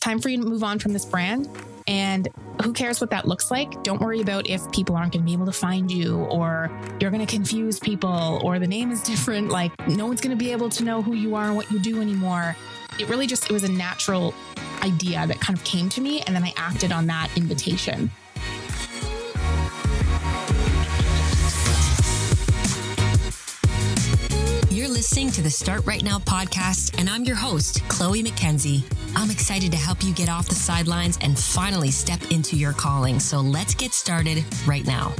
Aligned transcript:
time 0.00 0.18
for 0.18 0.28
you 0.28 0.42
to 0.42 0.48
move 0.48 0.64
on 0.64 0.78
from 0.78 0.92
this 0.92 1.04
brand. 1.04 1.48
And 1.86 2.28
who 2.62 2.72
cares 2.72 3.00
what 3.00 3.10
that 3.10 3.26
looks 3.26 3.50
like? 3.50 3.82
Don't 3.82 4.00
worry 4.00 4.20
about 4.20 4.48
if 4.48 4.70
people 4.72 4.96
aren't 4.96 5.12
going 5.12 5.22
to 5.22 5.26
be 5.26 5.32
able 5.32 5.46
to 5.46 5.52
find 5.52 5.90
you 5.90 6.18
or 6.24 6.70
you're 7.00 7.10
going 7.10 7.24
to 7.24 7.30
confuse 7.30 7.78
people 7.80 8.40
or 8.44 8.58
the 8.58 8.66
name 8.66 8.90
is 8.90 9.02
different. 9.12 9.48
Like, 9.48 9.72
no 9.88 10.06
one's 10.06 10.20
going 10.20 10.36
to 10.36 10.42
be 10.42 10.52
able 10.52 10.68
to 10.70 10.84
know 10.84 11.02
who 11.02 11.14
you 11.14 11.34
are 11.34 11.44
and 11.44 11.56
what 11.56 11.70
you 11.70 11.78
do 11.78 12.00
anymore. 12.00 12.56
It 12.98 13.08
really 13.08 13.26
just, 13.26 13.44
it 13.44 13.52
was 13.52 13.64
a 13.64 13.72
natural 13.72 14.34
idea 14.82 15.26
that 15.26 15.40
kind 15.40 15.58
of 15.58 15.64
came 15.64 15.88
to 15.90 16.00
me. 16.00 16.20
And 16.22 16.34
then 16.34 16.44
I 16.44 16.52
acted 16.56 16.92
on 16.92 17.06
that 17.06 17.30
invitation. 17.36 18.10
Listening 25.00 25.30
to 25.30 25.40
the 25.40 25.48
Start 25.48 25.86
Right 25.86 26.04
Now 26.04 26.18
podcast, 26.18 26.94
and 26.98 27.08
I'm 27.08 27.24
your 27.24 27.34
host, 27.34 27.82
Chloe 27.88 28.22
McKenzie. 28.22 28.84
I'm 29.16 29.30
excited 29.30 29.70
to 29.72 29.78
help 29.78 30.04
you 30.04 30.12
get 30.12 30.28
off 30.28 30.46
the 30.46 30.54
sidelines 30.54 31.18
and 31.22 31.38
finally 31.38 31.90
step 31.90 32.20
into 32.30 32.54
your 32.54 32.74
calling. 32.74 33.18
So 33.18 33.40
let's 33.40 33.74
get 33.74 33.94
started 33.94 34.44
right 34.66 34.84
now. 34.84 35.14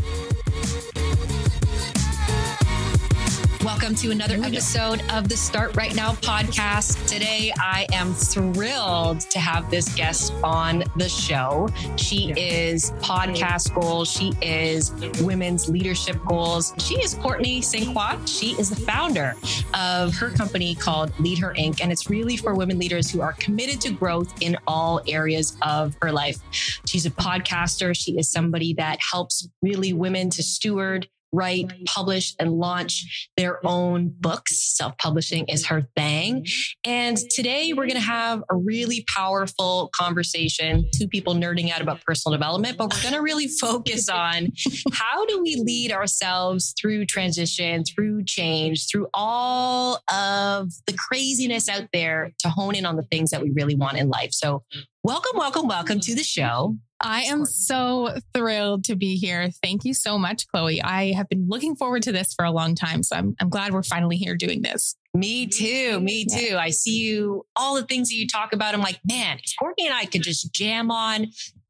Welcome 3.63 3.95
to 3.97 4.11
another 4.11 4.37
episode 4.37 5.03
of 5.13 5.29
the 5.29 5.37
Start 5.37 5.77
Right 5.77 5.95
Now 5.95 6.13
podcast. 6.13 7.07
Today, 7.07 7.53
I 7.59 7.87
am 7.93 8.15
thrilled 8.15 9.21
to 9.21 9.39
have 9.39 9.71
this 9.71 9.95
guest 9.95 10.33
on 10.43 10.83
the 10.97 11.11
show. 11.11 11.69
She 11.97 12.33
is 12.39 12.93
podcast 13.03 13.75
goals. 13.75 14.11
She 14.11 14.33
is 14.41 14.93
women's 15.21 15.69
leadership 15.69 16.17
goals. 16.27 16.73
She 16.79 16.95
is 17.03 17.13
Courtney 17.17 17.61
St. 17.61 17.95
Croix. 17.95 18.17
She 18.25 18.53
is 18.59 18.71
the 18.71 18.81
founder 18.81 19.35
of 19.75 20.15
her 20.15 20.31
company 20.31 20.75
called 20.75 21.13
Lead 21.21 21.37
Her 21.37 21.53
Inc. 21.53 21.83
And 21.83 21.93
it's 21.93 22.09
really 22.09 22.39
for 22.39 22.55
women 22.55 22.79
leaders 22.79 23.11
who 23.11 23.21
are 23.21 23.35
committed 23.35 23.79
to 23.83 23.91
growth 23.91 24.33
in 24.41 24.57
all 24.67 25.03
areas 25.07 25.59
of 25.61 25.95
her 26.01 26.11
life. 26.11 26.39
She's 26.87 27.05
a 27.05 27.11
podcaster. 27.11 27.95
She 27.95 28.19
is 28.19 28.31
somebody 28.31 28.73
that 28.75 29.01
helps 29.03 29.47
really 29.61 29.93
women 29.93 30.31
to 30.31 30.43
steward 30.43 31.09
write, 31.33 31.73
publish, 31.87 32.35
and 32.39 32.53
launch 32.53 33.29
their 33.37 33.65
own 33.67 34.15
books. 34.21 34.77
Self 34.77 34.97
publishing 34.99 35.45
is 35.47 35.67
her 35.67 35.87
thing. 35.97 36.47
And 36.85 37.17
today 37.17 37.73
we're 37.73 37.87
going 37.87 37.95
to 37.95 38.01
have 38.01 38.43
a 38.51 38.57
really 38.57 39.05
powerful 39.15 39.91
conversation, 39.99 40.89
two 40.95 41.09
people 41.09 41.35
nerding 41.35 41.71
out 41.71 41.81
about 41.81 42.03
personal 42.05 42.37
development, 42.37 42.79
but 42.79 42.93
we're 42.93 43.03
going 43.03 43.15
to 43.15 43.23
really 43.23 43.49
focus 43.49 44.09
on 44.09 44.49
how 44.93 45.25
do 45.27 45.41
we 45.43 45.57
lead 45.57 45.93
ourselves 45.93 46.75
through 46.81 47.07
transition, 47.07 47.85
through 47.85 48.25
change, 48.25 48.87
through 48.91 49.09
all 49.15 50.01
of 50.13 50.71
the 50.87 50.93
craziness 50.97 51.69
out 51.69 51.89
there 51.93 52.33
to 52.41 52.49
hone 52.49 52.75
in 52.75 52.87
on 52.87 52.97
the 52.97 53.03
things 53.05 53.31
that 53.31 53.43
we 53.43 53.51
really 53.51 53.75
want 53.75 53.97
in 53.97 54.09
life. 54.09 54.33
So, 54.33 54.63
welcome, 55.03 55.33
welcome, 55.37 55.67
welcome 55.67 56.01
to 56.01 56.15
the 56.15 56.23
show. 56.23 56.77
I 57.03 57.23
am 57.23 57.47
so 57.47 58.17
thrilled 58.35 58.85
to 58.85 58.97
be 58.97 59.17
here. 59.17 59.51
Thank 59.63 59.85
you 59.85 59.95
so 59.95 60.19
much, 60.19 60.47
Chloe. 60.49 60.83
I 60.83 61.13
have 61.13 61.29
been 61.29 61.47
looking 61.49 61.75
forward 61.75 62.03
to 62.03 62.13
this 62.13 62.35
for 62.35 62.45
a 62.45 62.51
long 62.51 62.75
time. 62.75 63.03
So 63.03 63.17
I'm, 63.17 63.35
I'm 63.41 63.49
glad 63.49 63.73
we're 63.73 63.83
finally 63.83 64.17
here 64.17 64.37
doing 64.37 64.61
this. 64.61 64.97
Me 65.15 65.47
too. 65.47 65.99
Me 66.01 66.27
too. 66.27 66.57
I 66.59 66.71
see 66.71 66.99
you, 66.99 67.47
all 67.57 67.75
the 67.75 67.85
things 67.85 68.11
that 68.11 68.17
you 68.17 68.27
talk 68.27 68.53
about. 68.53 68.75
I'm 68.75 68.83
like, 68.83 69.01
man, 69.09 69.39
if 69.43 69.55
Courtney 69.59 69.87
and 69.87 69.95
I 69.95 70.05
could 70.05 70.23
just 70.23 70.53
jam 70.53 70.91
on 70.91 71.29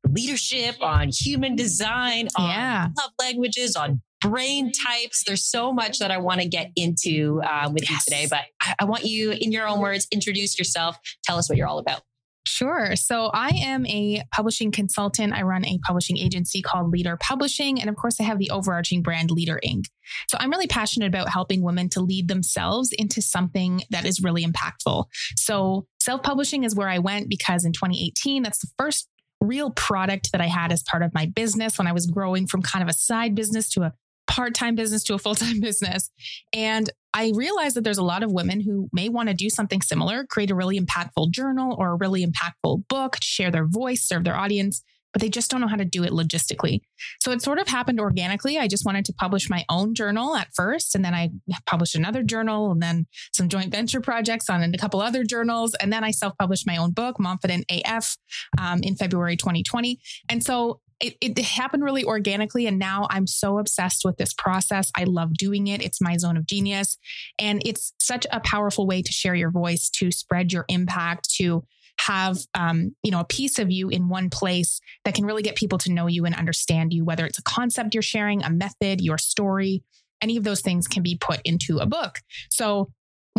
leadership, 0.08 0.76
on 0.82 1.10
human 1.12 1.54
design, 1.54 2.28
on 2.36 2.50
yeah. 2.50 2.88
love 2.98 3.12
languages, 3.20 3.76
on 3.76 4.02
brain 4.20 4.72
types. 4.72 5.22
There's 5.24 5.44
so 5.44 5.72
much 5.72 6.00
that 6.00 6.10
I 6.10 6.18
want 6.18 6.40
to 6.40 6.48
get 6.48 6.72
into 6.74 7.40
uh, 7.44 7.70
with 7.72 7.88
yes. 7.88 8.04
you 8.08 8.16
today, 8.16 8.26
but 8.28 8.40
I, 8.60 8.74
I 8.80 8.84
want 8.84 9.04
you, 9.04 9.30
in 9.30 9.52
your 9.52 9.68
own 9.68 9.80
words, 9.80 10.08
introduce 10.10 10.58
yourself. 10.58 10.98
Tell 11.24 11.38
us 11.38 11.48
what 11.48 11.56
you're 11.56 11.68
all 11.68 11.78
about. 11.78 12.02
Sure. 12.50 12.96
So 12.96 13.30
I 13.32 13.50
am 13.62 13.86
a 13.86 14.24
publishing 14.34 14.72
consultant. 14.72 15.32
I 15.32 15.42
run 15.42 15.64
a 15.64 15.78
publishing 15.86 16.18
agency 16.18 16.62
called 16.62 16.90
Lead 16.90 17.06
Her 17.06 17.16
Publishing. 17.16 17.80
And 17.80 17.88
of 17.88 17.94
course, 17.94 18.20
I 18.20 18.24
have 18.24 18.40
the 18.40 18.50
overarching 18.50 19.02
brand 19.02 19.30
Lead 19.30 19.48
Her 19.48 19.60
Inc. 19.64 19.84
So 20.28 20.36
I'm 20.40 20.50
really 20.50 20.66
passionate 20.66 21.06
about 21.06 21.28
helping 21.28 21.62
women 21.62 21.88
to 21.90 22.00
lead 22.00 22.26
themselves 22.26 22.90
into 22.92 23.22
something 23.22 23.82
that 23.90 24.04
is 24.04 24.20
really 24.20 24.44
impactful. 24.44 25.04
So 25.36 25.86
self 26.00 26.24
publishing 26.24 26.64
is 26.64 26.74
where 26.74 26.88
I 26.88 26.98
went 26.98 27.28
because 27.28 27.64
in 27.64 27.72
2018, 27.72 28.42
that's 28.42 28.58
the 28.58 28.70
first 28.76 29.08
real 29.40 29.70
product 29.70 30.32
that 30.32 30.40
I 30.40 30.48
had 30.48 30.72
as 30.72 30.82
part 30.82 31.04
of 31.04 31.14
my 31.14 31.26
business 31.26 31.78
when 31.78 31.86
I 31.86 31.92
was 31.92 32.06
growing 32.06 32.48
from 32.48 32.62
kind 32.62 32.82
of 32.82 32.88
a 32.88 32.92
side 32.92 33.36
business 33.36 33.68
to 33.70 33.82
a 33.82 33.92
part 34.30 34.54
time 34.54 34.76
business 34.76 35.02
to 35.04 35.14
a 35.14 35.18
full 35.18 35.34
time 35.34 35.60
business. 35.60 36.10
And 36.52 36.88
I 37.12 37.32
realized 37.34 37.74
that 37.76 37.82
there's 37.82 37.98
a 37.98 38.04
lot 38.04 38.22
of 38.22 38.32
women 38.32 38.60
who 38.60 38.88
may 38.92 39.08
want 39.08 39.28
to 39.28 39.34
do 39.34 39.50
something 39.50 39.82
similar, 39.82 40.24
create 40.24 40.50
a 40.50 40.54
really 40.54 40.78
impactful 40.78 41.32
journal 41.32 41.74
or 41.78 41.90
a 41.90 41.96
really 41.96 42.24
impactful 42.24 42.86
book, 42.88 43.16
share 43.20 43.50
their 43.50 43.66
voice, 43.66 44.06
serve 44.06 44.22
their 44.22 44.36
audience, 44.36 44.82
but 45.12 45.20
they 45.20 45.28
just 45.28 45.50
don't 45.50 45.60
know 45.60 45.66
how 45.66 45.76
to 45.76 45.84
do 45.84 46.04
it 46.04 46.12
logistically. 46.12 46.80
So 47.20 47.32
it 47.32 47.42
sort 47.42 47.58
of 47.58 47.66
happened 47.66 47.98
organically. 47.98 48.58
I 48.58 48.68
just 48.68 48.86
wanted 48.86 49.04
to 49.06 49.12
publish 49.12 49.50
my 49.50 49.64
own 49.68 49.94
journal 49.94 50.36
at 50.36 50.54
first, 50.54 50.94
and 50.94 51.04
then 51.04 51.14
I 51.14 51.30
published 51.66 51.96
another 51.96 52.22
journal, 52.22 52.70
and 52.70 52.80
then 52.80 53.06
some 53.32 53.48
joint 53.48 53.72
venture 53.72 54.00
projects 54.00 54.48
on 54.48 54.62
a 54.62 54.78
couple 54.78 55.00
other 55.00 55.24
journals. 55.24 55.74
And 55.80 55.92
then 55.92 56.04
I 56.04 56.12
self 56.12 56.34
published 56.38 56.68
my 56.68 56.76
own 56.76 56.92
book, 56.92 57.16
Momfident 57.18 57.64
AF, 57.68 58.16
um, 58.58 58.80
in 58.84 58.94
February 58.94 59.36
2020. 59.36 59.98
And 60.28 60.44
so 60.44 60.80
it, 61.00 61.16
it 61.20 61.38
happened 61.38 61.82
really 61.82 62.04
organically. 62.04 62.66
And 62.66 62.78
now 62.78 63.06
I'm 63.10 63.26
so 63.26 63.58
obsessed 63.58 64.02
with 64.04 64.16
this 64.16 64.34
process. 64.34 64.90
I 64.96 65.04
love 65.04 65.34
doing 65.34 65.66
it. 65.66 65.82
It's 65.82 66.00
my 66.00 66.16
zone 66.16 66.36
of 66.36 66.46
genius. 66.46 66.98
And 67.38 67.62
it's 67.64 67.94
such 67.98 68.26
a 68.30 68.40
powerful 68.40 68.86
way 68.86 69.02
to 69.02 69.12
share 69.12 69.34
your 69.34 69.50
voice, 69.50 69.88
to 69.90 70.10
spread 70.10 70.52
your 70.52 70.64
impact, 70.68 71.30
to 71.36 71.64
have 72.06 72.38
um, 72.54 72.94
you 73.02 73.10
know 73.10 73.20
a 73.20 73.24
piece 73.24 73.58
of 73.58 73.70
you 73.70 73.88
in 73.88 74.08
one 74.08 74.30
place 74.30 74.80
that 75.04 75.14
can 75.14 75.26
really 75.26 75.42
get 75.42 75.54
people 75.54 75.78
to 75.78 75.92
know 75.92 76.06
you 76.06 76.24
and 76.24 76.34
understand 76.34 76.94
you 76.94 77.04
whether 77.04 77.26
it's 77.26 77.38
a 77.38 77.42
concept 77.42 77.94
you're 77.94 78.02
sharing 78.02 78.42
a 78.42 78.48
method 78.48 79.02
your 79.02 79.18
story 79.18 79.82
any 80.22 80.36
of 80.38 80.44
those 80.44 80.62
things 80.62 80.88
can 80.88 81.02
be 81.02 81.18
put 81.20 81.40
into 81.44 81.78
a 81.78 81.84
book 81.84 82.20
so 82.50 82.90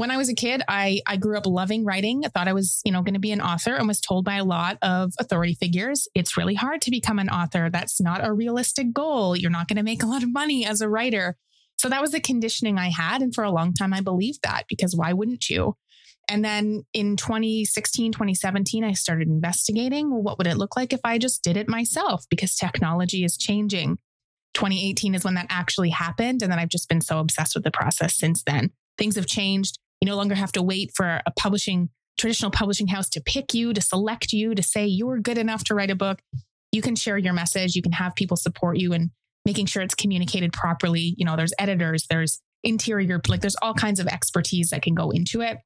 when 0.01 0.09
I 0.09 0.17
was 0.17 0.29
a 0.29 0.33
kid, 0.33 0.63
I, 0.67 0.99
I 1.05 1.15
grew 1.15 1.37
up 1.37 1.45
loving 1.45 1.85
writing. 1.85 2.23
I 2.25 2.29
thought 2.29 2.47
I 2.47 2.53
was, 2.53 2.81
you 2.83 2.91
know, 2.91 3.03
going 3.03 3.13
to 3.13 3.19
be 3.19 3.31
an 3.31 3.39
author 3.39 3.75
and 3.75 3.87
was 3.87 4.01
told 4.01 4.25
by 4.25 4.37
a 4.37 4.43
lot 4.43 4.79
of 4.81 5.13
authority 5.19 5.53
figures, 5.53 6.07
it's 6.15 6.35
really 6.35 6.55
hard 6.55 6.81
to 6.81 6.89
become 6.89 7.19
an 7.19 7.29
author. 7.29 7.69
That's 7.69 8.01
not 8.01 8.25
a 8.25 8.33
realistic 8.33 8.93
goal. 8.93 9.35
You're 9.35 9.51
not 9.51 9.67
going 9.67 9.77
to 9.77 9.83
make 9.83 10.01
a 10.01 10.07
lot 10.07 10.23
of 10.23 10.33
money 10.33 10.65
as 10.65 10.81
a 10.81 10.89
writer. 10.89 11.37
So 11.77 11.87
that 11.87 12.01
was 12.01 12.13
the 12.13 12.19
conditioning 12.19 12.79
I 12.79 12.89
had. 12.89 13.21
And 13.21 13.33
for 13.33 13.43
a 13.43 13.51
long 13.51 13.75
time, 13.75 13.93
I 13.93 14.01
believed 14.01 14.39
that 14.41 14.63
because 14.67 14.95
why 14.95 15.13
wouldn't 15.13 15.51
you? 15.51 15.75
And 16.27 16.43
then 16.43 16.83
in 16.93 17.15
2016, 17.15 18.11
2017, 18.11 18.83
I 18.83 18.93
started 18.93 19.27
investigating 19.27 20.09
well, 20.09 20.23
what 20.23 20.39
would 20.39 20.47
it 20.47 20.57
look 20.57 20.75
like 20.75 20.93
if 20.93 21.01
I 21.03 21.19
just 21.19 21.43
did 21.43 21.57
it 21.57 21.69
myself 21.69 22.25
because 22.27 22.55
technology 22.55 23.23
is 23.23 23.37
changing. 23.37 23.99
2018 24.55 25.13
is 25.13 25.23
when 25.23 25.35
that 25.35 25.45
actually 25.49 25.91
happened. 25.91 26.41
And 26.41 26.51
then 26.51 26.57
I've 26.57 26.69
just 26.69 26.89
been 26.89 27.01
so 27.01 27.19
obsessed 27.19 27.53
with 27.53 27.63
the 27.63 27.69
process 27.69 28.15
since 28.15 28.41
then. 28.41 28.71
Things 28.97 29.15
have 29.15 29.27
changed. 29.27 29.77
You 30.01 30.07
no 30.07 30.17
longer 30.17 30.35
have 30.35 30.51
to 30.53 30.63
wait 30.63 30.91
for 30.95 31.21
a 31.25 31.31
publishing, 31.37 31.89
traditional 32.17 32.51
publishing 32.51 32.87
house 32.87 33.07
to 33.09 33.21
pick 33.21 33.53
you, 33.53 33.73
to 33.73 33.81
select 33.81 34.33
you, 34.33 34.55
to 34.55 34.63
say 34.63 34.85
you're 34.85 35.19
good 35.19 35.37
enough 35.37 35.63
to 35.65 35.75
write 35.75 35.91
a 35.91 35.95
book. 35.95 36.19
You 36.71 36.81
can 36.81 36.95
share 36.95 37.17
your 37.17 37.33
message. 37.33 37.75
You 37.75 37.81
can 37.81 37.91
have 37.93 38.15
people 38.15 38.37
support 38.37 38.77
you 38.77 38.93
and 38.93 39.11
making 39.45 39.67
sure 39.67 39.81
it's 39.81 39.95
communicated 39.95 40.53
properly. 40.53 41.15
You 41.17 41.25
know, 41.25 41.35
there's 41.35 41.53
editors, 41.59 42.07
there's 42.09 42.41
interior, 42.63 43.21
like 43.27 43.41
there's 43.41 43.55
all 43.61 43.73
kinds 43.73 43.99
of 43.99 44.07
expertise 44.07 44.69
that 44.69 44.81
can 44.81 44.95
go 44.95 45.11
into 45.11 45.41
it. 45.41 45.59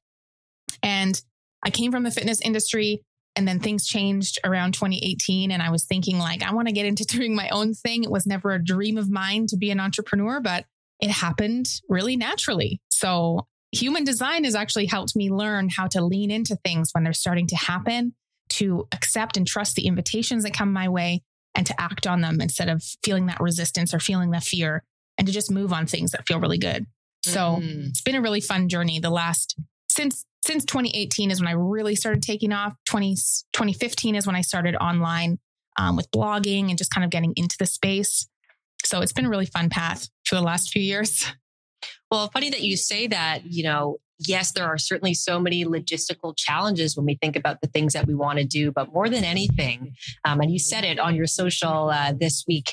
And 0.82 1.20
I 1.64 1.70
came 1.70 1.92
from 1.92 2.02
the 2.02 2.10
fitness 2.10 2.40
industry 2.40 3.02
and 3.34 3.46
then 3.46 3.60
things 3.60 3.86
changed 3.86 4.38
around 4.44 4.72
2018 4.72 5.50
and 5.50 5.62
I 5.62 5.70
was 5.70 5.84
thinking 5.84 6.18
like 6.18 6.42
I 6.42 6.54
want 6.54 6.68
to 6.68 6.74
get 6.74 6.86
into 6.86 7.04
doing 7.08 7.34
my 7.34 7.48
own 7.50 7.74
thing. 7.74 8.04
It 8.04 8.10
was 8.10 8.26
never 8.26 8.52
a 8.52 8.62
dream 8.62 8.98
of 8.98 9.10
mine 9.10 9.46
to 9.48 9.56
be 9.56 9.70
an 9.70 9.80
entrepreneur, 9.80 10.40
but 10.40 10.64
it 11.00 11.10
happened 11.10 11.68
really 11.88 12.16
naturally. 12.16 12.80
So, 12.88 13.46
human 13.76 14.04
design 14.04 14.44
has 14.44 14.54
actually 14.54 14.86
helped 14.86 15.16
me 15.16 15.30
learn 15.30 15.68
how 15.68 15.86
to 15.88 16.04
lean 16.04 16.30
into 16.30 16.56
things 16.56 16.90
when 16.92 17.04
they're 17.04 17.12
starting 17.12 17.46
to 17.48 17.56
happen, 17.56 18.14
to 18.50 18.86
accept 18.92 19.36
and 19.36 19.46
trust 19.46 19.76
the 19.76 19.86
invitations 19.86 20.44
that 20.44 20.54
come 20.54 20.72
my 20.72 20.88
way, 20.88 21.22
and 21.54 21.66
to 21.66 21.80
act 21.80 22.06
on 22.06 22.20
them 22.20 22.40
instead 22.40 22.68
of 22.68 22.82
feeling 23.02 23.26
that 23.26 23.40
resistance 23.40 23.94
or 23.94 23.98
feeling 23.98 24.30
that 24.30 24.44
fear, 24.44 24.82
and 25.18 25.26
to 25.26 25.32
just 25.32 25.50
move 25.50 25.72
on 25.72 25.86
things 25.86 26.12
that 26.12 26.26
feel 26.26 26.40
really 26.40 26.58
good. 26.58 26.86
So, 27.24 27.58
mm. 27.60 27.88
it's 27.88 28.02
been 28.02 28.14
a 28.14 28.22
really 28.22 28.40
fun 28.40 28.68
journey. 28.68 29.00
The 29.00 29.10
last 29.10 29.56
since 29.90 30.24
since 30.46 30.64
2018 30.64 31.30
is 31.30 31.40
when 31.40 31.48
I 31.48 31.52
really 31.52 31.96
started 31.96 32.22
taking 32.22 32.52
off. 32.52 32.74
20, 32.86 33.14
2015 33.52 34.14
is 34.14 34.26
when 34.26 34.36
I 34.36 34.42
started 34.42 34.76
online 34.76 35.38
um, 35.76 35.96
with 35.96 36.10
blogging 36.12 36.68
and 36.68 36.78
just 36.78 36.92
kind 36.92 37.04
of 37.04 37.10
getting 37.10 37.32
into 37.36 37.56
the 37.58 37.66
space. 37.66 38.28
So 38.84 39.00
it's 39.00 39.12
been 39.12 39.26
a 39.26 39.30
really 39.30 39.46
fun 39.46 39.68
path 39.68 40.08
for 40.24 40.36
the 40.36 40.42
last 40.42 40.70
few 40.70 40.82
years. 40.82 41.26
Well, 42.10 42.28
funny 42.32 42.50
that 42.50 42.62
you 42.62 42.76
say 42.76 43.06
that, 43.08 43.44
you 43.44 43.62
know, 43.62 43.98
yes, 44.18 44.52
there 44.52 44.66
are 44.66 44.78
certainly 44.78 45.14
so 45.14 45.38
many 45.38 45.64
logistical 45.64 46.34
challenges 46.36 46.96
when 46.96 47.06
we 47.06 47.18
think 47.20 47.36
about 47.36 47.60
the 47.60 47.68
things 47.68 47.92
that 47.92 48.06
we 48.06 48.14
want 48.14 48.38
to 48.38 48.44
do, 48.44 48.72
but 48.72 48.92
more 48.92 49.08
than 49.08 49.24
anything, 49.24 49.94
um, 50.24 50.40
and 50.40 50.50
you 50.50 50.58
said 50.58 50.84
it 50.84 50.98
on 50.98 51.14
your 51.14 51.26
social 51.26 51.90
uh, 51.90 52.12
this 52.18 52.44
week, 52.48 52.72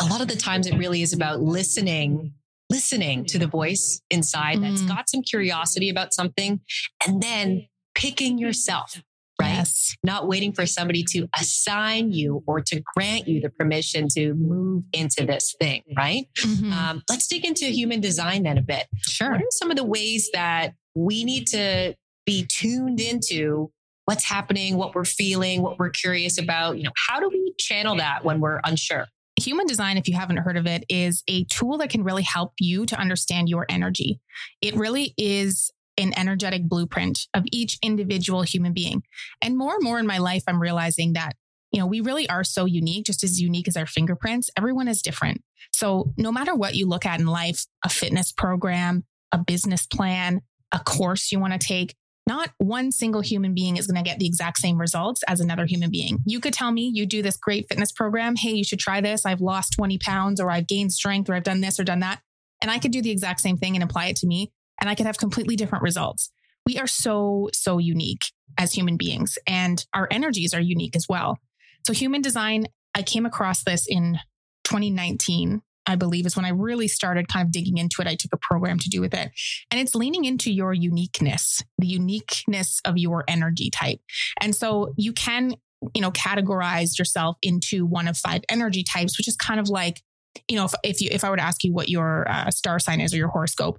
a 0.00 0.04
lot 0.06 0.20
of 0.20 0.28
the 0.28 0.36
times 0.36 0.66
it 0.66 0.76
really 0.76 1.02
is 1.02 1.12
about 1.12 1.40
listening 1.40 2.34
listening 2.70 3.26
to 3.26 3.38
the 3.38 3.46
voice 3.46 4.00
inside 4.10 4.56
mm. 4.56 4.62
that's 4.62 4.80
got 4.82 5.08
some 5.08 5.22
curiosity 5.22 5.90
about 5.90 6.14
something 6.14 6.60
and 7.06 7.22
then 7.22 7.66
picking 7.94 8.38
yourself 8.38 9.02
right? 9.40 9.54
Yes. 9.54 9.96
Not 10.02 10.28
waiting 10.28 10.52
for 10.52 10.66
somebody 10.66 11.04
to 11.10 11.28
assign 11.38 12.12
you 12.12 12.42
or 12.46 12.60
to 12.60 12.82
grant 12.94 13.26
you 13.28 13.40
the 13.40 13.50
permission 13.50 14.08
to 14.14 14.34
move 14.34 14.84
into 14.92 15.24
this 15.26 15.54
thing, 15.60 15.82
right? 15.96 16.26
Mm-hmm. 16.38 16.72
Um, 16.72 17.02
let's 17.08 17.26
dig 17.26 17.44
into 17.44 17.66
human 17.66 18.00
design 18.00 18.44
then 18.44 18.58
a 18.58 18.62
bit. 18.62 18.86
Sure. 18.98 19.32
What 19.32 19.40
are 19.40 19.50
some 19.50 19.70
of 19.70 19.76
the 19.76 19.84
ways 19.84 20.30
that 20.32 20.74
we 20.94 21.24
need 21.24 21.46
to 21.48 21.94
be 22.26 22.46
tuned 22.46 23.00
into 23.00 23.70
what's 24.04 24.24
happening, 24.24 24.76
what 24.76 24.94
we're 24.94 25.04
feeling, 25.04 25.62
what 25.62 25.78
we're 25.78 25.90
curious 25.90 26.38
about? 26.38 26.76
You 26.76 26.84
know, 26.84 26.92
how 27.08 27.20
do 27.20 27.28
we 27.28 27.54
channel 27.58 27.96
that 27.96 28.24
when 28.24 28.40
we're 28.40 28.60
unsure? 28.64 29.06
Human 29.40 29.66
design, 29.66 29.96
if 29.96 30.06
you 30.06 30.14
haven't 30.14 30.36
heard 30.36 30.56
of 30.56 30.66
it, 30.66 30.84
is 30.88 31.24
a 31.28 31.44
tool 31.44 31.78
that 31.78 31.90
can 31.90 32.04
really 32.04 32.22
help 32.22 32.52
you 32.60 32.86
to 32.86 32.96
understand 32.96 33.48
your 33.48 33.66
energy. 33.68 34.20
It 34.62 34.76
really 34.76 35.12
is 35.18 35.72
an 35.96 36.16
energetic 36.18 36.64
blueprint 36.64 37.26
of 37.34 37.44
each 37.52 37.78
individual 37.82 38.42
human 38.42 38.72
being. 38.72 39.02
And 39.42 39.56
more 39.56 39.74
and 39.74 39.82
more 39.82 39.98
in 39.98 40.06
my 40.06 40.18
life, 40.18 40.42
I'm 40.46 40.60
realizing 40.60 41.14
that, 41.14 41.36
you 41.72 41.80
know, 41.80 41.86
we 41.86 42.00
really 42.00 42.28
are 42.28 42.44
so 42.44 42.64
unique, 42.64 43.06
just 43.06 43.24
as 43.24 43.40
unique 43.40 43.68
as 43.68 43.76
our 43.76 43.86
fingerprints. 43.86 44.50
Everyone 44.56 44.88
is 44.88 45.02
different. 45.02 45.42
So 45.72 46.12
no 46.16 46.30
matter 46.30 46.54
what 46.54 46.74
you 46.74 46.88
look 46.88 47.06
at 47.06 47.20
in 47.20 47.26
life, 47.26 47.66
a 47.84 47.88
fitness 47.88 48.32
program, 48.32 49.04
a 49.32 49.38
business 49.38 49.86
plan, 49.86 50.40
a 50.72 50.78
course 50.78 51.32
you 51.32 51.38
want 51.38 51.52
to 51.52 51.58
take, 51.58 51.94
not 52.26 52.50
one 52.58 52.90
single 52.90 53.20
human 53.20 53.54
being 53.54 53.76
is 53.76 53.86
going 53.86 54.02
to 54.02 54.08
get 54.08 54.18
the 54.18 54.26
exact 54.26 54.58
same 54.58 54.80
results 54.80 55.22
as 55.28 55.40
another 55.40 55.66
human 55.66 55.90
being. 55.90 56.20
You 56.24 56.40
could 56.40 56.54
tell 56.54 56.72
me 56.72 56.90
you 56.92 57.04
do 57.04 57.22
this 57.22 57.36
great 57.36 57.66
fitness 57.68 57.92
program. 57.92 58.36
Hey, 58.36 58.52
you 58.52 58.64
should 58.64 58.78
try 58.78 59.00
this. 59.00 59.26
I've 59.26 59.42
lost 59.42 59.74
20 59.76 59.98
pounds 59.98 60.40
or 60.40 60.50
I've 60.50 60.66
gained 60.66 60.92
strength 60.92 61.28
or 61.28 61.34
I've 61.34 61.42
done 61.42 61.60
this 61.60 61.78
or 61.78 61.84
done 61.84 62.00
that. 62.00 62.20
And 62.62 62.70
I 62.70 62.78
could 62.78 62.92
do 62.92 63.02
the 63.02 63.10
exact 63.10 63.40
same 63.40 63.58
thing 63.58 63.76
and 63.76 63.84
apply 63.84 64.06
it 64.06 64.16
to 64.16 64.26
me 64.26 64.52
and 64.80 64.90
I 64.90 64.94
could 64.94 65.06
have 65.06 65.18
completely 65.18 65.56
different 65.56 65.82
results. 65.82 66.30
We 66.66 66.78
are 66.78 66.86
so, 66.86 67.50
so 67.52 67.78
unique 67.78 68.32
as 68.58 68.72
human 68.72 68.96
beings, 68.96 69.38
and 69.46 69.84
our 69.92 70.08
energies 70.10 70.54
are 70.54 70.60
unique 70.60 70.96
as 70.96 71.06
well. 71.08 71.38
So, 71.86 71.92
human 71.92 72.22
design, 72.22 72.66
I 72.94 73.02
came 73.02 73.26
across 73.26 73.64
this 73.64 73.86
in 73.86 74.18
2019, 74.64 75.60
I 75.86 75.96
believe, 75.96 76.24
is 76.24 76.36
when 76.36 76.46
I 76.46 76.50
really 76.50 76.88
started 76.88 77.28
kind 77.28 77.44
of 77.46 77.52
digging 77.52 77.76
into 77.76 78.00
it. 78.00 78.08
I 78.08 78.14
took 78.14 78.32
a 78.32 78.38
program 78.38 78.78
to 78.78 78.88
do 78.88 79.00
with 79.00 79.12
it, 79.12 79.30
and 79.70 79.80
it's 79.80 79.94
leaning 79.94 80.24
into 80.24 80.50
your 80.52 80.72
uniqueness, 80.72 81.62
the 81.78 81.86
uniqueness 81.86 82.80
of 82.84 82.96
your 82.96 83.24
energy 83.28 83.70
type. 83.70 84.00
And 84.40 84.54
so, 84.54 84.94
you 84.96 85.12
can, 85.12 85.54
you 85.94 86.00
know, 86.00 86.12
categorize 86.12 86.98
yourself 86.98 87.36
into 87.42 87.84
one 87.84 88.08
of 88.08 88.16
five 88.16 88.42
energy 88.48 88.84
types, 88.84 89.18
which 89.18 89.28
is 89.28 89.36
kind 89.36 89.60
of 89.60 89.68
like, 89.68 90.00
you 90.48 90.56
know, 90.56 90.64
if, 90.64 90.74
if 90.82 91.00
you 91.02 91.08
if 91.12 91.24
I 91.24 91.30
were 91.30 91.36
to 91.36 91.42
ask 91.42 91.62
you 91.62 91.74
what 91.74 91.90
your 91.90 92.26
uh, 92.28 92.50
star 92.50 92.78
sign 92.78 93.00
is 93.00 93.12
or 93.12 93.18
your 93.18 93.28
horoscope, 93.28 93.78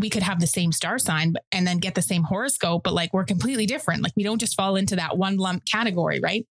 we 0.00 0.10
could 0.10 0.22
have 0.22 0.40
the 0.40 0.46
same 0.46 0.72
star 0.72 0.98
sign 0.98 1.34
and 1.52 1.66
then 1.66 1.78
get 1.78 1.94
the 1.94 2.02
same 2.02 2.22
horoscope, 2.22 2.82
but 2.82 2.94
like 2.94 3.12
we're 3.12 3.24
completely 3.24 3.66
different. 3.66 4.02
Like 4.02 4.12
we 4.16 4.22
don't 4.22 4.38
just 4.38 4.56
fall 4.56 4.76
into 4.76 4.96
that 4.96 5.16
one 5.16 5.36
lump 5.36 5.64
category, 5.66 6.20
right? 6.20 6.46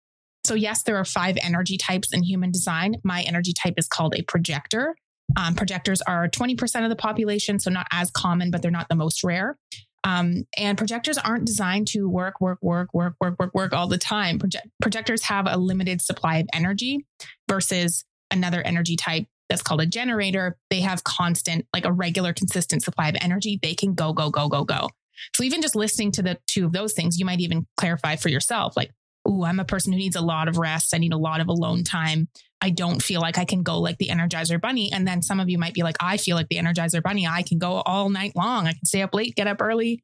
So, 0.44 0.54
yes, 0.54 0.82
there 0.82 0.96
are 0.96 1.04
five 1.04 1.36
energy 1.42 1.76
types 1.76 2.12
in 2.12 2.22
human 2.22 2.52
design. 2.52 2.96
My 3.02 3.22
energy 3.22 3.52
type 3.52 3.74
is 3.76 3.88
called 3.88 4.14
a 4.14 4.22
projector. 4.22 4.94
Um, 5.36 5.54
projectors 5.54 6.00
are 6.02 6.28
20% 6.28 6.84
of 6.84 6.90
the 6.90 6.96
population, 6.96 7.58
so 7.58 7.70
not 7.70 7.88
as 7.90 8.10
common, 8.10 8.50
but 8.50 8.62
they're 8.62 8.70
not 8.70 8.88
the 8.88 8.94
most 8.94 9.24
rare. 9.24 9.58
Um, 10.04 10.44
and 10.56 10.78
projectors 10.78 11.18
aren't 11.18 11.46
designed 11.46 11.88
to 11.88 12.08
work, 12.08 12.40
work, 12.40 12.58
work, 12.62 12.94
work, 12.94 13.14
work, 13.20 13.34
work, 13.40 13.54
work 13.54 13.72
all 13.72 13.88
the 13.88 13.98
time. 13.98 14.38
Proje- 14.38 14.70
projectors 14.80 15.24
have 15.24 15.46
a 15.48 15.56
limited 15.56 16.00
supply 16.00 16.36
of 16.36 16.46
energy 16.54 17.04
versus 17.48 18.04
another 18.30 18.62
energy 18.62 18.94
type 18.94 19.26
that's 19.48 19.62
called 19.62 19.80
a 19.80 19.86
generator, 19.86 20.56
they 20.70 20.80
have 20.80 21.04
constant, 21.04 21.66
like 21.72 21.84
a 21.84 21.92
regular, 21.92 22.32
consistent 22.32 22.82
supply 22.82 23.08
of 23.08 23.16
energy. 23.20 23.58
They 23.62 23.74
can 23.74 23.94
go, 23.94 24.12
go, 24.12 24.30
go, 24.30 24.48
go, 24.48 24.64
go. 24.64 24.88
So 25.34 25.44
even 25.44 25.62
just 25.62 25.76
listening 25.76 26.12
to 26.12 26.22
the 26.22 26.38
two 26.46 26.66
of 26.66 26.72
those 26.72 26.92
things, 26.92 27.18
you 27.18 27.24
might 27.24 27.40
even 27.40 27.66
clarify 27.76 28.16
for 28.16 28.28
yourself, 28.28 28.76
like, 28.76 28.90
oh, 29.24 29.44
I'm 29.44 29.60
a 29.60 29.64
person 29.64 29.92
who 29.92 29.98
needs 29.98 30.16
a 30.16 30.20
lot 30.20 30.48
of 30.48 30.58
rest. 30.58 30.94
I 30.94 30.98
need 30.98 31.12
a 31.12 31.18
lot 31.18 31.40
of 31.40 31.48
alone 31.48 31.84
time. 31.84 32.28
I 32.60 32.70
don't 32.70 33.02
feel 33.02 33.20
like 33.20 33.38
I 33.38 33.44
can 33.44 33.62
go 33.62 33.80
like 33.80 33.98
the 33.98 34.08
Energizer 34.08 34.60
Bunny. 34.60 34.92
And 34.92 35.06
then 35.06 35.22
some 35.22 35.40
of 35.40 35.48
you 35.48 35.58
might 35.58 35.74
be 35.74 35.82
like, 35.82 35.96
I 36.00 36.16
feel 36.16 36.36
like 36.36 36.48
the 36.48 36.56
Energizer 36.56 37.02
Bunny. 37.02 37.26
I 37.26 37.42
can 37.42 37.58
go 37.58 37.82
all 37.84 38.08
night 38.08 38.32
long. 38.36 38.66
I 38.66 38.72
can 38.72 38.84
stay 38.84 39.02
up 39.02 39.14
late, 39.14 39.34
get 39.34 39.46
up 39.46 39.60
early. 39.60 40.02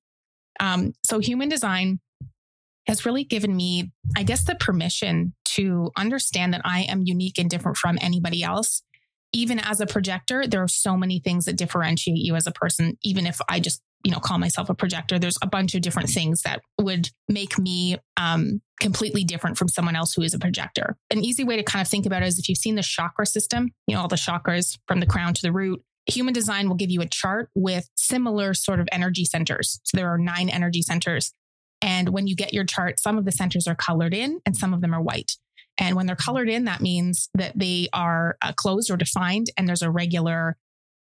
Um, 0.60 0.92
so 1.04 1.18
human 1.18 1.48
design 1.48 2.00
has 2.86 3.06
really 3.06 3.24
given 3.24 3.54
me, 3.54 3.92
I 4.16 4.22
guess, 4.22 4.44
the 4.44 4.54
permission 4.56 5.34
to 5.44 5.90
understand 5.96 6.52
that 6.52 6.62
I 6.64 6.82
am 6.82 7.02
unique 7.04 7.38
and 7.38 7.48
different 7.48 7.76
from 7.76 7.98
anybody 8.00 8.42
else 8.42 8.82
even 9.32 9.58
as 9.58 9.80
a 9.80 9.86
projector, 9.86 10.46
there 10.46 10.62
are 10.62 10.68
so 10.68 10.96
many 10.96 11.18
things 11.18 11.46
that 11.46 11.56
differentiate 11.56 12.18
you 12.18 12.34
as 12.36 12.46
a 12.46 12.52
person. 12.52 12.98
Even 13.02 13.26
if 13.26 13.40
I 13.48 13.60
just, 13.60 13.80
you 14.04 14.12
know, 14.12 14.18
call 14.18 14.38
myself 14.38 14.68
a 14.68 14.74
projector, 14.74 15.18
there's 15.18 15.38
a 15.42 15.46
bunch 15.46 15.74
of 15.74 15.82
different 15.82 16.10
things 16.10 16.42
that 16.42 16.60
would 16.78 17.08
make 17.28 17.58
me 17.58 17.96
um, 18.16 18.60
completely 18.80 19.24
different 19.24 19.56
from 19.56 19.68
someone 19.68 19.96
else 19.96 20.12
who 20.12 20.22
is 20.22 20.34
a 20.34 20.38
projector. 20.38 20.96
An 21.10 21.24
easy 21.24 21.44
way 21.44 21.56
to 21.56 21.62
kind 21.62 21.80
of 21.80 21.88
think 21.88 22.04
about 22.04 22.22
it 22.22 22.26
is 22.26 22.38
if 22.38 22.48
you've 22.48 22.58
seen 22.58 22.74
the 22.74 22.82
chakra 22.82 23.24
system, 23.24 23.70
you 23.86 23.94
know, 23.94 24.02
all 24.02 24.08
the 24.08 24.16
chakras 24.16 24.78
from 24.86 25.00
the 25.00 25.06
crown 25.06 25.34
to 25.34 25.42
the 25.42 25.52
root. 25.52 25.82
Human 26.06 26.34
design 26.34 26.68
will 26.68 26.76
give 26.76 26.90
you 26.90 27.00
a 27.00 27.06
chart 27.06 27.48
with 27.54 27.88
similar 27.94 28.54
sort 28.54 28.80
of 28.80 28.88
energy 28.90 29.24
centers. 29.24 29.80
So 29.84 29.96
there 29.96 30.12
are 30.12 30.18
nine 30.18 30.48
energy 30.48 30.82
centers. 30.82 31.32
And 31.80 32.08
when 32.10 32.26
you 32.26 32.34
get 32.34 32.52
your 32.52 32.64
chart, 32.64 32.98
some 32.98 33.18
of 33.18 33.24
the 33.24 33.32
centers 33.32 33.68
are 33.68 33.74
colored 33.76 34.12
in 34.12 34.40
and 34.44 34.56
some 34.56 34.74
of 34.74 34.80
them 34.80 34.94
are 34.94 35.00
white. 35.00 35.32
And 35.78 35.96
when 35.96 36.06
they're 36.06 36.16
colored 36.16 36.48
in, 36.48 36.64
that 36.64 36.80
means 36.80 37.28
that 37.34 37.58
they 37.58 37.88
are 37.92 38.36
uh, 38.42 38.52
closed 38.52 38.90
or 38.90 38.96
defined, 38.96 39.48
and 39.56 39.66
there's 39.68 39.82
a 39.82 39.90
regular 39.90 40.56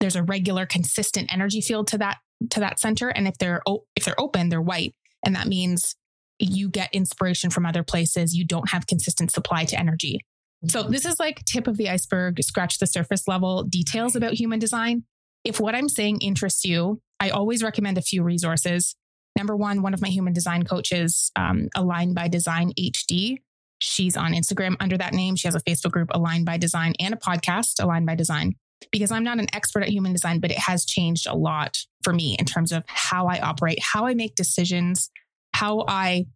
there's 0.01 0.17
a 0.17 0.23
regular 0.23 0.65
consistent 0.65 1.31
energy 1.31 1.61
field 1.61 1.87
to 1.89 1.99
that 1.99 2.19
to 2.51 2.61
that 2.61 2.81
center. 2.81 3.09
And 3.09 3.29
if 3.29 3.37
they're 3.39 3.63
if 3.97 4.05
they're 4.05 4.21
open, 4.21 4.49
they're 4.49 4.63
white, 4.63 4.95
and 5.25 5.35
that 5.35 5.47
means 5.47 5.97
you 6.39 6.71
get 6.71 6.95
inspiration 6.95 7.51
from 7.51 7.67
other 7.67 7.83
places. 7.83 8.35
You 8.35 8.47
don't 8.47 8.71
have 8.71 8.87
consistent 8.87 9.31
supply 9.31 9.65
to 9.67 9.79
energy. 9.79 10.21
So 10.69 10.83
this 10.83 11.07
is 11.07 11.19
like 11.19 11.45
tip 11.45 11.67
of 11.67 11.77
the 11.77 11.89
iceberg, 11.89 12.43
scratch 12.43 12.79
the 12.79 12.87
surface 12.87 13.27
level 13.27 13.63
details 13.63 14.15
about 14.15 14.35
human 14.35 14.59
design. 14.59 15.05
If 15.45 15.59
what 15.59 15.75
I'm 15.75 15.89
saying 15.89 16.19
interests 16.21 16.65
you, 16.65 17.01
I 17.19 17.31
always 17.31 17.63
recommend 17.63 17.97
a 17.97 18.03
few 18.03 18.23
resources. 18.23 18.95
Number 19.39 19.57
one, 19.57 19.81
one 19.81 19.95
of 19.95 20.03
my 20.03 20.09
human 20.09 20.35
design 20.35 20.65
coaches, 20.65 21.31
um, 21.35 21.69
Aligned 21.75 22.15
by 22.15 22.29
Design 22.29 22.73
HD, 22.79 23.39
She's 23.81 24.17
on 24.17 24.33
Instagram 24.33 24.77
under 24.79 24.97
that 24.99 25.15
name. 25.15 25.37
She 25.37 25.49
has 25.49 25.55
a 25.55 25.61
Facebook 25.61 25.91
group, 25.91 26.11
Aligned 26.13 26.47
by 26.47 26.59
Design, 26.59 26.95
and 27.01 27.15
a 27.15 27.17
podcast, 27.17 27.83
Aligned 27.83 28.07
by 28.07 28.15
Design. 28.15 28.55
Because 28.93 29.11
I'm 29.11 29.25
not 29.25 29.39
an 29.39 29.47
expert 29.53 29.83
at 29.83 29.91
human 29.91 30.13
design, 30.13 30.41
but 30.41 30.51
it 30.51 30.59
has 30.59 30.85
changed 30.85 31.27
a 31.27 31.35
lot 31.35 31.79
for 32.03 32.13
me 32.13 32.37
in 32.39 32.47
terms 32.47 32.73
of 32.73 32.83
how 32.87 33.27
I 33.27 33.39
operate, 33.41 33.79
how 33.83 34.07
I 34.07 34.15
make 34.15 34.35
decisions, 34.35 35.11
how 35.55 35.85
I 35.87 36.27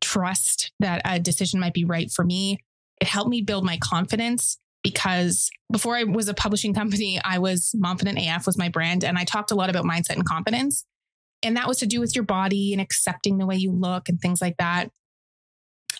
trust 0.00 0.72
that 0.80 1.02
a 1.04 1.18
decision 1.18 1.60
might 1.60 1.74
be 1.74 1.84
right 1.84 2.10
for 2.10 2.24
me. 2.24 2.58
It 3.00 3.08
helped 3.08 3.30
me 3.30 3.42
build 3.42 3.64
my 3.64 3.78
confidence 3.78 4.58
because 4.82 5.50
before 5.72 5.96
I 5.96 6.04
was 6.04 6.28
a 6.28 6.34
publishing 6.34 6.72
company, 6.72 7.20
I 7.24 7.38
was 7.38 7.74
Momfident 7.76 8.24
AF 8.24 8.46
was 8.46 8.56
my 8.56 8.68
brand. 8.68 9.04
And 9.04 9.18
I 9.18 9.24
talked 9.24 9.50
a 9.50 9.54
lot 9.54 9.68
about 9.68 9.84
mindset 9.84 10.16
and 10.16 10.24
confidence. 10.24 10.84
And 11.42 11.56
that 11.56 11.68
was 11.68 11.78
to 11.78 11.86
do 11.86 12.00
with 12.00 12.14
your 12.14 12.24
body 12.24 12.72
and 12.72 12.80
accepting 12.80 13.38
the 13.38 13.46
way 13.46 13.56
you 13.56 13.72
look 13.72 14.08
and 14.08 14.20
things 14.20 14.40
like 14.40 14.56
that. 14.58 14.90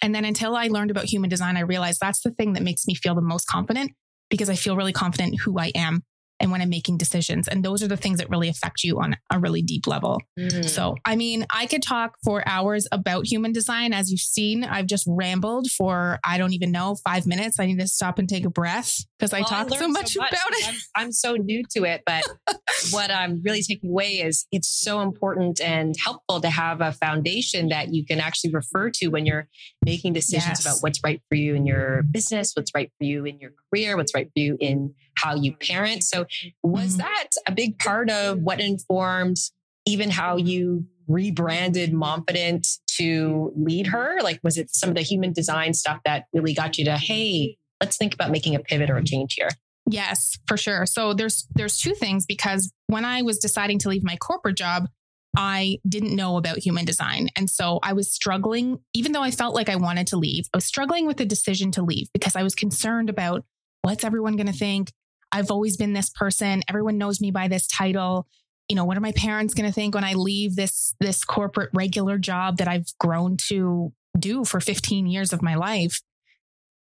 And 0.03 0.15
then 0.15 0.25
until 0.25 0.57
I 0.57 0.69
learned 0.69 0.91
about 0.91 1.05
human 1.05 1.31
design, 1.31 1.57
I 1.57 1.61
realized 1.61 2.01
that's 2.01 2.21
the 2.21 2.31
thing 2.31 2.53
that 2.53 2.63
makes 2.63 2.87
me 2.87 2.95
feel 2.95 3.15
the 3.15 3.23
most 3.23 3.47
confident 3.47 3.93
because 4.29 4.51
I 4.51 4.55
feel 4.55 4.77
really 4.77 4.93
confident 4.93 5.41
who 5.41 5.59
I 5.59 5.73
am 5.75 6.03
and 6.41 6.51
when 6.51 6.61
I'm 6.61 6.69
making 6.69 6.99
decisions. 6.99 7.49
And 7.49 7.65
those 7.65 7.83
are 7.83 7.89
the 7.89 7.97
things 7.97 8.19
that 8.19 8.29
really 8.31 8.49
affect 8.49 8.85
you 8.85 9.01
on 9.01 9.17
a 9.33 9.39
really 9.39 9.63
deep 9.63 9.87
level. 9.87 10.21
Mm. 10.39 10.65
So, 10.65 10.97
I 11.05 11.17
mean, 11.17 11.47
I 11.51 11.67
could 11.67 11.83
talk 11.83 12.17
for 12.23 12.47
hours 12.47 12.87
about 12.93 13.27
human 13.27 13.53
design. 13.53 13.93
As 13.93 14.11
you've 14.11 14.21
seen, 14.21 14.65
I've 14.65 14.87
just 14.87 15.05
rambled 15.09 15.71
for, 15.71 16.19
I 16.25 16.39
don't 16.39 16.53
even 16.53 16.73
know, 16.73 16.97
five 17.05 17.27
minutes. 17.27 17.59
I 17.59 17.67
need 17.67 17.79
to 17.79 17.89
stop 17.89 18.19
and 18.19 18.29
take 18.29 18.45
a 18.45 18.51
breath 18.51 19.05
because 19.19 19.33
I 19.33 19.43
talk 19.43 19.71
so 19.71 19.89
much, 19.89 20.13
so 20.13 20.21
much, 20.21 20.33
about 20.33 20.51
it. 20.51 20.69
I'm, 20.69 20.75
I'm 20.97 21.13
so 21.13 21.37
new 21.37 21.63
to 21.71 21.85
it, 21.85 22.03
but 22.05 22.25
what 22.91 23.11
I'm 23.11 23.41
really 23.43 23.63
taking 23.63 23.91
away 23.91 24.15
is 24.15 24.47
it's 24.53 24.69
so 24.69 25.01
important 25.01 25.61
and 25.61 25.95
helpful 26.03 26.41
to 26.41 26.51
have 26.51 26.81
a 26.81 26.93
foundation 26.93 27.69
that 27.69 27.95
you 27.95 28.05
can 28.05 28.21
actually 28.21 28.53
refer 28.53 28.91
to 28.91 29.09
when 29.09 29.25
you're 29.25 29.49
making 29.85 30.13
decisions 30.13 30.59
yes. 30.59 30.67
about 30.67 30.79
what's 30.83 31.01
right 31.03 31.23
for 31.29 31.37
you 31.37 31.55
in 31.55 31.67
your 31.67 32.03
business, 32.03 32.53
what's 32.55 32.73
right 32.75 32.91
for 32.99 33.05
you 33.05 33.25
in 33.25 33.39
your 33.39 33.53
career, 33.71 33.97
what's 33.97 34.15
right 34.15 34.27
for 34.27 34.39
you 34.39 34.57
in 34.61 34.95
how 35.17 35.35
you 35.35 35.53
parent. 35.57 36.03
So, 36.03 36.27
was 36.63 36.91
mm-hmm. 36.91 36.99
that 36.99 37.29
a 37.47 37.53
big 37.53 37.79
part 37.79 38.11
of 38.11 38.41
what 38.41 38.61
informed 38.61 39.39
even 39.87 40.11
how 40.11 40.37
you 40.37 40.87
rebranded 41.09 41.93
Momfident 41.93 42.79
to 42.97 43.53
lead 43.57 43.87
her? 43.89 44.19
Like, 44.21 44.41
was 44.43 44.59
it 44.59 44.75
some 44.75 44.89
of 44.89 44.97
the 44.97 45.03
human 45.03 45.33
design 45.33 45.75
stuff 45.75 46.01
that 46.05 46.25
really 46.33 46.55
got 46.55 46.79
you 46.79 46.85
to, 46.87 46.97
hey, 46.97 47.57
let's 47.81 47.97
think 47.97 48.15
about 48.15 48.31
making 48.31 48.55
a 48.55 48.59
pivot 48.59 48.91
or 48.91 48.97
a 48.97 49.05
change 49.05 49.35
here? 49.35 49.49
Yes, 49.89 50.37
for 50.49 50.57
sure. 50.57 50.85
So 50.85 51.15
there's 51.15 51.47
there's 51.55 51.79
two 51.79 51.95
things 51.95 52.27
because 52.27 52.73
when 52.89 53.05
I 53.05 53.23
was 53.23 53.39
deciding 53.39 53.79
to 53.81 53.89
leave 53.89 54.03
my 54.03 54.17
corporate 54.17 54.57
job, 54.57 54.89
I 55.37 55.79
didn't 55.89 56.17
know 56.17 56.39
about 56.39 56.59
human 56.59 56.85
design. 56.85 57.29
And 57.37 57.49
so 57.49 57.79
I 57.83 57.93
was 57.93 58.13
struggling, 58.13 58.81
even 58.95 59.13
though 59.13 59.23
I 59.23 59.31
felt 59.31 59.55
like 59.55 59.69
I 59.69 59.77
wanted 59.77 60.09
to 60.09 60.17
leave, 60.17 60.47
I 60.53 60.57
was 60.57 60.65
struggling 60.65 61.07
with 61.07 61.19
the 61.19 61.25
decision 61.25 61.71
to 61.73 61.83
leave 61.83 62.09
because 62.13 62.35
I 62.35 62.43
was 62.43 62.55
concerned 62.55 63.11
about 63.11 63.45
what's 63.83 64.03
everyone 64.03 64.37
going 64.37 64.47
to 64.49 64.53
think? 64.53 64.91
I've 65.33 65.51
always 65.51 65.77
been 65.77 65.93
this 65.93 66.11
person. 66.11 66.63
Everyone 66.69 66.99
knows 66.99 67.21
me 67.21 67.31
by 67.31 67.49
this 67.49 67.67
title. 67.67 68.27
You 68.69 68.77
know, 68.77 68.85
what 68.85 68.97
are 68.97 69.01
my 69.01 69.13
parents 69.13 69.55
going 69.55 69.67
to 69.67 69.73
think 69.73 69.95
when 69.95 70.05
I 70.05 70.15
leave 70.15 70.57
this 70.57 70.95
this 71.01 71.25
corporate 71.25 71.71
regular 71.73 72.19
job 72.19 72.59
that 72.59 72.69
I've 72.69 72.87
grown 72.99 73.37
to 73.49 73.93
do 74.19 74.45
for 74.45 74.61
15 74.61 75.07
years 75.07 75.33
of 75.33 75.43
my 75.43 75.55
life. 75.55 76.01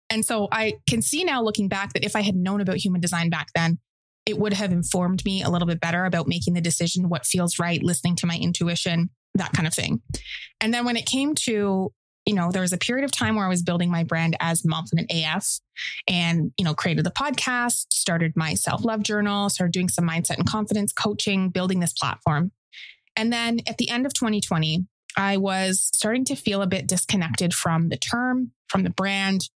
And 0.10 0.26
so 0.26 0.48
I 0.52 0.76
can 0.88 1.02
see 1.02 1.24
now 1.24 1.42
looking 1.42 1.68
back 1.68 1.94
that 1.94 2.06
if 2.06 2.16
I 2.16 2.22
had 2.22 2.36
known 2.36 2.62
about 2.62 2.78
human 2.78 3.02
design 3.02 3.30
back 3.30 3.48
then, 3.56 3.80
it 4.26 4.38
would 4.38 4.54
have 4.54 4.72
informed 4.72 5.24
me 5.26 5.44
a 5.44 5.50
little 5.50 5.68
bit 5.68 5.80
better 5.80 6.06
about 6.06 6.28
making 6.28 6.54
the 6.54 6.62
decision, 6.62 7.10
what 7.10 7.26
feels 7.26 7.60
right, 7.60 7.82
listening 7.84 8.16
to 8.18 8.28
my 8.28 8.38
intuition, 8.38 9.10
that 9.36 9.54
kind 9.54 9.68
of 9.68 9.74
thing. 9.74 10.02
And 10.62 10.74
then 10.74 10.86
when 10.86 10.98
it 10.98 11.06
came 11.06 11.36
to, 11.46 11.92
you 12.26 12.34
know, 12.34 12.52
there 12.52 12.62
was 12.62 12.74
a 12.74 12.78
period 12.78 13.06
of 13.06 13.12
time 13.12 13.36
where 13.36 13.46
I 13.46 13.50
was 13.50 13.62
building 13.62 13.92
my 13.92 14.04
brand 14.04 14.36
as 14.40 14.64
Momfident 14.64 15.08
AF 15.12 15.60
and, 16.08 16.52
you 16.58 16.66
know, 16.66 16.74
created 16.74 17.06
the 17.06 17.12
podcast, 17.12 17.88
started 17.92 18.34
my 18.36 18.54
self 18.54 18.84
love 18.84 19.04
journal, 19.04 19.50
started 19.50 19.74
doing 19.74 19.90
some 19.90 20.08
mindset 20.08 20.38
and 20.38 20.48
confidence 20.48 20.92
coaching, 20.92 21.50
building 21.50 21.80
this 21.80 21.94
platform. 21.94 22.52
And 23.16 23.32
then 23.32 23.60
at 23.68 23.78
the 23.78 23.90
end 23.90 24.06
of 24.06 24.14
2020, 24.14 24.86
I 25.18 25.38
was 25.38 25.90
starting 25.94 26.26
to 26.26 26.36
feel 26.36 26.62
a 26.62 26.68
bit 26.68 26.88
disconnected 26.88 27.54
from 27.54 27.90
the 27.90 27.98
term, 27.98 28.52
from 28.68 28.84
the 28.84 28.90
brand, 28.90 29.50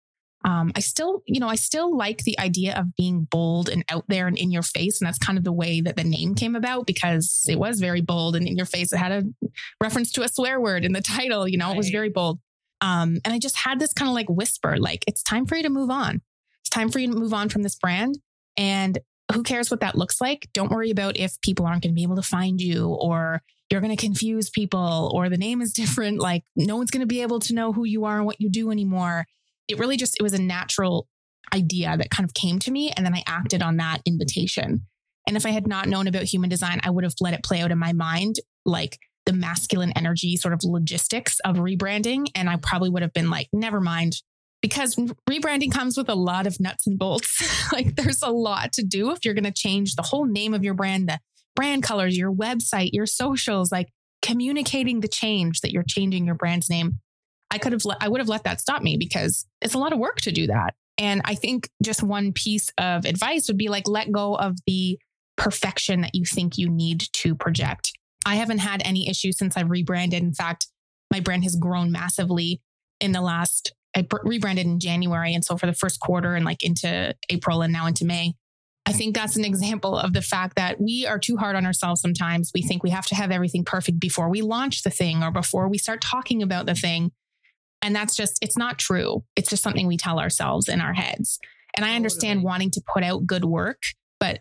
um, 0.46 0.72
I 0.76 0.80
still, 0.80 1.22
you 1.26 1.40
know, 1.40 1.50
I 1.50 1.56
still 1.56 1.96
like 1.96 2.24
the 2.24 2.40
idea 2.40 2.78
of 2.78 2.96
being 2.96 3.28
bold 3.30 3.68
and 3.68 3.84
out 3.90 4.06
there 4.08 4.28
and 4.28 4.38
in 4.38 4.52
your 4.52 4.62
face. 4.62 5.02
And 5.02 5.08
that's 5.08 5.18
kind 5.18 5.38
of 5.38 5.44
the 5.44 5.52
way 5.52 5.82
that 5.82 5.98
the 5.98 6.04
name 6.04 6.34
came 6.34 6.56
about 6.56 6.88
because 6.88 7.46
it 7.50 7.60
was 7.60 7.80
very 7.80 8.02
bold 8.02 8.36
and 8.36 8.48
in 8.48 8.56
your 8.56 8.66
face. 8.66 8.94
It 8.94 8.98
had 8.98 9.12
a 9.12 9.24
reference 9.82 10.12
to 10.14 10.24
a 10.24 10.30
swear 10.30 10.62
word 10.62 10.86
in 10.86 10.94
the 10.94 11.02
title, 11.02 11.48
you 11.48 11.58
know, 11.58 11.68
right. 11.68 11.76
it 11.76 11.78
was 11.78 11.90
very 11.90 12.10
bold. 12.10 12.40
Um, 12.82 13.20
and 13.26 13.34
I 13.34 13.40
just 13.40 13.58
had 13.58 13.80
this 13.80 13.94
kind 13.94 14.10
of 14.10 14.16
like 14.16 14.30
whisper, 14.30 14.78
like, 14.78 15.04
it's 15.08 15.24
time 15.24 15.46
for 15.46 15.56
you 15.56 15.64
to 15.64 15.70
move 15.70 15.90
on. 15.90 16.22
It's 16.62 16.70
time 16.70 16.90
for 16.90 17.00
you 17.00 17.12
to 17.12 17.18
move 17.18 17.34
on 17.34 17.50
from 17.50 17.64
this 17.64 17.76
brand. 17.76 18.20
And 18.58 19.00
who 19.34 19.44
cares 19.44 19.70
what 19.70 19.82
that 19.82 19.98
looks 19.98 20.20
like? 20.22 20.50
Don't 20.54 20.72
worry 20.72 20.90
about 20.90 21.18
if 21.18 21.40
people 21.42 21.66
aren't 21.66 21.84
going 21.84 21.94
to 21.94 21.96
be 21.96 22.04
able 22.04 22.16
to 22.16 22.22
find 22.22 22.62
you 22.62 22.88
or 22.88 23.42
you're 23.70 23.82
going 23.82 23.96
to 23.96 24.02
confuse 24.02 24.50
people 24.50 25.12
or 25.14 25.30
the 25.30 25.38
name 25.38 25.62
is 25.62 25.74
different. 25.74 26.20
Like, 26.20 26.44
no 26.56 26.78
one's 26.78 26.92
going 26.92 27.02
to 27.02 27.08
be 27.08 27.22
able 27.22 27.40
to 27.42 27.54
know 27.54 27.74
who 27.74 27.86
you 27.86 28.06
are 28.06 28.18
and 28.18 28.26
what 28.26 28.40
you 28.40 28.50
do 28.50 28.72
anymore 28.72 29.26
it 29.70 29.78
really 29.78 29.96
just 29.96 30.18
it 30.20 30.24
was 30.24 30.34
a 30.34 30.42
natural 30.42 31.08
idea 31.54 31.96
that 31.96 32.10
kind 32.10 32.28
of 32.28 32.34
came 32.34 32.60
to 32.60 32.72
me 32.72 32.92
and 32.92 33.06
then 33.06 33.16
I 33.16 33.24
acted 33.26 33.62
on 33.62 33.78
that 33.78 34.02
invitation. 34.06 34.86
And 35.28 35.38
if 35.38 35.46
I 35.46 35.52
had 35.52 35.68
not 35.68 35.88
known 35.88 36.08
about 36.08 36.24
human 36.24 36.50
design, 36.50 36.82
I 36.84 36.90
would 36.90 37.04
have 37.04 37.14
let 37.22 37.34
it 37.34 37.44
play 37.44 37.62
out 37.62 37.72
in 37.72 37.78
my 37.78 37.94
mind 37.94 38.38
like 38.66 38.98
the 39.30 39.34
masculine 39.34 39.94
energy 39.96 40.36
sort 40.36 40.56
of 40.56 40.64
logistics 40.64 41.40
of 41.46 41.58
rebranding 41.58 42.28
and 42.34 42.50
I 42.50 42.58
probably 42.58 42.90
would 42.90 43.04
have 43.04 43.14
been 43.14 43.30
like 43.30 43.48
never 43.54 43.80
mind 43.80 44.16
because 44.60 44.96
rebranding 45.30 45.72
comes 45.72 45.98
with 45.98 46.10
a 46.10 46.16
lot 46.16 46.48
of 46.48 46.60
nuts 46.60 46.88
and 46.88 46.98
bolts. 46.98 47.72
like 47.72 47.96
there's 47.96 48.24
a 48.24 48.32
lot 48.32 48.74
to 48.74 48.84
do 48.84 49.12
if 49.12 49.24
you're 49.24 49.36
going 49.36 49.44
to 49.44 49.52
change 49.52 49.96
the 49.96 50.02
whole 50.02 50.26
name 50.26 50.54
of 50.54 50.64
your 50.64 50.74
brand, 50.74 51.08
the 51.08 51.20
brand 51.56 51.84
colors, 51.84 52.18
your 52.18 52.34
website, 52.34 52.90
your 52.92 53.06
socials, 53.06 53.72
like 53.72 53.88
communicating 54.22 55.00
the 55.00 55.08
change 55.08 55.62
that 55.62 55.72
you're 55.72 55.86
changing 55.88 56.26
your 56.26 56.36
brand's 56.36 56.70
name 56.70 57.00
I 57.52 57.58
could 57.58 57.74
have, 57.74 57.82
I 58.00 58.08
would 58.08 58.20
have 58.20 58.30
let 58.30 58.44
that 58.44 58.62
stop 58.62 58.82
me 58.82 58.98
because 58.98 59.46
it's 59.62 59.74
a 59.74 59.80
lot 59.80 59.94
of 59.94 60.00
work 60.00 60.18
to 60.22 60.32
do 60.32 60.48
that. 60.48 60.76
And 60.98 61.22
I 61.26 61.36
think 61.36 61.70
just 61.84 62.04
one 62.04 62.34
piece 62.34 62.70
of 62.78 63.06
advice 63.06 63.48
would 63.48 63.58
be 63.58 63.70
like, 63.70 63.88
let 63.88 64.12
go 64.12 64.36
of 64.36 64.58
the 64.68 65.00
perfection 65.38 66.02
that 66.02 66.14
you 66.14 66.26
think 66.26 66.58
you 66.58 66.70
need 66.70 67.06
to 67.14 67.34
project. 67.34 67.94
I 68.26 68.36
haven't 68.36 68.60
had 68.60 68.82
any 68.86 69.10
issues 69.10 69.38
since 69.38 69.56
I've 69.58 69.70
rebranded. 69.70 70.22
In 70.22 70.34
fact, 70.34 70.68
my 71.12 71.20
brand 71.20 71.44
has 71.44 71.56
grown 71.56 71.92
massively 71.92 72.62
in 73.00 73.12
the 73.12 73.22
last, 73.22 73.74
I 73.96 74.06
rebranded 74.24 74.66
in 74.66 74.80
January. 74.80 75.34
And 75.34 75.44
so 75.44 75.58
for 75.58 75.66
the 75.66 75.74
first 75.74 76.00
quarter 76.00 76.36
and 76.36 76.46
like 76.46 76.64
into 76.64 77.16
April 77.30 77.62
and 77.62 77.74
now 77.74 77.88
into 77.88 78.06
May, 78.06 78.34
I 78.86 78.92
think 78.92 79.16
that's 79.16 79.36
an 79.36 79.46
example 79.46 79.98
of 79.98 80.14
the 80.14 80.22
fact 80.22 80.56
that 80.56 80.82
we 80.82 81.06
are 81.06 81.20
too 81.20 81.38
hard 81.38 81.56
on 81.56 81.66
ourselves 81.66 82.02
sometimes. 82.02 82.52
We 82.54 82.62
think 82.62 82.82
we 82.82 82.90
have 82.90 83.06
to 83.08 83.16
have 83.16 83.32
everything 83.32 83.64
perfect 83.64 84.00
before 84.00 84.30
we 84.30 84.42
launch 84.42 84.84
the 84.84 84.90
thing 84.90 85.24
or 85.24 85.32
before 85.32 85.68
we 85.68 85.78
start 85.78 86.02
talking 86.02 86.42
about 86.42 86.66
the 86.66 86.76
thing. 86.76 87.12
And 87.82 87.96
that's 87.96 88.16
just, 88.16 88.40
it's 88.42 88.58
not 88.58 88.80
true. 88.80 89.24
It's 89.36 89.50
just 89.50 89.64
something 89.64 89.88
we 89.88 89.98
tell 89.98 90.20
ourselves 90.20 90.68
in 90.68 90.82
our 90.82 90.94
heads. 90.94 91.40
And 91.76 91.86
I 91.86 91.96
understand 91.96 92.44
wanting 92.44 92.72
to 92.72 92.82
put 92.94 93.04
out 93.04 93.28
good 93.28 93.46
work, 93.46 93.84
but 94.20 94.40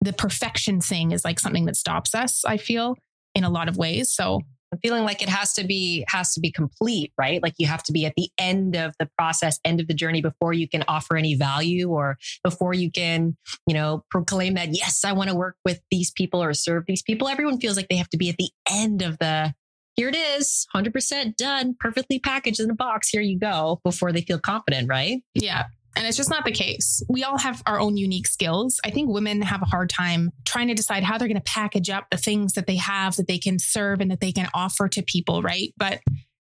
the 0.00 0.12
perfection 0.12 0.80
thing 0.80 1.10
is 1.10 1.24
like 1.24 1.40
something 1.40 1.66
that 1.66 1.76
stops 1.76 2.14
us, 2.14 2.44
I 2.44 2.56
feel, 2.56 2.96
in 3.34 3.44
a 3.44 3.50
lot 3.50 3.68
of 3.68 3.76
ways. 3.76 4.12
So 4.12 4.40
I'm 4.72 4.78
feeling 4.80 5.04
like 5.04 5.22
it 5.22 5.28
has 5.28 5.54
to 5.54 5.64
be 5.64 6.04
has 6.08 6.34
to 6.34 6.40
be 6.40 6.52
complete, 6.52 7.12
right? 7.16 7.42
Like 7.42 7.54
you 7.58 7.66
have 7.66 7.82
to 7.84 7.92
be 7.92 8.04
at 8.04 8.14
the 8.16 8.28
end 8.38 8.76
of 8.76 8.94
the 8.98 9.08
process, 9.16 9.58
end 9.64 9.80
of 9.80 9.88
the 9.88 9.94
journey 9.94 10.20
before 10.20 10.52
you 10.52 10.68
can 10.68 10.84
offer 10.88 11.16
any 11.16 11.34
value 11.34 11.88
or 11.88 12.18
before 12.44 12.74
you 12.74 12.90
can, 12.90 13.36
you 13.66 13.74
know, 13.74 14.04
proclaim 14.10 14.54
that 14.54 14.74
yes, 14.74 15.04
I 15.04 15.12
want 15.12 15.30
to 15.30 15.36
work 15.36 15.56
with 15.64 15.80
these 15.90 16.10
people 16.10 16.42
or 16.42 16.52
serve 16.52 16.84
these 16.86 17.02
people. 17.02 17.28
Everyone 17.28 17.58
feels 17.58 17.76
like 17.76 17.88
they 17.88 17.96
have 17.96 18.10
to 18.10 18.18
be 18.18 18.28
at 18.28 18.36
the 18.36 18.50
end 18.70 19.02
of 19.02 19.18
the 19.18 19.54
here 19.96 20.08
it 20.08 20.14
is, 20.14 20.64
100% 20.76 21.34
done, 21.34 21.74
perfectly 21.80 22.20
packaged 22.20 22.60
in 22.60 22.70
a 22.70 22.74
box. 22.74 23.08
Here 23.08 23.20
you 23.20 23.36
go 23.36 23.80
before 23.82 24.12
they 24.12 24.20
feel 24.20 24.38
confident, 24.38 24.88
right? 24.88 25.22
Yeah. 25.34 25.64
And 25.96 26.06
it's 26.06 26.16
just 26.16 26.30
not 26.30 26.44
the 26.44 26.52
case. 26.52 27.02
We 27.08 27.24
all 27.24 27.38
have 27.38 27.62
our 27.66 27.80
own 27.80 27.96
unique 27.96 28.26
skills. 28.26 28.80
I 28.84 28.90
think 28.90 29.10
women 29.10 29.42
have 29.42 29.62
a 29.62 29.66
hard 29.66 29.90
time 29.90 30.30
trying 30.44 30.68
to 30.68 30.74
decide 30.74 31.02
how 31.02 31.18
they're 31.18 31.28
going 31.28 31.40
to 31.40 31.42
package 31.42 31.90
up 31.90 32.06
the 32.10 32.16
things 32.16 32.52
that 32.52 32.66
they 32.66 32.76
have 32.76 33.16
that 33.16 33.26
they 33.26 33.38
can 33.38 33.58
serve 33.58 34.00
and 34.00 34.10
that 34.10 34.20
they 34.20 34.32
can 34.32 34.48
offer 34.54 34.88
to 34.88 35.02
people, 35.02 35.42
right? 35.42 35.72
But 35.76 36.00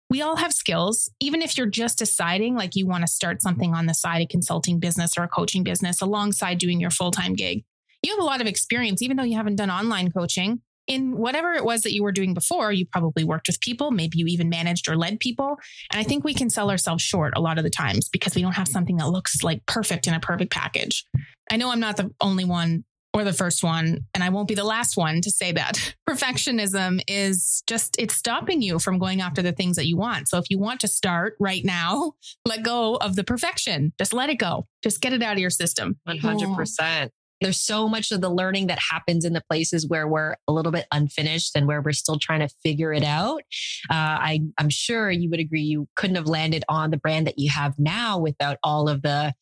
we 0.09 0.21
all 0.21 0.35
have 0.37 0.53
skills. 0.53 1.09
Even 1.19 1.41
if 1.41 1.57
you're 1.57 1.67
just 1.67 1.97
deciding 1.97 2.55
like 2.55 2.75
you 2.75 2.87
want 2.87 3.01
to 3.01 3.07
start 3.07 3.41
something 3.41 3.73
on 3.73 3.85
the 3.85 3.93
side, 3.93 4.21
a 4.21 4.25
consulting 4.25 4.79
business 4.79 5.17
or 5.17 5.23
a 5.23 5.27
coaching 5.27 5.63
business 5.63 6.01
alongside 6.01 6.57
doing 6.57 6.79
your 6.79 6.91
full 6.91 7.11
time 7.11 7.33
gig, 7.33 7.63
you 8.03 8.11
have 8.11 8.19
a 8.19 8.25
lot 8.25 8.41
of 8.41 8.47
experience, 8.47 9.01
even 9.01 9.17
though 9.17 9.23
you 9.23 9.37
haven't 9.37 9.55
done 9.55 9.69
online 9.69 10.11
coaching 10.11 10.61
in 10.87 11.17
whatever 11.17 11.53
it 11.53 11.63
was 11.63 11.81
that 11.83 11.93
you 11.93 12.03
were 12.03 12.11
doing 12.11 12.33
before, 12.33 12.71
you 12.71 12.85
probably 12.85 13.23
worked 13.23 13.47
with 13.47 13.59
people. 13.61 13.91
Maybe 13.91 14.17
you 14.17 14.25
even 14.27 14.49
managed 14.49 14.89
or 14.89 14.97
led 14.97 15.19
people. 15.19 15.57
And 15.91 15.99
I 15.99 16.03
think 16.03 16.23
we 16.23 16.33
can 16.33 16.49
sell 16.49 16.69
ourselves 16.69 17.03
short 17.03 17.33
a 17.35 17.41
lot 17.41 17.57
of 17.57 17.63
the 17.63 17.69
times 17.69 18.09
because 18.09 18.35
we 18.35 18.41
don't 18.41 18.55
have 18.55 18.67
something 18.67 18.97
that 18.97 19.09
looks 19.09 19.43
like 19.43 19.65
perfect 19.65 20.07
in 20.07 20.13
a 20.13 20.19
perfect 20.19 20.51
package. 20.51 21.05
I 21.51 21.57
know 21.57 21.71
I'm 21.71 21.79
not 21.79 21.97
the 21.97 22.11
only 22.21 22.45
one 22.45 22.83
or 23.13 23.25
the 23.25 23.33
first 23.33 23.61
one, 23.61 24.05
and 24.13 24.23
I 24.23 24.29
won't 24.29 24.47
be 24.47 24.55
the 24.55 24.63
last 24.63 24.95
one 24.95 25.19
to 25.21 25.29
say 25.29 25.51
that 25.51 25.95
perfectionism 26.09 27.01
is 27.07 27.61
just, 27.67 27.95
it's 27.99 28.15
stopping 28.15 28.61
you 28.61 28.79
from 28.79 28.99
going 28.99 29.19
after 29.19 29.41
the 29.41 29.51
things 29.51 29.75
that 29.75 29.85
you 29.85 29.97
want. 29.97 30.29
So 30.29 30.37
if 30.37 30.45
you 30.49 30.57
want 30.57 30.79
to 30.81 30.87
start 30.87 31.35
right 31.39 31.63
now, 31.65 32.13
let 32.45 32.63
go 32.63 32.95
of 32.95 33.15
the 33.17 33.23
perfection. 33.23 33.91
Just 33.97 34.13
let 34.13 34.29
it 34.29 34.35
go. 34.35 34.67
Just 34.81 35.01
get 35.01 35.13
it 35.13 35.21
out 35.21 35.33
of 35.33 35.39
your 35.39 35.49
system. 35.49 35.99
100% 36.07 37.09
there's 37.41 37.59
so 37.59 37.89
much 37.89 38.11
of 38.11 38.21
the 38.21 38.29
learning 38.29 38.67
that 38.67 38.79
happens 38.91 39.25
in 39.25 39.33
the 39.33 39.43
places 39.49 39.87
where 39.87 40.07
we're 40.07 40.35
a 40.47 40.53
little 40.53 40.71
bit 40.71 40.85
unfinished 40.91 41.55
and 41.55 41.67
where 41.67 41.81
we're 41.81 41.91
still 41.91 42.19
trying 42.19 42.39
to 42.39 42.49
figure 42.63 42.93
it 42.93 43.03
out. 43.03 43.41
Uh, 43.89 43.93
I, 43.93 44.41
I'm 44.57 44.69
sure 44.69 45.09
you 45.09 45.29
would 45.31 45.39
agree 45.39 45.61
you 45.61 45.87
couldn't 45.95 46.15
have 46.15 46.27
landed 46.27 46.63
on 46.69 46.91
the 46.91 46.97
brand 46.97 47.27
that 47.27 47.39
you 47.39 47.49
have 47.49 47.73
now 47.79 48.19
without 48.19 48.57
all 48.63 48.87
of 48.87 49.01
the 49.01 49.33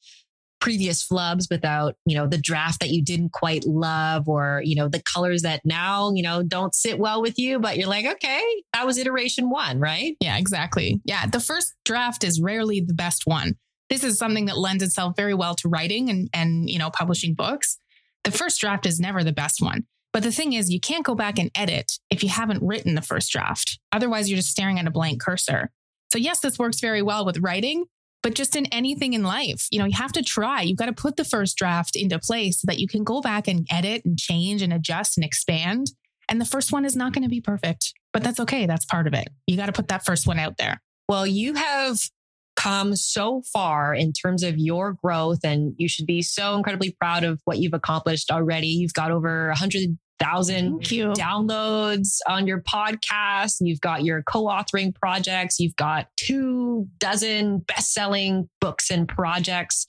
previous 0.59 1.07
flubs 1.07 1.49
without 1.49 1.95
you 2.05 2.15
know 2.15 2.27
the 2.27 2.37
draft 2.37 2.81
that 2.81 2.89
you 2.89 3.01
didn't 3.01 3.31
quite 3.31 3.65
love 3.65 4.27
or 4.27 4.61
you 4.65 4.75
know 4.75 4.89
the 4.89 5.01
colors 5.01 5.41
that 5.41 5.61
now 5.63 6.11
you 6.13 6.21
know 6.21 6.43
don't 6.43 6.75
sit 6.75 6.99
well 6.99 7.21
with 7.21 7.39
you 7.39 7.59
but 7.59 7.77
you're 7.77 7.87
like 7.87 8.05
okay 8.05 8.43
that 8.73 8.85
was 8.85 8.97
iteration 8.97 9.49
one 9.49 9.79
right? 9.79 10.15
Yeah 10.19 10.37
exactly. 10.37 11.01
Yeah 11.05 11.25
the 11.27 11.39
first 11.39 11.73
draft 11.85 12.23
is 12.23 12.41
rarely 12.41 12.81
the 12.81 12.93
best 12.93 13.23
one. 13.25 13.55
This 13.89 14.03
is 14.03 14.17
something 14.17 14.45
that 14.45 14.57
lends 14.57 14.83
itself 14.83 15.15
very 15.15 15.33
well 15.33 15.55
to 15.55 15.69
writing 15.69 16.09
and 16.09 16.29
and 16.33 16.69
you 16.69 16.77
know 16.77 16.89
publishing 16.89 17.35
books 17.35 17.79
the 18.23 18.31
first 18.31 18.59
draft 18.59 18.85
is 18.85 18.99
never 18.99 19.23
the 19.23 19.31
best 19.31 19.61
one. 19.61 19.85
But 20.11 20.23
the 20.23 20.31
thing 20.31 20.53
is, 20.53 20.71
you 20.71 20.79
can't 20.79 21.05
go 21.05 21.15
back 21.15 21.37
and 21.37 21.51
edit 21.55 21.99
if 22.09 22.23
you 22.23 22.29
haven't 22.29 22.63
written 22.63 22.95
the 22.95 23.01
first 23.01 23.31
draft. 23.31 23.79
Otherwise, 23.91 24.29
you're 24.29 24.37
just 24.37 24.49
staring 24.49 24.79
at 24.79 24.87
a 24.87 24.91
blank 24.91 25.21
cursor. 25.21 25.71
So, 26.11 26.17
yes, 26.17 26.39
this 26.39 26.57
works 26.57 26.79
very 26.79 27.03
well 27.03 27.25
with 27.25 27.37
writing, 27.39 27.85
but 28.23 28.33
just 28.33 28.55
in 28.55 28.65
anything 28.67 29.13
in 29.13 29.23
life, 29.23 29.67
you 29.71 29.77
know, 29.77 29.85
you 29.85 29.95
have 29.95 30.11
to 30.13 30.23
try. 30.23 30.61
You've 30.61 30.79
got 30.79 30.87
to 30.87 30.93
put 30.93 31.15
the 31.15 31.23
first 31.23 31.57
draft 31.57 31.95
into 31.95 32.17
place 32.17 32.61
so 32.61 32.65
that 32.65 32.79
you 32.79 32.87
can 32.87 33.03
go 33.03 33.21
back 33.21 33.47
and 33.47 33.67
edit 33.69 34.03
and 34.03 34.17
change 34.17 34.63
and 34.63 34.73
adjust 34.73 35.17
and 35.17 35.23
expand. 35.23 35.91
And 36.27 36.41
the 36.41 36.45
first 36.45 36.71
one 36.71 36.85
is 36.85 36.95
not 36.95 37.13
going 37.13 37.23
to 37.23 37.29
be 37.29 37.41
perfect, 37.41 37.93
but 38.11 38.23
that's 38.23 38.39
okay. 38.39 38.65
That's 38.65 38.85
part 38.85 39.07
of 39.07 39.13
it. 39.13 39.29
You 39.45 39.57
got 39.57 39.67
to 39.67 39.71
put 39.71 39.89
that 39.89 40.05
first 40.05 40.27
one 40.27 40.39
out 40.39 40.57
there. 40.57 40.81
Well, 41.07 41.25
you 41.25 41.53
have 41.53 41.99
come 42.59 42.95
so 42.95 43.41
far 43.53 43.95
in 43.95 44.11
terms 44.11 44.43
of 44.43 44.57
your 44.57 44.93
growth 45.01 45.39
and 45.43 45.73
you 45.77 45.87
should 45.87 46.05
be 46.05 46.21
so 46.21 46.55
incredibly 46.55 46.91
proud 46.99 47.23
of 47.23 47.39
what 47.45 47.57
you've 47.57 47.73
accomplished 47.73 48.29
already. 48.29 48.67
You've 48.67 48.93
got 48.93 49.11
over 49.11 49.47
100,000 49.47 50.81
downloads 50.81 52.17
on 52.27 52.47
your 52.47 52.61
podcast. 52.61 53.57
You've 53.61 53.79
got 53.79 54.03
your 54.03 54.23
co-authoring 54.23 54.93
projects. 54.93 55.59
You've 55.59 55.75
got 55.77 56.07
two 56.17 56.87
dozen 56.99 57.59
best-selling 57.59 58.49
books 58.59 58.91
and 58.91 59.07
projects. 59.07 59.85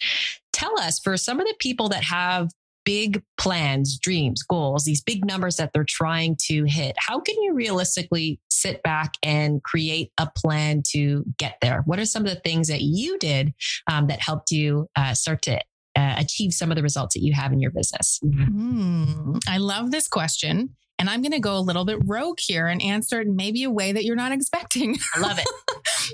Tell 0.52 0.78
us 0.78 1.00
for 1.00 1.16
some 1.16 1.40
of 1.40 1.46
the 1.46 1.56
people 1.58 1.88
that 1.88 2.04
have 2.04 2.50
big 2.90 3.22
plans, 3.38 3.96
dreams, 4.00 4.42
goals, 4.42 4.82
these 4.84 5.00
big 5.00 5.24
numbers 5.24 5.54
that 5.54 5.70
they're 5.72 5.84
trying 5.88 6.36
to 6.40 6.64
hit, 6.64 6.96
how 6.98 7.20
can 7.20 7.40
you 7.40 7.54
realistically 7.54 8.40
sit 8.50 8.82
back 8.82 9.14
and 9.22 9.62
create 9.62 10.10
a 10.18 10.28
plan 10.34 10.82
to 10.84 11.24
get 11.38 11.56
there? 11.62 11.82
What 11.86 12.00
are 12.00 12.04
some 12.04 12.24
of 12.24 12.30
the 12.30 12.40
things 12.40 12.66
that 12.66 12.80
you 12.80 13.16
did 13.18 13.54
um, 13.86 14.08
that 14.08 14.18
helped 14.18 14.50
you 14.50 14.88
uh, 14.96 15.14
start 15.14 15.40
to 15.42 15.60
uh, 15.94 16.16
achieve 16.18 16.52
some 16.52 16.72
of 16.72 16.76
the 16.76 16.82
results 16.82 17.14
that 17.14 17.22
you 17.22 17.32
have 17.32 17.52
in 17.52 17.60
your 17.60 17.70
business? 17.70 18.18
Mm, 18.24 19.38
I 19.48 19.58
love 19.58 19.92
this 19.92 20.08
question. 20.08 20.70
And 20.98 21.08
I'm 21.08 21.22
going 21.22 21.30
to 21.30 21.38
go 21.38 21.56
a 21.56 21.60
little 21.60 21.84
bit 21.84 22.00
rogue 22.04 22.40
here 22.40 22.66
and 22.66 22.82
answer 22.82 23.20
it 23.20 23.28
in 23.28 23.36
maybe 23.36 23.62
a 23.62 23.70
way 23.70 23.92
that 23.92 24.04
you're 24.04 24.16
not 24.16 24.32
expecting. 24.38 24.96
I 25.14 25.20
love 25.20 25.38
it. 25.38 25.46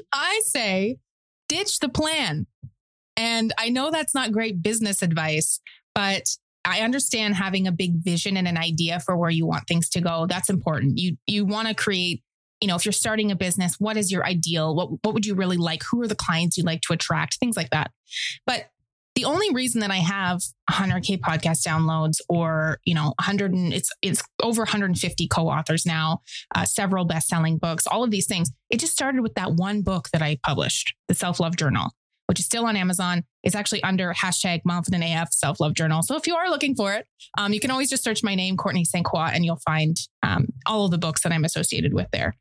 I 0.13 0.43
say 0.45 0.99
ditch 1.49 1.79
the 1.79 1.89
plan. 1.89 2.47
And 3.17 3.55
I 3.57 3.71
know 3.71 3.91
that's 3.91 4.15
not 4.15 4.31
great 4.31 4.63
business 4.63 5.01
advice, 5.01 5.59
but 5.95 6.37
I 6.67 6.81
understand 6.81 7.37
having 7.37 7.67
a 7.67 7.73
big 7.73 8.03
vision 8.03 8.37
and 8.37 8.49
an 8.49 8.59
idea 8.59 8.99
for 9.01 9.17
where 9.17 9.31
you 9.31 9.47
want 9.47 9.69
things 9.69 9.89
to 9.91 10.01
go. 10.01 10.27
That's 10.27 10.51
important. 10.51 10.99
You 10.99 11.17
you 11.27 11.45
want 11.45 11.69
to 11.69 11.75
create, 11.75 12.23
you 12.61 12.69
know, 12.69 12.75
if 12.75 12.85
you're 12.85 12.93
starting 12.93 13.31
a 13.31 13.37
business, 13.37 13.77
what 13.79 13.97
is 13.97 14.11
your 14.11 14.27
ideal? 14.27 14.75
What 14.75 14.91
what 15.03 15.15
would 15.15 15.25
you 15.25 15.35
really 15.35 15.57
like? 15.57 15.83
Who 15.91 16.03
are 16.03 16.09
the 16.09 16.17
clients 16.17 16.57
you'd 16.57 16.67
like 16.67 16.81
to 16.83 16.93
attract? 16.93 17.39
Things 17.39 17.57
like 17.57 17.71
that. 17.71 17.93
But 18.47 18.71
the 19.15 19.25
only 19.25 19.55
reason 19.55 19.81
that 19.81 19.91
I 19.91 19.97
have 19.97 20.43
100k 20.71 21.21
podcast 21.21 21.67
downloads 21.67 22.21
or 22.29 22.81
you 22.85 22.95
know 22.95 23.15
100 23.19 23.53
and 23.53 23.73
it's 23.73 23.91
it's 24.03 24.23
over 24.43 24.63
150 24.63 25.29
co-authors 25.29 25.87
now, 25.87 26.21
uh, 26.55 26.65
several 26.65 27.05
best-selling 27.05 27.59
books, 27.59 27.87
all 27.87 28.03
of 28.03 28.11
these 28.11 28.27
things. 28.27 28.51
It 28.71 28.81
just 28.81 28.93
started 28.93 29.23
with 29.23 29.35
that 29.35 29.53
one 29.53 29.83
book 29.83 30.09
that 30.13 30.21
I 30.21 30.39
published, 30.43 30.95
the 31.07 31.15
Self 31.15 31.39
Love 31.39 31.57
Journal 31.57 31.93
which 32.27 32.41
is 32.41 32.47
still 32.47 32.67
on 32.67 32.77
Amazon. 32.77 33.25
It's 33.43 33.55
actually 33.55 33.83
under 33.83 34.13
hashtag 34.13 34.63
Momfident 34.69 35.23
AF 35.23 35.33
Self 35.33 35.61
Love 35.61 35.75
Journal. 35.75 36.03
So 36.03 36.17
if 36.17 36.27
you 36.27 36.37
are 36.37 36.51
looking 36.51 36.75
for 36.75 36.93
it, 36.93 37.07
um, 37.39 37.53
you 37.53 37.61
can 37.61 37.71
always 37.71 37.91
just 37.91 38.05
search 38.05 38.23
my 38.23 38.35
name, 38.35 38.57
Courtney 38.57 38.85
St. 38.85 39.05
Croix, 39.05 39.31
and 39.33 39.45
you'll 39.45 39.61
find 39.65 39.97
um, 40.23 40.49
all 40.67 40.85
of 40.85 40.91
the 40.91 40.99
books 40.99 41.23
that 41.23 41.33
I'm 41.33 41.45
associated 41.45 41.95
with 41.95 42.09
there. 42.13 42.35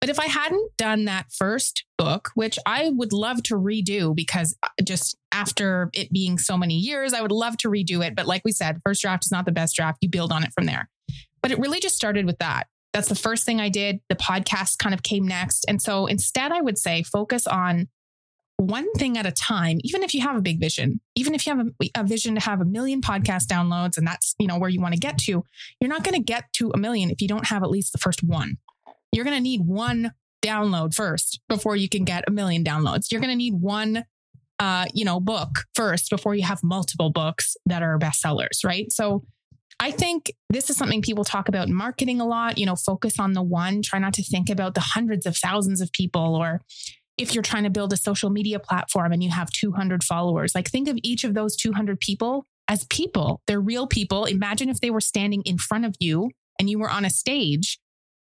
But 0.00 0.08
if 0.08 0.18
I 0.18 0.26
hadn't 0.26 0.76
done 0.78 1.04
that 1.04 1.26
first 1.30 1.84
book, 1.98 2.30
which 2.34 2.58
I 2.64 2.88
would 2.88 3.12
love 3.12 3.42
to 3.44 3.54
redo 3.54 4.16
because 4.16 4.56
uh, 4.62 4.68
just 4.82 5.16
after 5.30 5.90
it 5.92 6.10
being 6.10 6.38
so 6.38 6.56
many 6.56 6.74
years, 6.74 7.12
I 7.12 7.20
would 7.20 7.32
love 7.32 7.58
to 7.58 7.68
redo 7.68 8.04
it. 8.04 8.16
But 8.16 8.26
like 8.26 8.42
we 8.44 8.52
said, 8.52 8.80
first 8.84 9.02
draft 9.02 9.26
is 9.26 9.32
not 9.32 9.44
the 9.44 9.52
best 9.52 9.76
draft. 9.76 9.98
You 10.00 10.08
build 10.08 10.32
on 10.32 10.42
it 10.42 10.52
from 10.54 10.64
there. 10.64 10.88
But 11.42 11.52
it 11.52 11.58
really 11.58 11.80
just 11.80 11.96
started 11.96 12.24
with 12.24 12.38
that. 12.38 12.66
That's 12.92 13.08
the 13.08 13.14
first 13.14 13.44
thing 13.44 13.60
I 13.60 13.68
did. 13.68 14.00
The 14.08 14.16
podcast 14.16 14.78
kind 14.78 14.94
of 14.94 15.02
came 15.02 15.28
next. 15.28 15.64
And 15.68 15.80
so 15.80 16.06
instead, 16.06 16.50
I 16.50 16.60
would 16.60 16.78
say 16.78 17.02
focus 17.02 17.46
on 17.46 17.88
one 18.60 18.90
thing 18.92 19.16
at 19.16 19.26
a 19.26 19.32
time, 19.32 19.78
even 19.82 20.02
if 20.02 20.14
you 20.14 20.20
have 20.20 20.36
a 20.36 20.40
big 20.40 20.60
vision, 20.60 21.00
even 21.14 21.34
if 21.34 21.46
you 21.46 21.56
have 21.56 21.66
a, 21.66 21.90
a, 21.96 22.04
vision 22.04 22.34
to 22.34 22.40
have 22.40 22.60
a 22.60 22.64
million 22.64 23.00
podcast 23.00 23.46
downloads 23.46 23.96
and 23.96 24.06
that's, 24.06 24.34
you 24.38 24.46
know, 24.46 24.58
where 24.58 24.68
you 24.68 24.80
want 24.80 24.94
to 24.94 25.00
get 25.00 25.16
to, 25.18 25.42
you're 25.80 25.88
not 25.88 26.04
going 26.04 26.14
to 26.14 26.22
get 26.22 26.52
to 26.54 26.70
a 26.74 26.78
million 26.78 27.10
if 27.10 27.22
you 27.22 27.28
don't 27.28 27.46
have 27.46 27.62
at 27.62 27.70
least 27.70 27.92
the 27.92 27.98
first 27.98 28.22
one. 28.22 28.58
You're 29.12 29.24
going 29.24 29.36
to 29.36 29.42
need 29.42 29.62
one 29.64 30.12
download 30.42 30.94
first 30.94 31.40
before 31.48 31.76
you 31.76 31.88
can 31.88 32.04
get 32.04 32.24
a 32.26 32.30
million 32.30 32.62
downloads. 32.62 33.10
You're 33.10 33.20
going 33.20 33.32
to 33.32 33.36
need 33.36 33.54
one 33.54 34.04
uh, 34.58 34.84
you 34.92 35.06
know, 35.06 35.18
book 35.18 35.64
first 35.74 36.10
before 36.10 36.34
you 36.34 36.42
have 36.42 36.62
multiple 36.62 37.08
books 37.08 37.56
that 37.64 37.82
are 37.82 37.98
bestsellers, 37.98 38.62
right? 38.62 38.92
So 38.92 39.24
I 39.80 39.90
think 39.90 40.32
this 40.50 40.68
is 40.68 40.76
something 40.76 41.00
people 41.00 41.24
talk 41.24 41.48
about 41.48 41.66
in 41.66 41.74
marketing 41.74 42.20
a 42.20 42.26
lot, 42.26 42.58
you 42.58 42.66
know, 42.66 42.76
focus 42.76 43.18
on 43.18 43.32
the 43.32 43.42
one, 43.42 43.80
try 43.80 43.98
not 43.98 44.12
to 44.14 44.22
think 44.22 44.50
about 44.50 44.74
the 44.74 44.80
hundreds 44.80 45.24
of 45.24 45.34
thousands 45.34 45.80
of 45.80 45.90
people 45.92 46.36
or 46.36 46.60
if 47.20 47.34
you're 47.34 47.42
trying 47.42 47.64
to 47.64 47.70
build 47.70 47.92
a 47.92 47.96
social 47.96 48.30
media 48.30 48.58
platform 48.58 49.12
and 49.12 49.22
you 49.22 49.30
have 49.30 49.50
200 49.50 50.02
followers, 50.02 50.54
like 50.54 50.70
think 50.70 50.88
of 50.88 50.98
each 51.02 51.22
of 51.22 51.34
those 51.34 51.54
200 51.54 52.00
people 52.00 52.46
as 52.66 52.84
people. 52.84 53.42
They're 53.46 53.60
real 53.60 53.86
people. 53.86 54.24
Imagine 54.24 54.70
if 54.70 54.80
they 54.80 54.90
were 54.90 55.00
standing 55.00 55.42
in 55.42 55.58
front 55.58 55.84
of 55.84 55.94
you 56.00 56.30
and 56.58 56.70
you 56.70 56.78
were 56.78 56.88
on 56.88 57.04
a 57.04 57.10
stage 57.10 57.78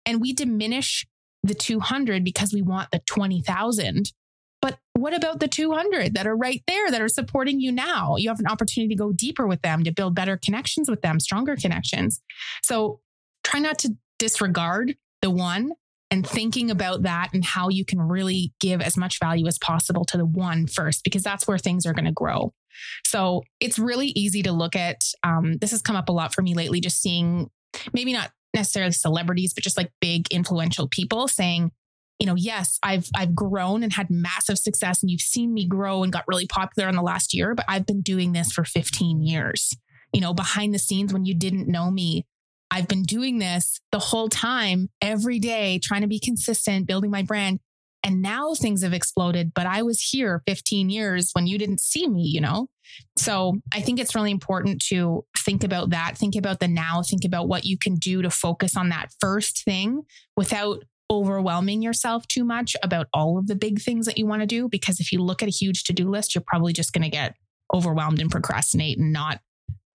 and 0.06 0.22
we 0.22 0.32
diminish 0.32 1.06
the 1.44 1.54
200 1.54 2.24
because 2.24 2.54
we 2.54 2.62
want 2.62 2.92
the 2.92 3.00
20,000. 3.00 4.14
But 4.62 4.80
what 4.94 5.14
about 5.14 5.42
the 5.42 5.48
200 5.48 6.14
that 6.14 6.26
are 6.26 6.36
right 6.36 6.64
there 6.66 6.90
that 6.90 7.02
are 7.02 7.10
supporting 7.10 7.60
you 7.60 7.72
now? 7.74 8.16
You 8.16 8.30
have 8.30 8.40
an 8.40 8.48
opportunity 8.48 8.96
to 8.96 8.98
go 8.98 9.12
deeper 9.12 9.48
with 9.48 9.62
them, 9.64 9.84
to 9.84 9.92
build 9.92 10.16
better 10.16 10.40
connections 10.42 10.90
with 10.90 11.02
them, 11.02 11.20
stronger 11.20 11.58
connections. 11.58 12.22
So 12.64 13.02
try 13.44 13.60
not 13.60 13.80
to 13.80 13.96
disregard 14.18 14.96
the 15.22 15.30
one 15.30 15.74
and 16.10 16.26
thinking 16.26 16.72
about 16.72 17.04
that 17.04 17.30
and 17.34 17.44
how 17.44 17.70
you 17.70 17.84
can 17.84 18.00
really 18.00 18.54
give 18.60 18.82
as 18.82 18.96
much 18.96 19.20
value 19.20 19.48
as 19.48 19.58
possible 19.58 20.06
to 20.06 20.18
the 20.18 20.26
one 20.26 20.68
first, 20.68 21.04
because 21.04 21.24
that's 21.24 21.48
where 21.48 21.58
things 21.58 21.86
are 21.86 21.94
going 21.94 22.06
to 22.06 22.12
grow. 22.12 22.54
So 23.06 23.44
it's 23.60 23.80
really 23.80 24.08
easy 24.10 24.44
to 24.44 24.52
look 24.52 24.76
at. 24.76 25.04
Um, 25.24 25.58
this 25.60 25.72
has 25.72 25.82
come 25.82 25.96
up 25.96 26.10
a 26.10 26.14
lot 26.14 26.34
for 26.34 26.42
me 26.42 26.54
lately, 26.54 26.80
just 26.80 27.02
seeing 27.02 27.50
maybe 27.94 28.14
not 28.14 28.32
necessarily 28.54 28.94
celebrities, 28.94 29.54
but 29.54 29.64
just 29.64 29.78
like 29.78 29.92
big 30.00 30.28
influential 30.32 30.88
people 30.88 31.28
saying, 31.28 31.72
you 32.20 32.26
know, 32.26 32.36
yes, 32.36 32.80
I've 32.82 33.08
I've 33.16 33.36
grown 33.36 33.84
and 33.84 33.94
had 33.94 34.10
massive 34.10 34.58
success, 34.58 35.04
and 35.04 35.12
you've 35.12 35.22
seen 35.22 35.54
me 35.54 35.68
grow 35.68 36.04
and 36.04 36.12
got 36.12 36.28
really 36.28 36.48
popular 36.48 36.90
in 36.90 36.96
the 36.96 37.04
last 37.04 37.34
year, 37.34 37.54
but 37.54 37.66
I've 37.68 37.86
been 37.86 38.02
doing 38.02 38.32
this 38.32 38.52
for 38.52 38.64
15 38.64 39.22
years. 39.22 39.76
You 40.14 40.22
know, 40.22 40.34
behind 40.34 40.74
the 40.74 40.80
scenes 40.80 41.14
when 41.14 41.26
you 41.26 41.36
didn't 41.36 41.68
know 41.68 41.92
me, 41.92 42.26
I've 42.72 42.88
been 42.88 43.04
doing 43.04 43.40
this 43.40 43.80
the 43.92 44.00
whole 44.00 44.30
time, 44.30 44.90
every 45.02 45.40
day, 45.40 45.80
trying 45.82 46.02
to 46.02 46.08
be 46.08 46.20
consistent, 46.20 46.88
building 46.88 47.12
my 47.12 47.24
brand. 47.24 47.60
And 48.04 48.22
now 48.22 48.54
things 48.54 48.84
have 48.84 48.94
exploded, 48.94 49.52
but 49.54 49.66
I 49.66 49.82
was 49.82 50.00
here 50.00 50.42
15 50.48 50.90
years 50.90 51.32
when 51.34 51.48
you 51.48 51.58
didn't 51.58 51.82
see 51.82 52.08
me, 52.08 52.24
you 52.24 52.40
know? 52.40 52.70
So 53.18 53.60
I 53.74 53.82
think 53.82 54.00
it's 54.00 54.16
really 54.16 54.32
important 54.32 54.82
to 54.90 55.26
think 55.38 55.64
about 55.64 55.90
that, 55.90 56.18
think 56.18 56.36
about 56.36 56.60
the 56.60 56.68
now, 56.68 57.02
think 57.02 57.26
about 57.26 57.48
what 57.48 57.66
you 57.66 57.78
can 57.78 57.96
do 57.96 58.22
to 58.22 58.30
focus 58.30 58.78
on 58.78 58.90
that 58.90 59.10
first 59.20 59.64
thing 59.64 60.04
without 60.38 60.84
overwhelming 61.10 61.82
yourself 61.82 62.28
too 62.28 62.44
much 62.44 62.76
about 62.84 63.08
all 63.14 63.38
of 63.38 63.48
the 63.48 63.56
big 63.56 63.82
things 63.82 64.06
that 64.06 64.18
you 64.18 64.26
want 64.26 64.42
to 64.42 64.48
do. 64.48 64.70
Because 64.70 65.00
if 65.00 65.12
you 65.12 65.22
look 65.22 65.42
at 65.42 65.50
a 65.50 65.52
huge 65.52 65.84
to 65.86 65.94
do 65.94 66.10
list, 66.10 66.36
you're 66.36 66.44
probably 66.46 66.74
just 66.74 66.94
going 66.94 67.04
to 67.04 67.10
get 67.10 67.36
overwhelmed 67.74 68.22
and 68.22 68.32
procrastinate 68.32 68.98
and 68.98 69.12
not 69.12 69.42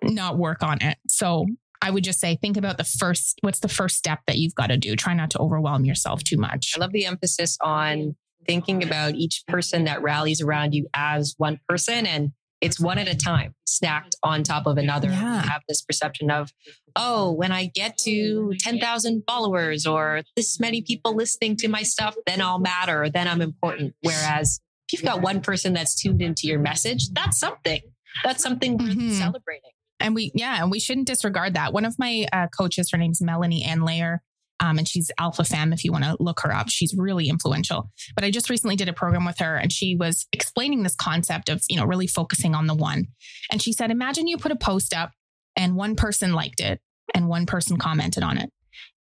not 0.02 0.36
work 0.36 0.62
on 0.62 0.82
it. 0.82 0.98
So 1.06 1.46
I 1.82 1.90
would 1.90 2.04
just 2.04 2.20
say, 2.20 2.36
think 2.36 2.56
about 2.56 2.78
the 2.78 2.84
first, 2.84 3.38
what's 3.42 3.58
the 3.58 3.68
first 3.68 3.96
step 3.96 4.20
that 4.26 4.38
you've 4.38 4.54
got 4.54 4.68
to 4.68 4.76
do? 4.76 4.94
Try 4.94 5.14
not 5.14 5.30
to 5.30 5.38
overwhelm 5.40 5.84
yourself 5.84 6.22
too 6.22 6.36
much. 6.36 6.72
I 6.76 6.80
love 6.80 6.92
the 6.92 7.06
emphasis 7.06 7.58
on 7.60 8.14
thinking 8.46 8.82
about 8.82 9.14
each 9.14 9.42
person 9.48 9.84
that 9.84 10.02
rallies 10.02 10.40
around 10.40 10.74
you 10.74 10.86
as 10.94 11.34
one 11.38 11.60
person 11.68 12.06
and 12.06 12.32
it's 12.60 12.78
one 12.78 12.98
at 12.98 13.08
a 13.08 13.16
time, 13.16 13.56
stacked 13.66 14.14
on 14.22 14.44
top 14.44 14.66
of 14.66 14.78
another. 14.78 15.08
Yeah. 15.08 15.42
You 15.42 15.48
have 15.48 15.62
this 15.68 15.82
perception 15.82 16.30
of, 16.30 16.52
oh, 16.94 17.32
when 17.32 17.50
I 17.50 17.66
get 17.66 17.98
to 18.04 18.54
10,000 18.60 19.24
followers 19.26 19.84
or 19.84 20.22
this 20.36 20.60
many 20.60 20.80
people 20.80 21.16
listening 21.16 21.56
to 21.56 21.68
my 21.68 21.82
stuff, 21.82 22.14
then 22.24 22.40
I'll 22.40 22.60
matter, 22.60 23.10
then 23.10 23.26
I'm 23.26 23.42
important. 23.42 23.94
Whereas 24.02 24.60
if 24.86 24.92
you've 24.92 25.04
got 25.04 25.22
one 25.22 25.40
person 25.40 25.72
that's 25.72 26.00
tuned 26.00 26.22
into 26.22 26.46
your 26.46 26.60
message, 26.60 27.08
that's 27.10 27.40
something. 27.40 27.80
That's 28.22 28.42
something 28.42 28.78
worth 28.78 28.90
mm-hmm. 28.90 29.10
celebrating 29.10 29.71
and 30.02 30.14
we 30.14 30.30
yeah 30.34 30.60
and 30.60 30.70
we 30.70 30.80
shouldn't 30.80 31.06
disregard 31.06 31.54
that. 31.54 31.72
One 31.72 31.84
of 31.84 31.98
my 31.98 32.26
uh, 32.32 32.48
coaches 32.48 32.90
her 32.90 32.98
name's 32.98 33.22
melanie 33.22 33.64
ann 33.64 33.82
layer 33.82 34.22
um, 34.60 34.78
and 34.78 34.86
she's 34.86 35.10
alpha 35.18 35.44
femme 35.44 35.72
if 35.72 35.84
you 35.84 35.92
want 35.92 36.04
to 36.04 36.16
look 36.20 36.40
her 36.40 36.52
up. 36.52 36.68
She's 36.68 36.94
really 36.96 37.28
influential. 37.28 37.90
But 38.14 38.24
i 38.24 38.30
just 38.30 38.50
recently 38.50 38.76
did 38.76 38.88
a 38.88 38.92
program 38.92 39.24
with 39.24 39.38
her 39.38 39.56
and 39.56 39.72
she 39.72 39.96
was 39.96 40.26
explaining 40.32 40.82
this 40.82 40.94
concept 40.94 41.48
of 41.48 41.62
you 41.68 41.76
know 41.76 41.84
really 41.84 42.06
focusing 42.06 42.54
on 42.54 42.66
the 42.66 42.74
one. 42.74 43.06
And 43.50 43.62
she 43.62 43.72
said 43.72 43.90
imagine 43.90 44.26
you 44.26 44.36
put 44.36 44.52
a 44.52 44.56
post 44.56 44.94
up 44.94 45.12
and 45.56 45.76
one 45.76 45.96
person 45.96 46.32
liked 46.32 46.60
it 46.60 46.80
and 47.14 47.28
one 47.28 47.46
person 47.46 47.76
commented 47.76 48.22
on 48.22 48.38
it. 48.38 48.50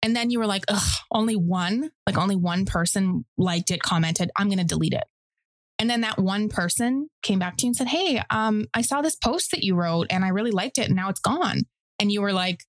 And 0.01 0.15
then 0.15 0.29
you 0.29 0.39
were 0.39 0.47
like 0.47 0.65
only 1.11 1.35
one 1.35 1.91
like 2.05 2.17
only 2.17 2.35
one 2.35 2.65
person 2.65 3.25
liked 3.37 3.71
it 3.71 3.81
commented. 3.81 4.31
I'm 4.37 4.47
going 4.47 4.59
to 4.59 4.63
delete 4.63 4.93
it 4.93 5.03
and 5.79 5.89
then 5.89 6.01
that 6.01 6.19
one 6.19 6.49
person 6.49 7.07
came 7.23 7.39
back 7.39 7.55
to 7.57 7.65
you 7.65 7.69
and 7.69 7.75
said, 7.75 7.87
Hey, 7.87 8.21
um, 8.29 8.65
I 8.73 8.81
saw 8.81 9.01
this 9.01 9.15
post 9.15 9.51
that 9.51 9.63
you 9.63 9.75
wrote 9.75 10.07
and 10.09 10.25
I 10.25 10.29
really 10.29 10.51
liked 10.51 10.77
it 10.77 10.87
and 10.87 10.95
now 10.95 11.09
it's 11.09 11.21
gone. 11.21 11.61
And 11.99 12.11
you 12.11 12.21
were 12.21 12.33
like, 12.33 12.59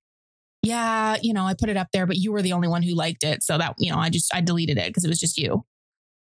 Yeah, 0.62 1.16
you 1.20 1.32
know, 1.32 1.44
I 1.44 1.54
put 1.58 1.68
it 1.68 1.76
up 1.76 1.88
there, 1.92 2.06
but 2.06 2.16
you 2.16 2.32
were 2.32 2.42
the 2.42 2.52
only 2.52 2.68
one 2.68 2.82
who 2.82 2.94
liked 2.94 3.24
it. 3.24 3.42
So 3.42 3.58
that, 3.58 3.74
you 3.78 3.90
know, 3.92 3.98
I 3.98 4.10
just, 4.10 4.32
I 4.34 4.40
deleted 4.40 4.78
it 4.78 4.86
because 4.86 5.04
it 5.04 5.08
was 5.08 5.18
just 5.18 5.36
you. 5.36 5.64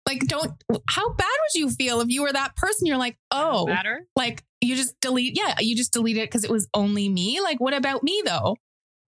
Like, 0.07 0.19
don't, 0.27 0.51
how 0.87 1.09
bad 1.13 1.25
would 1.25 1.59
you 1.59 1.69
feel 1.71 1.99
if 2.01 2.09
you 2.09 2.21
were 2.21 2.31
that 2.31 2.55
person? 2.55 2.85
You're 2.85 2.97
like, 2.97 3.17
Oh, 3.31 3.65
matter. 3.65 4.05
like 4.15 4.43
you 4.61 4.75
just 4.75 4.99
delete, 5.01 5.35
yeah, 5.35 5.55
you 5.59 5.75
just 5.75 5.91
delete 5.91 6.17
it 6.17 6.29
because 6.29 6.43
it 6.43 6.51
was 6.51 6.67
only 6.75 7.09
me. 7.09 7.41
Like, 7.41 7.59
what 7.59 7.73
about 7.73 8.03
me 8.03 8.21
though? 8.23 8.55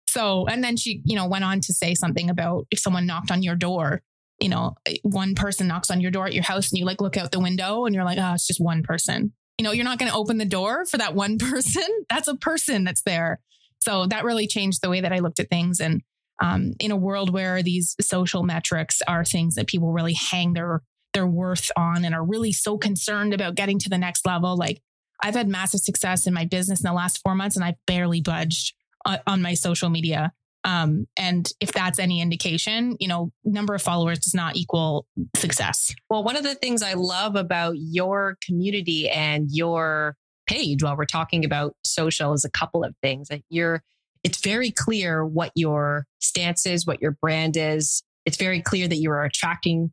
So, 0.07 0.45
and 0.47 0.63
then 0.63 0.77
she, 0.77 1.01
you 1.03 1.17
know, 1.17 1.27
went 1.27 1.43
on 1.43 1.59
to 1.59 1.73
say 1.73 1.93
something 1.93 2.29
about 2.29 2.67
if 2.71 2.79
someone 2.79 3.05
knocked 3.05 3.31
on 3.31 3.43
your 3.43 3.55
door 3.55 4.01
you 4.39 4.49
know, 4.49 4.75
one 5.03 5.35
person 5.35 5.67
knocks 5.67 5.89
on 5.89 6.01
your 6.01 6.11
door 6.11 6.25
at 6.25 6.33
your 6.33 6.43
house 6.43 6.71
and 6.71 6.79
you 6.79 6.85
like 6.85 7.01
look 7.01 7.17
out 7.17 7.31
the 7.31 7.39
window 7.39 7.85
and 7.85 7.95
you're 7.95 8.03
like, 8.03 8.17
oh, 8.19 8.33
it's 8.33 8.47
just 8.47 8.61
one 8.61 8.83
person. 8.83 9.33
You 9.57 9.63
know, 9.63 9.71
you're 9.71 9.85
not 9.85 9.99
going 9.99 10.11
to 10.11 10.17
open 10.17 10.37
the 10.37 10.45
door 10.45 10.85
for 10.85 10.97
that 10.97 11.15
one 11.15 11.37
person. 11.39 11.87
That's 12.09 12.27
a 12.27 12.35
person 12.35 12.83
that's 12.83 13.03
there. 13.03 13.39
So 13.79 14.07
that 14.07 14.23
really 14.23 14.47
changed 14.47 14.81
the 14.81 14.89
way 14.89 15.01
that 15.01 15.13
I 15.13 15.19
looked 15.19 15.39
at 15.39 15.49
things. 15.49 15.79
And 15.79 16.01
um, 16.41 16.73
in 16.79 16.91
a 16.91 16.97
world 16.97 17.31
where 17.31 17.63
these 17.63 17.95
social 18.01 18.43
metrics 18.43 19.01
are 19.07 19.23
things 19.23 19.55
that 19.55 19.67
people 19.67 19.93
really 19.93 20.13
hang 20.13 20.53
their 20.53 20.81
their 21.13 21.25
worth 21.25 21.71
on 21.77 22.03
and 22.03 22.13
are 22.13 22.25
really 22.25 22.51
so 22.51 22.77
concerned 22.77 23.33
about 23.33 23.55
getting 23.55 23.79
to 23.79 23.89
the 23.89 23.97
next 23.97 24.25
level, 24.25 24.57
like 24.57 24.81
I've 25.23 25.33
had 25.33 25.47
massive 25.47 25.79
success 25.79 26.27
in 26.27 26.33
my 26.33 26.43
business 26.43 26.81
in 26.81 26.87
the 26.89 26.93
last 26.93 27.21
four 27.23 27.35
months, 27.35 27.55
and 27.55 27.63
I've 27.63 27.77
barely 27.87 28.19
budged 28.19 28.75
on, 29.05 29.19
on 29.25 29.41
my 29.41 29.53
social 29.53 29.89
media. 29.89 30.33
Um, 30.65 31.05
and 31.17 31.49
if 31.61 31.71
that's 31.71 31.99
any 31.99 32.19
indication, 32.21 32.97
you 32.99 33.07
know, 33.07 33.31
number 33.45 33.75
of 33.75 33.81
followers 33.81 34.19
does 34.19 34.33
not 34.33 34.55
equal 34.55 35.05
success. 35.35 35.93
Well, 36.09 36.23
one 36.23 36.35
of 36.35 36.43
the 36.43 36.55
things 36.55 36.81
I 36.81 36.93
love 36.93 37.35
about 37.35 37.75
your 37.77 38.37
community 38.43 39.07
and 39.07 39.47
your 39.51 40.15
page 40.47 40.83
while 40.83 40.97
we're 40.97 41.05
talking 41.05 41.45
about 41.45 41.75
social 41.83 42.33
is 42.33 42.43
a 42.43 42.49
couple 42.49 42.83
of 42.83 42.95
things 43.01 43.29
that 43.29 43.41
you're 43.49 43.81
it's 44.23 44.41
very 44.41 44.71
clear 44.71 45.23
what 45.23 45.51
your 45.53 46.07
stance 46.19 46.65
is, 46.65 46.87
what 46.87 46.99
your 46.99 47.11
brand 47.11 47.55
is. 47.55 48.01
It's 48.25 48.37
very 48.37 48.59
clear 48.59 48.87
that 48.87 48.95
you 48.95 49.11
are 49.11 49.23
attracting 49.23 49.91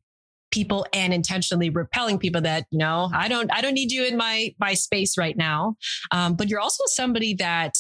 people 0.51 0.87
and 0.95 1.13
intentionally 1.13 1.69
repelling 1.71 2.19
people 2.19 2.43
that 2.43 2.67
you 2.71 2.79
know 2.79 3.11
i 3.15 3.27
don't 3.27 3.51
i 3.55 3.63
don't 3.63 3.73
need 3.73 3.91
you 3.91 4.05
in 4.05 4.19
my 4.19 4.55
my 4.61 4.75
space 4.75 5.17
right 5.17 5.37
now 5.39 5.75
um, 6.11 6.35
but 6.35 6.49
you're 6.49 6.61
also 6.61 6.85
somebody 6.87 7.33
that 7.33 7.73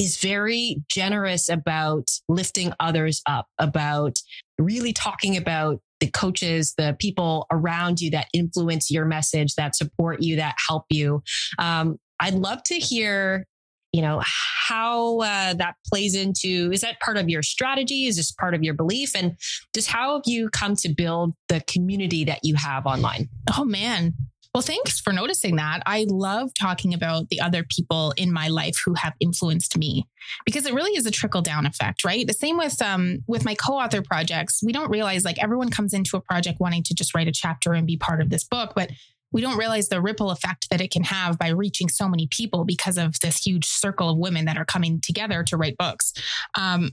is 0.00 0.16
very 0.16 0.82
generous 0.88 1.50
about 1.50 2.08
lifting 2.26 2.72
others 2.80 3.20
up 3.26 3.46
about 3.58 4.16
really 4.58 4.94
talking 4.94 5.36
about 5.36 5.78
the 6.00 6.10
coaches 6.10 6.72
the 6.78 6.96
people 6.98 7.46
around 7.52 8.00
you 8.00 8.10
that 8.10 8.26
influence 8.32 8.90
your 8.90 9.04
message 9.04 9.54
that 9.56 9.76
support 9.76 10.22
you 10.22 10.36
that 10.36 10.54
help 10.68 10.84
you. 10.88 11.22
Um, 11.58 11.98
i'd 12.20 12.34
love 12.34 12.62
to 12.64 12.74
hear 12.74 13.44
you 13.92 14.00
know 14.00 14.22
how 14.24 15.18
uh, 15.20 15.52
that 15.54 15.74
plays 15.86 16.14
into 16.14 16.70
is 16.72 16.80
that 16.80 17.00
part 17.00 17.16
of 17.16 17.28
your 17.28 17.42
strategy? 17.42 18.06
Is 18.06 18.16
this 18.16 18.30
part 18.30 18.54
of 18.54 18.62
your 18.62 18.74
belief? 18.74 19.16
And 19.16 19.36
just 19.74 19.90
how 19.90 20.14
have 20.14 20.22
you 20.26 20.48
come 20.48 20.76
to 20.76 20.88
build 20.88 21.34
the 21.48 21.60
community 21.66 22.24
that 22.24 22.38
you 22.44 22.54
have 22.54 22.86
online? 22.86 23.28
Oh 23.58 23.64
man 23.64 24.14
well, 24.54 24.62
thanks 24.62 24.98
for 25.00 25.12
noticing 25.12 25.56
that. 25.56 25.82
I 25.86 26.06
love 26.08 26.50
talking 26.58 26.92
about 26.92 27.28
the 27.28 27.40
other 27.40 27.64
people 27.64 28.12
in 28.16 28.32
my 28.32 28.48
life 28.48 28.76
who 28.84 28.94
have 28.94 29.14
influenced 29.20 29.78
me 29.78 30.08
because 30.44 30.66
it 30.66 30.74
really 30.74 30.96
is 30.96 31.06
a 31.06 31.10
trickle 31.10 31.42
down 31.42 31.66
effect, 31.66 32.04
right? 32.04 32.26
The 32.26 32.32
same 32.32 32.56
with 32.56 32.82
um 32.82 33.18
with 33.28 33.44
my 33.44 33.54
co-author 33.54 34.02
projects. 34.02 34.60
We 34.64 34.72
don't 34.72 34.90
realize 34.90 35.24
like 35.24 35.42
everyone 35.42 35.70
comes 35.70 35.94
into 35.94 36.16
a 36.16 36.20
project 36.20 36.58
wanting 36.58 36.82
to 36.84 36.94
just 36.94 37.14
write 37.14 37.28
a 37.28 37.32
chapter 37.32 37.74
and 37.74 37.86
be 37.86 37.96
part 37.96 38.20
of 38.20 38.30
this 38.30 38.44
book, 38.44 38.72
but 38.74 38.90
we 39.32 39.40
don't 39.40 39.56
realize 39.56 39.88
the 39.88 40.00
ripple 40.00 40.30
effect 40.32 40.68
that 40.70 40.80
it 40.80 40.90
can 40.90 41.04
have 41.04 41.38
by 41.38 41.48
reaching 41.48 41.88
so 41.88 42.08
many 42.08 42.26
people 42.30 42.64
because 42.64 42.98
of 42.98 43.20
this 43.20 43.46
huge 43.46 43.66
circle 43.66 44.10
of 44.10 44.18
women 44.18 44.46
that 44.46 44.56
are 44.56 44.64
coming 44.64 45.00
together 45.00 45.44
to 45.44 45.56
write 45.56 45.76
books. 45.78 46.12
Um, 46.58 46.90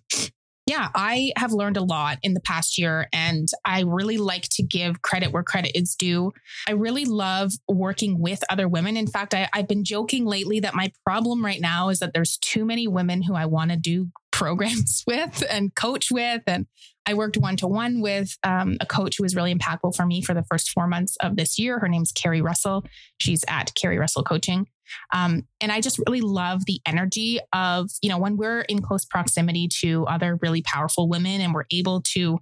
yeah, 0.67 0.89
I 0.93 1.31
have 1.37 1.53
learned 1.53 1.77
a 1.77 1.83
lot 1.83 2.17
in 2.21 2.33
the 2.33 2.41
past 2.41 2.77
year, 2.77 3.07
and 3.13 3.47
I 3.63 3.83
really 3.83 4.17
like 4.17 4.47
to 4.51 4.63
give 4.63 5.01
credit 5.01 5.31
where 5.31 5.41
credit 5.41 5.71
is 5.77 5.95
due. 5.95 6.33
I 6.67 6.73
really 6.73 7.05
love 7.05 7.53
working 7.69 8.19
with 8.19 8.43
other 8.49 8.67
women. 8.67 8.97
In 8.97 9.07
fact, 9.07 9.33
I, 9.33 9.47
have 9.53 9.69
been 9.69 9.85
joking 9.85 10.25
lately 10.25 10.59
that 10.59 10.75
my 10.75 10.91
problem 11.05 11.43
right 11.43 11.61
now 11.61 11.87
is 11.87 11.99
that 11.99 12.11
there's 12.13 12.37
too 12.37 12.65
many 12.65 12.85
women 12.85 13.21
who 13.21 13.33
I 13.33 13.45
want 13.45 13.71
to 13.71 13.77
do 13.77 14.09
programs 14.31 15.03
with 15.07 15.41
and 15.49 15.73
coach 15.73 16.11
with. 16.11 16.43
And 16.45 16.67
I 17.07 17.13
worked 17.13 17.37
one 17.37 17.55
to 17.57 17.67
one 17.67 18.01
with 18.01 18.37
um, 18.43 18.75
a 18.81 18.85
coach 18.85 19.17
who 19.17 19.23
was 19.23 19.35
really 19.35 19.55
impactful 19.55 19.95
for 19.95 20.05
me 20.05 20.21
for 20.21 20.35
the 20.35 20.43
first 20.51 20.71
four 20.71 20.85
months 20.85 21.15
of 21.21 21.37
this 21.37 21.57
year. 21.57 21.79
Her 21.79 21.87
name's 21.87 22.11
Carrie 22.11 22.41
Russell. 22.41 22.83
She's 23.17 23.45
at 23.47 23.73
Carrie 23.73 23.97
Russell 23.97 24.23
Coaching. 24.23 24.67
Um, 25.13 25.43
and 25.61 25.71
I 25.71 25.81
just 25.81 25.99
really 26.07 26.21
love 26.21 26.65
the 26.65 26.79
energy 26.85 27.39
of, 27.53 27.89
you 28.01 28.09
know, 28.09 28.17
when 28.17 28.37
we're 28.37 28.61
in 28.61 28.81
close 28.81 29.05
proximity 29.05 29.67
to 29.79 30.05
other 30.05 30.37
really 30.41 30.61
powerful 30.61 31.09
women 31.09 31.41
and 31.41 31.53
we're 31.53 31.65
able 31.71 32.01
to 32.13 32.39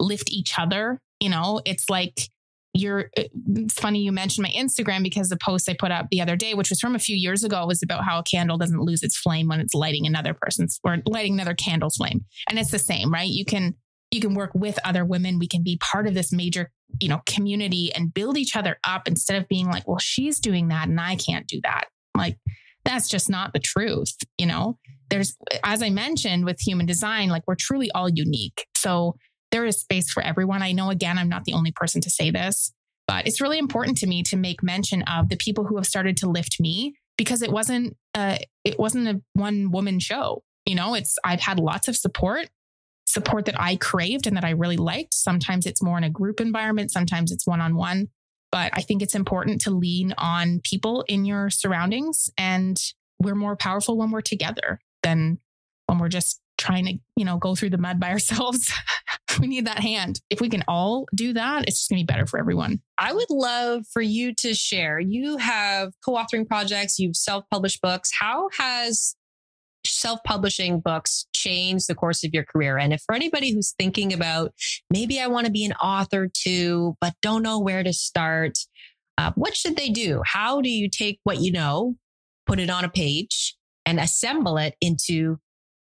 lift 0.00 0.30
each 0.30 0.58
other, 0.58 1.00
you 1.20 1.28
know, 1.28 1.60
it's 1.64 1.88
like 1.88 2.28
you're 2.76 3.08
it's 3.14 3.74
funny 3.74 4.00
you 4.00 4.10
mentioned 4.10 4.42
my 4.42 4.50
Instagram 4.50 5.04
because 5.04 5.28
the 5.28 5.36
post 5.36 5.68
I 5.70 5.76
put 5.78 5.92
up 5.92 6.08
the 6.10 6.20
other 6.20 6.34
day, 6.34 6.54
which 6.54 6.70
was 6.70 6.80
from 6.80 6.96
a 6.96 6.98
few 6.98 7.14
years 7.14 7.44
ago, 7.44 7.66
was 7.66 7.82
about 7.82 8.04
how 8.04 8.18
a 8.18 8.24
candle 8.24 8.58
doesn't 8.58 8.80
lose 8.80 9.02
its 9.02 9.16
flame 9.16 9.48
when 9.48 9.60
it's 9.60 9.74
lighting 9.74 10.06
another 10.06 10.34
person's 10.34 10.80
or 10.82 10.98
lighting 11.06 11.34
another 11.34 11.54
candle's 11.54 11.96
flame. 11.96 12.24
And 12.48 12.58
it's 12.58 12.72
the 12.72 12.80
same, 12.80 13.12
right? 13.12 13.28
You 13.28 13.44
can 13.44 13.76
you 14.14 14.20
can 14.20 14.34
work 14.34 14.52
with 14.54 14.78
other 14.84 15.04
women. 15.04 15.38
We 15.38 15.48
can 15.48 15.62
be 15.62 15.76
part 15.78 16.06
of 16.06 16.14
this 16.14 16.32
major, 16.32 16.70
you 17.00 17.08
know, 17.08 17.20
community 17.26 17.92
and 17.92 18.14
build 18.14 18.38
each 18.38 18.56
other 18.56 18.78
up 18.84 19.08
instead 19.08 19.40
of 19.40 19.48
being 19.48 19.68
like, 19.68 19.86
well, 19.88 19.98
she's 19.98 20.38
doing 20.38 20.68
that 20.68 20.88
and 20.88 21.00
I 21.00 21.16
can't 21.16 21.46
do 21.46 21.60
that. 21.64 21.86
Like 22.16 22.38
that's 22.84 23.08
just 23.08 23.28
not 23.28 23.52
the 23.52 23.58
truth, 23.58 24.14
you 24.38 24.46
know? 24.46 24.78
There's 25.10 25.36
as 25.62 25.82
I 25.82 25.90
mentioned 25.90 26.44
with 26.44 26.60
human 26.60 26.86
design, 26.86 27.28
like 27.28 27.42
we're 27.46 27.56
truly 27.56 27.90
all 27.90 28.08
unique. 28.08 28.66
So 28.76 29.16
there 29.50 29.66
is 29.66 29.80
space 29.80 30.10
for 30.10 30.22
everyone. 30.22 30.62
I 30.62 30.72
know, 30.72 30.90
again, 30.90 31.18
I'm 31.18 31.28
not 31.28 31.44
the 31.44 31.52
only 31.52 31.72
person 31.72 32.00
to 32.02 32.10
say 32.10 32.30
this, 32.30 32.72
but 33.06 33.26
it's 33.26 33.40
really 33.40 33.58
important 33.58 33.98
to 33.98 34.06
me 34.06 34.22
to 34.24 34.36
make 34.36 34.62
mention 34.62 35.02
of 35.02 35.28
the 35.28 35.36
people 35.36 35.64
who 35.64 35.76
have 35.76 35.86
started 35.86 36.16
to 36.18 36.28
lift 36.28 36.56
me 36.60 36.94
because 37.16 37.42
it 37.42 37.52
wasn't 37.52 37.96
uh, 38.14 38.38
it 38.64 38.78
wasn't 38.78 39.08
a 39.08 39.20
one 39.34 39.70
woman 39.70 39.98
show. 40.00 40.42
You 40.66 40.74
know, 40.74 40.94
it's 40.94 41.16
I've 41.24 41.40
had 41.40 41.60
lots 41.60 41.88
of 41.88 41.96
support, 41.96 42.48
support 43.14 43.44
that 43.46 43.60
I 43.60 43.76
craved 43.76 44.26
and 44.26 44.36
that 44.36 44.44
I 44.44 44.50
really 44.50 44.76
liked. 44.76 45.14
Sometimes 45.14 45.64
it's 45.64 45.82
more 45.82 45.96
in 45.96 46.04
a 46.04 46.10
group 46.10 46.40
environment, 46.40 46.90
sometimes 46.90 47.30
it's 47.30 47.46
one 47.46 47.60
on 47.60 47.76
one. 47.76 48.08
But 48.50 48.70
I 48.74 48.82
think 48.82 49.02
it's 49.02 49.14
important 49.14 49.60
to 49.62 49.70
lean 49.70 50.14
on 50.18 50.60
people 50.62 51.04
in 51.08 51.24
your 51.24 51.50
surroundings, 51.50 52.28
and 52.36 52.76
we're 53.18 53.34
more 53.34 53.56
powerful 53.56 53.96
when 53.96 54.10
we're 54.10 54.20
together 54.20 54.80
than 55.02 55.38
when 55.86 55.98
we're 55.98 56.08
just 56.08 56.40
trying 56.56 56.86
to, 56.86 56.94
you 57.16 57.24
know, 57.24 57.36
go 57.36 57.54
through 57.54 57.70
the 57.70 57.78
mud 57.78 57.98
by 57.98 58.10
ourselves. 58.10 58.72
we 59.40 59.46
need 59.46 59.66
that 59.66 59.80
hand. 59.80 60.20
If 60.30 60.40
we 60.40 60.48
can 60.48 60.62
all 60.68 61.06
do 61.14 61.32
that, 61.32 61.64
it's 61.66 61.78
just 61.78 61.90
going 61.90 61.98
to 61.98 62.02
be 62.04 62.12
better 62.12 62.26
for 62.26 62.38
everyone. 62.38 62.80
I 62.98 63.12
would 63.12 63.30
love 63.30 63.86
for 63.92 64.02
you 64.02 64.34
to 64.36 64.54
share. 64.54 65.00
You 65.00 65.36
have 65.38 65.92
co 66.04 66.12
authoring 66.12 66.46
projects, 66.46 66.98
you've 66.98 67.16
self 67.16 67.44
published 67.50 67.80
books. 67.80 68.10
How 68.18 68.48
has 68.56 69.16
self 69.86 70.20
publishing 70.24 70.80
books 70.80 71.26
change 71.32 71.86
the 71.86 71.94
course 71.94 72.24
of 72.24 72.32
your 72.32 72.44
career? 72.44 72.78
And 72.78 72.92
if 72.92 73.02
for 73.06 73.14
anybody 73.14 73.52
who's 73.52 73.74
thinking 73.78 74.12
about 74.12 74.52
maybe 74.90 75.20
I 75.20 75.26
want 75.26 75.46
to 75.46 75.52
be 75.52 75.64
an 75.64 75.72
author 75.74 76.28
too, 76.32 76.96
but 77.00 77.14
don't 77.22 77.42
know 77.42 77.60
where 77.60 77.82
to 77.82 77.92
start, 77.92 78.58
uh, 79.18 79.32
what 79.34 79.56
should 79.56 79.76
they 79.76 79.90
do? 79.90 80.22
How 80.24 80.60
do 80.60 80.68
you 80.68 80.88
take 80.88 81.20
what 81.24 81.40
you 81.40 81.52
know, 81.52 81.94
put 82.46 82.58
it 82.58 82.70
on 82.70 82.84
a 82.84 82.88
page, 82.88 83.56
and 83.86 84.00
assemble 84.00 84.56
it 84.58 84.74
into 84.80 85.38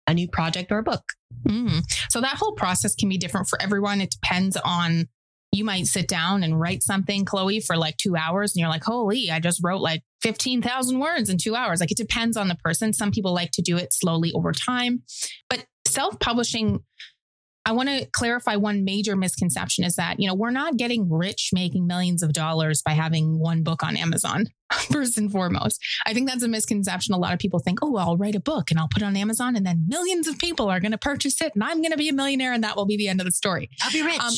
a 0.07 0.13
new 0.13 0.27
project 0.27 0.71
or 0.71 0.79
a 0.79 0.83
book. 0.83 1.03
Mm. 1.47 1.81
So 2.09 2.21
that 2.21 2.37
whole 2.37 2.53
process 2.53 2.95
can 2.95 3.09
be 3.09 3.17
different 3.17 3.47
for 3.47 3.61
everyone. 3.61 4.01
It 4.01 4.11
depends 4.11 4.57
on 4.63 5.07
you 5.53 5.63
might 5.63 5.85
sit 5.87 6.07
down 6.07 6.43
and 6.43 6.59
write 6.59 6.83
something, 6.83 7.25
Chloe, 7.25 7.59
for 7.59 7.77
like 7.77 7.97
two 7.97 8.15
hours, 8.15 8.53
and 8.53 8.61
you're 8.61 8.69
like, 8.69 8.83
holy, 8.83 9.29
I 9.31 9.39
just 9.39 9.61
wrote 9.63 9.81
like 9.81 10.01
15,000 10.21 10.99
words 10.99 11.29
in 11.29 11.37
two 11.37 11.55
hours. 11.55 11.79
Like 11.79 11.91
it 11.91 11.97
depends 11.97 12.37
on 12.37 12.47
the 12.47 12.55
person. 12.55 12.93
Some 12.93 13.11
people 13.11 13.33
like 13.33 13.51
to 13.51 13.61
do 13.61 13.77
it 13.77 13.93
slowly 13.93 14.31
over 14.33 14.51
time. 14.51 15.03
But 15.49 15.65
self 15.85 16.19
publishing 16.19 16.79
I 17.65 17.71
want 17.71 17.87
to 17.87 18.05
clarify 18.11 18.57
one 18.57 18.83
major 18.83 19.15
misconception 19.15 19.85
is 19.85 19.95
that, 19.95 20.19
you 20.19 20.27
know, 20.27 20.35
we're 20.35 20.51
not 20.51 20.75
getting 20.75 21.09
rich 21.09 21.51
making 21.53 21.87
millions 21.87 22.21
of 22.21 22.33
dollars 22.33 22.81
by 22.81 22.91
having 22.91 23.39
one 23.39 23.63
book 23.63 23.83
on 23.83 23.95
Amazon, 23.95 24.47
first 24.91 25.17
and 25.17 25.31
foremost. 25.31 25.79
I 26.05 26.13
think 26.13 26.29
that's 26.29 26.43
a 26.43 26.49
misconception. 26.49 27.13
A 27.13 27.17
lot 27.17 27.31
of 27.31 27.39
people 27.39 27.59
think, 27.59 27.79
oh, 27.81 27.91
well, 27.91 28.09
I'll 28.09 28.17
write 28.17 28.35
a 28.35 28.41
book 28.41 28.69
and 28.69 28.79
I'll 28.79 28.89
put 28.89 29.01
it 29.01 29.05
on 29.05 29.15
Amazon 29.15 29.55
and 29.55 29.65
then 29.65 29.85
millions 29.87 30.27
of 30.27 30.37
people 30.39 30.67
are 30.69 30.81
going 30.81 30.91
to 30.91 30.97
purchase 30.97 31.41
it 31.41 31.53
and 31.55 31.63
I'm 31.63 31.81
going 31.81 31.91
to 31.91 31.97
be 31.97 32.09
a 32.09 32.13
millionaire 32.13 32.51
and 32.51 32.63
that 32.65 32.75
will 32.75 32.85
be 32.85 32.97
the 32.97 33.07
end 33.07 33.21
of 33.21 33.25
the 33.25 33.31
story. 33.31 33.69
I'll 33.81 33.91
be 33.91 34.03
rich. 34.03 34.19
Um, 34.19 34.33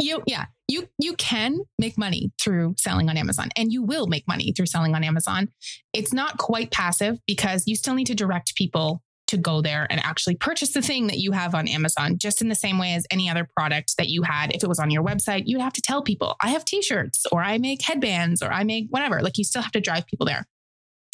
you, 0.00 0.22
yeah, 0.26 0.46
you, 0.68 0.88
you 0.98 1.14
can 1.14 1.58
make 1.78 1.98
money 1.98 2.32
through 2.40 2.74
selling 2.78 3.08
on 3.08 3.16
Amazon 3.16 3.50
and 3.56 3.72
you 3.72 3.82
will 3.82 4.06
make 4.06 4.26
money 4.26 4.52
through 4.52 4.66
selling 4.66 4.94
on 4.94 5.04
Amazon. 5.04 5.48
It's 5.92 6.12
not 6.12 6.38
quite 6.38 6.70
passive 6.70 7.18
because 7.26 7.64
you 7.66 7.76
still 7.76 7.94
need 7.94 8.06
to 8.06 8.14
direct 8.14 8.54
people 8.54 9.02
to 9.30 9.36
go 9.36 9.62
there 9.62 9.86
and 9.90 10.04
actually 10.04 10.34
purchase 10.34 10.72
the 10.72 10.82
thing 10.82 11.06
that 11.06 11.18
you 11.18 11.30
have 11.30 11.54
on 11.54 11.68
Amazon, 11.68 12.18
just 12.18 12.42
in 12.42 12.48
the 12.48 12.54
same 12.54 12.78
way 12.78 12.94
as 12.94 13.06
any 13.12 13.30
other 13.30 13.48
product 13.56 13.96
that 13.96 14.08
you 14.08 14.22
had. 14.22 14.52
If 14.52 14.64
it 14.64 14.68
was 14.68 14.80
on 14.80 14.90
your 14.90 15.04
website, 15.04 15.44
you 15.46 15.56
would 15.56 15.62
have 15.62 15.72
to 15.74 15.82
tell 15.82 16.02
people, 16.02 16.34
I 16.42 16.50
have 16.50 16.64
t 16.64 16.82
shirts 16.82 17.24
or 17.30 17.40
I 17.40 17.58
make 17.58 17.80
headbands 17.80 18.42
or 18.42 18.52
I 18.52 18.64
make 18.64 18.86
whatever. 18.90 19.22
Like 19.22 19.38
you 19.38 19.44
still 19.44 19.62
have 19.62 19.72
to 19.72 19.80
drive 19.80 20.06
people 20.06 20.26
there. 20.26 20.46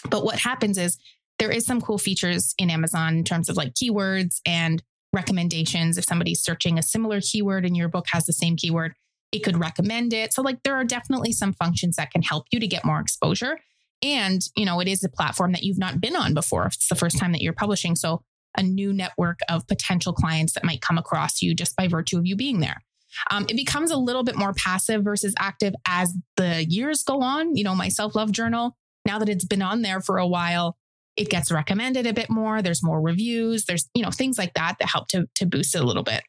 But 0.09 0.25
what 0.25 0.39
happens 0.39 0.79
is 0.79 0.97
there 1.39 1.51
is 1.51 1.67
some 1.67 1.81
cool 1.81 1.99
features 1.99 2.55
in 2.59 2.71
Amazon 2.71 3.19
in 3.19 3.25
terms 3.25 3.51
of 3.51 3.57
like 3.57 3.75
keywords 3.75 4.41
and 4.47 4.83
recommendations. 5.17 5.99
If 5.99 6.05
somebody's 6.05 6.43
searching 6.43 6.79
a 6.79 6.83
similar 6.83 7.21
keyword 7.21 7.65
and 7.65 7.77
your 7.77 7.89
book 7.89 8.07
has 8.13 8.27
the 8.27 8.33
same 8.33 8.55
keyword, 8.55 8.95
it 9.33 9.41
could 9.41 9.59
recommend 9.59 10.13
it. 10.13 10.33
So, 10.33 10.43
like, 10.43 10.63
there 10.63 10.77
are 10.77 10.85
definitely 10.85 11.33
some 11.33 11.53
functions 11.53 11.97
that 11.97 12.13
can 12.13 12.23
help 12.23 12.47
you 12.53 12.61
to 12.61 12.67
get 12.69 12.85
more 12.85 13.01
exposure. 13.01 13.59
And, 14.03 14.43
you 14.55 14.65
know, 14.65 14.79
it 14.81 14.87
is 14.87 15.03
a 15.03 15.09
platform 15.09 15.53
that 15.53 15.65
you've 15.65 15.79
not 15.79 16.01
been 16.01 16.15
on 16.15 16.35
before. 16.35 16.67
It's 16.67 16.89
the 16.89 16.95
first 16.95 17.19
time 17.19 17.33
that 17.33 17.41
you're 17.41 17.53
publishing. 17.53 17.97
So 17.97 18.23
a 18.57 18.63
new 18.63 18.93
network 18.93 19.41
of 19.49 19.67
potential 19.67 20.13
clients 20.13 20.55
that 20.55 20.65
might 20.65 20.81
come 20.81 20.99
across 20.99 21.43
you 21.43 21.55
just 21.55 21.77
by 21.77 21.89
virtue 21.89 22.19
of 22.19 22.27
you 22.27 22.37
being 22.37 22.61
there. 22.61 22.83
Um, 23.31 23.47
it 23.49 23.57
becomes 23.57 23.91
a 23.91 23.97
little 23.97 24.23
bit 24.23 24.37
more 24.37 24.53
passive 24.53 25.03
versus 25.03 25.35
active 25.39 25.75
as 25.87 26.15
the 26.37 26.65
years 26.69 27.03
go 27.03 27.23
on. 27.23 27.57
You 27.57 27.65
know, 27.65 27.75
my 27.75 27.89
self 27.89 28.15
love 28.15 28.33
journal, 28.33 28.77
now 29.07 29.19
that 29.19 29.29
it's 29.29 29.45
been 29.45 29.63
on 29.63 29.83
there 29.83 30.01
for 30.01 30.19
a 30.19 30.27
while, 30.27 30.77
it 31.17 31.31
gets 31.31 31.51
recommended 31.51 32.07
a 32.07 32.13
bit 32.13 32.31
more. 32.31 32.63
There's 32.63 32.83
more 32.83 33.01
reviews. 33.01 33.65
There's, 33.65 33.89
you 33.95 34.03
know, 34.03 34.11
things 34.11 34.39
like 34.39 34.55
that 34.55 34.77
that 34.79 34.89
help 34.89 35.09
to, 35.09 35.29
to 35.37 35.47
boost 35.47 35.75
it 35.75 35.81
a 35.81 35.87
little 35.87 36.03
bit. 36.03 36.23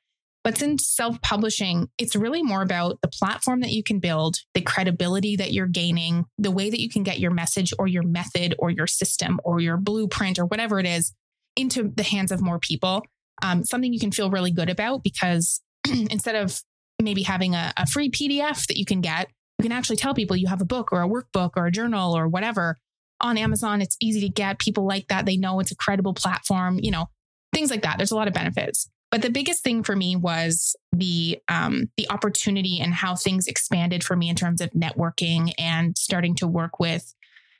But 0.43 0.57
since 0.57 0.87
self 0.87 1.21
publishing, 1.21 1.89
it's 1.97 2.15
really 2.15 2.41
more 2.41 2.61
about 2.61 3.01
the 3.01 3.09
platform 3.09 3.59
that 3.61 3.71
you 3.71 3.83
can 3.83 3.99
build, 3.99 4.37
the 4.53 4.61
credibility 4.61 5.35
that 5.35 5.51
you're 5.51 5.67
gaining, 5.67 6.23
the 6.37 6.51
way 6.51 6.69
that 6.69 6.79
you 6.79 6.89
can 6.89 7.03
get 7.03 7.19
your 7.19 7.31
message 7.31 7.73
or 7.77 7.87
your 7.87 8.03
method 8.03 8.55
or 8.57 8.69
your 8.69 8.87
system 8.87 9.41
or 9.43 9.59
your 9.59 9.75
blueprint 9.75 10.39
or 10.39 10.45
whatever 10.45 10.79
it 10.79 10.85
is 10.85 11.13
into 11.57 11.91
the 11.93 12.03
hands 12.03 12.31
of 12.31 12.41
more 12.41 12.59
people. 12.59 13.03
Um, 13.43 13.65
something 13.65 13.91
you 13.91 13.99
can 13.99 14.11
feel 14.11 14.31
really 14.31 14.51
good 14.51 14.69
about 14.69 15.03
because 15.03 15.61
instead 15.85 16.35
of 16.35 16.61
maybe 17.01 17.23
having 17.23 17.53
a, 17.53 17.73
a 17.75 17.85
free 17.85 18.09
PDF 18.09 18.67
that 18.67 18.77
you 18.77 18.85
can 18.85 19.01
get, 19.01 19.27
you 19.59 19.63
can 19.63 19.73
actually 19.73 19.97
tell 19.97 20.13
people 20.13 20.37
you 20.37 20.47
have 20.47 20.61
a 20.61 20.65
book 20.65 20.93
or 20.93 21.01
a 21.01 21.09
workbook 21.09 21.51
or 21.57 21.65
a 21.65 21.71
journal 21.71 22.15
or 22.15 22.27
whatever 22.27 22.77
on 23.21 23.37
Amazon. 23.37 23.81
It's 23.81 23.97
easy 24.01 24.21
to 24.21 24.29
get. 24.29 24.59
People 24.59 24.85
like 24.85 25.07
that. 25.07 25.25
They 25.25 25.37
know 25.37 25.59
it's 25.59 25.71
a 25.71 25.75
credible 25.75 26.13
platform, 26.13 26.79
you 26.81 26.91
know, 26.91 27.09
things 27.53 27.69
like 27.69 27.81
that. 27.83 27.97
There's 27.97 28.11
a 28.11 28.15
lot 28.15 28.27
of 28.27 28.33
benefits. 28.33 28.89
But 29.09 29.21
the 29.21 29.29
biggest 29.29 29.63
thing 29.63 29.83
for 29.83 29.95
me 29.95 30.15
was 30.15 30.75
the 30.91 31.39
um, 31.47 31.89
the 31.95 32.09
opportunity 32.09 32.79
and 32.81 32.93
how 32.93 33.15
things 33.15 33.47
expanded 33.47 34.03
for 34.03 34.15
me 34.15 34.29
in 34.29 34.35
terms 34.35 34.59
of 34.59 34.69
networking 34.71 35.53
and 35.57 35.97
starting 35.97 36.35
to 36.35 36.47
work 36.47 36.79
with, 36.79 37.13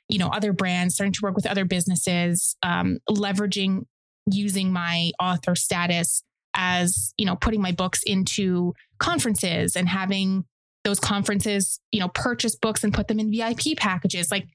you 0.08 0.18
know, 0.18 0.28
other 0.28 0.52
brands, 0.52 0.94
starting 0.94 1.14
to 1.14 1.20
work 1.22 1.34
with 1.34 1.46
other 1.46 1.64
businesses, 1.64 2.56
um, 2.62 2.98
leveraging 3.08 3.86
using 4.30 4.72
my 4.72 5.10
author 5.20 5.54
status 5.54 6.22
as 6.54 7.14
you 7.16 7.26
know 7.26 7.36
putting 7.36 7.60
my 7.60 7.72
books 7.72 8.02
into 8.04 8.74
conferences 8.98 9.76
and 9.76 9.88
having 9.88 10.44
those 10.84 10.98
conferences 10.98 11.80
you 11.92 12.00
know 12.00 12.08
purchase 12.08 12.56
books 12.56 12.82
and 12.82 12.94
put 12.94 13.08
them 13.08 13.20
in 13.20 13.30
vip 13.30 13.76
packages 13.76 14.30
like 14.30 14.46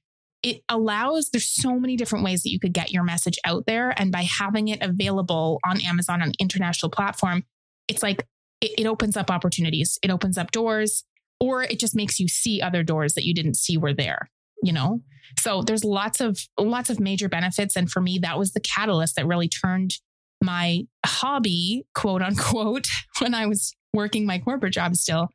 it 0.44 0.62
allows 0.70 1.30
there's 1.30 1.48
so 1.50 1.80
many 1.80 1.96
different 1.96 2.26
ways 2.26 2.44
that 2.44 2.52
you 2.52 2.60
could 2.60 2.74
get 2.74 2.92
your 2.92 3.04
message 3.04 3.40
out 3.46 3.66
there. 3.66 3.94
And 4.00 4.12
by 4.12 4.24
having 4.24 4.68
it 4.68 4.82
available 4.82 5.60
on 5.66 5.82
amazon 5.82 6.22
on 6.22 6.30
an 6.30 6.34
international 6.40 6.90
platform 6.90 7.44
it's 7.88 8.04
like 8.04 8.26
it, 8.62 8.72
it 8.78 8.86
opens 8.88 9.18
up 9.18 9.30
opportunities. 9.30 10.00
It 10.02 10.10
opens 10.10 10.38
up 10.38 10.52
doors 10.52 11.04
or 11.40 11.64
it 11.64 11.80
just 11.80 11.96
makes 11.96 12.20
you 12.20 12.30
see 12.30 12.62
other 12.62 12.82
doors 12.84 13.16
that 13.16 13.26
you 13.26 13.34
didn't 13.34 13.58
see 13.58 13.78
were 13.78 13.94
there 13.94 14.30
you 14.64 14.72
know? 14.72 15.02
So 15.40 15.62
there's 15.62 15.84
lots 15.84 16.22
of 16.22 16.40
lots 16.60 16.90
of 16.90 17.00
major 17.00 17.30
benefits. 17.30 17.76
And 17.76 17.92
for 17.92 18.02
me 18.02 18.18
that 18.20 18.40
was 18.40 18.54
the 18.54 18.62
catalyst 18.62 19.16
that 19.18 19.28
really 19.28 19.50
turned 19.50 19.96
my 20.42 20.84
hobby, 21.06 21.86
quote 21.94 22.22
unquote, 22.22 22.88
when 23.20 23.36
I 23.36 23.46
was 23.46 23.76
working 23.94 24.26
my 24.26 24.40
corporate 24.40 24.74
job 24.74 24.96
still, 24.96 25.30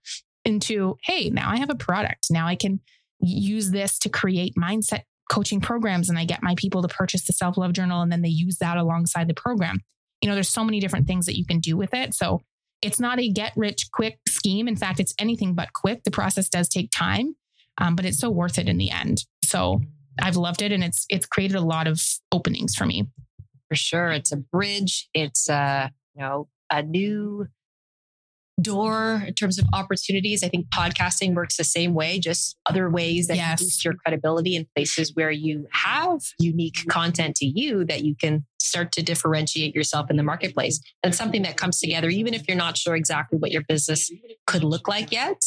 into 0.44 0.96
hey, 1.04 1.30
now 1.30 1.50
I 1.50 1.58
have 1.58 1.70
a 1.70 1.76
product. 1.76 2.26
Now 2.30 2.46
I 2.46 2.56
can 2.56 2.80
use 3.20 3.70
this 3.70 3.98
to 4.00 4.08
create 4.08 4.54
mindset 4.56 5.02
coaching 5.30 5.60
programs 5.60 6.08
and 6.08 6.18
I 6.18 6.24
get 6.24 6.42
my 6.42 6.54
people 6.56 6.82
to 6.82 6.88
purchase 6.88 7.26
the 7.26 7.32
self 7.32 7.56
love 7.56 7.72
journal 7.72 8.02
and 8.02 8.10
then 8.10 8.22
they 8.22 8.28
use 8.28 8.58
that 8.58 8.76
alongside 8.76 9.28
the 9.28 9.34
program. 9.34 9.80
You 10.22 10.28
know, 10.28 10.34
there's 10.34 10.48
so 10.48 10.64
many 10.64 10.80
different 10.80 11.06
things 11.06 11.26
that 11.26 11.36
you 11.36 11.44
can 11.44 11.60
do 11.60 11.76
with 11.76 11.94
it. 11.94 12.14
So 12.14 12.40
it's 12.82 13.00
not 13.00 13.18
a 13.18 13.28
get 13.28 13.52
rich 13.56 13.88
quick 13.92 14.18
scheme. 14.28 14.68
In 14.68 14.76
fact, 14.76 15.00
it's 15.00 15.14
anything 15.18 15.54
but 15.54 15.72
quick. 15.72 16.04
The 16.04 16.10
process 16.10 16.48
does 16.48 16.68
take 16.68 16.90
time, 16.90 17.34
um, 17.78 17.94
but 17.94 18.04
it's 18.04 18.18
so 18.18 18.30
worth 18.30 18.58
it 18.58 18.68
in 18.68 18.78
the 18.78 18.90
end. 18.90 19.24
So 19.44 19.80
I've 20.20 20.36
loved 20.36 20.62
it 20.62 20.72
and 20.72 20.82
it's 20.82 21.04
it's 21.08 21.26
created 21.26 21.56
a 21.56 21.60
lot 21.60 21.86
of 21.86 22.00
openings 22.32 22.74
for 22.74 22.86
me 22.86 23.06
for 23.68 23.76
sure. 23.76 24.10
It's 24.10 24.32
a 24.32 24.36
bridge. 24.36 25.08
It's 25.14 25.48
a 25.48 25.92
you 26.14 26.22
know 26.22 26.48
a 26.70 26.82
new 26.82 27.46
door 28.60 29.24
in 29.26 29.34
terms 29.34 29.58
of 29.58 29.66
opportunities. 29.72 30.42
I 30.42 30.48
think 30.48 30.68
podcasting 30.70 31.34
works 31.34 31.56
the 31.56 31.64
same 31.64 31.94
way, 31.94 32.18
just 32.18 32.56
other 32.66 32.90
ways 32.90 33.28
that 33.28 33.36
yes. 33.36 33.62
boost 33.62 33.84
your 33.84 33.94
credibility 33.94 34.56
in 34.56 34.66
places 34.74 35.14
where 35.14 35.30
you 35.30 35.66
have 35.72 36.20
unique 36.38 36.86
content 36.88 37.36
to 37.36 37.46
you 37.46 37.84
that 37.84 38.04
you 38.04 38.14
can 38.16 38.44
start 38.60 38.92
to 38.92 39.02
differentiate 39.02 39.74
yourself 39.74 40.10
in 40.10 40.16
the 40.16 40.22
marketplace. 40.22 40.80
And 41.02 41.14
something 41.14 41.42
that 41.42 41.56
comes 41.56 41.78
together, 41.78 42.08
even 42.08 42.34
if 42.34 42.48
you're 42.48 42.56
not 42.56 42.76
sure 42.76 42.96
exactly 42.96 43.38
what 43.38 43.52
your 43.52 43.62
business 43.68 44.10
could 44.46 44.64
look 44.64 44.88
like 44.88 45.12
yet. 45.12 45.42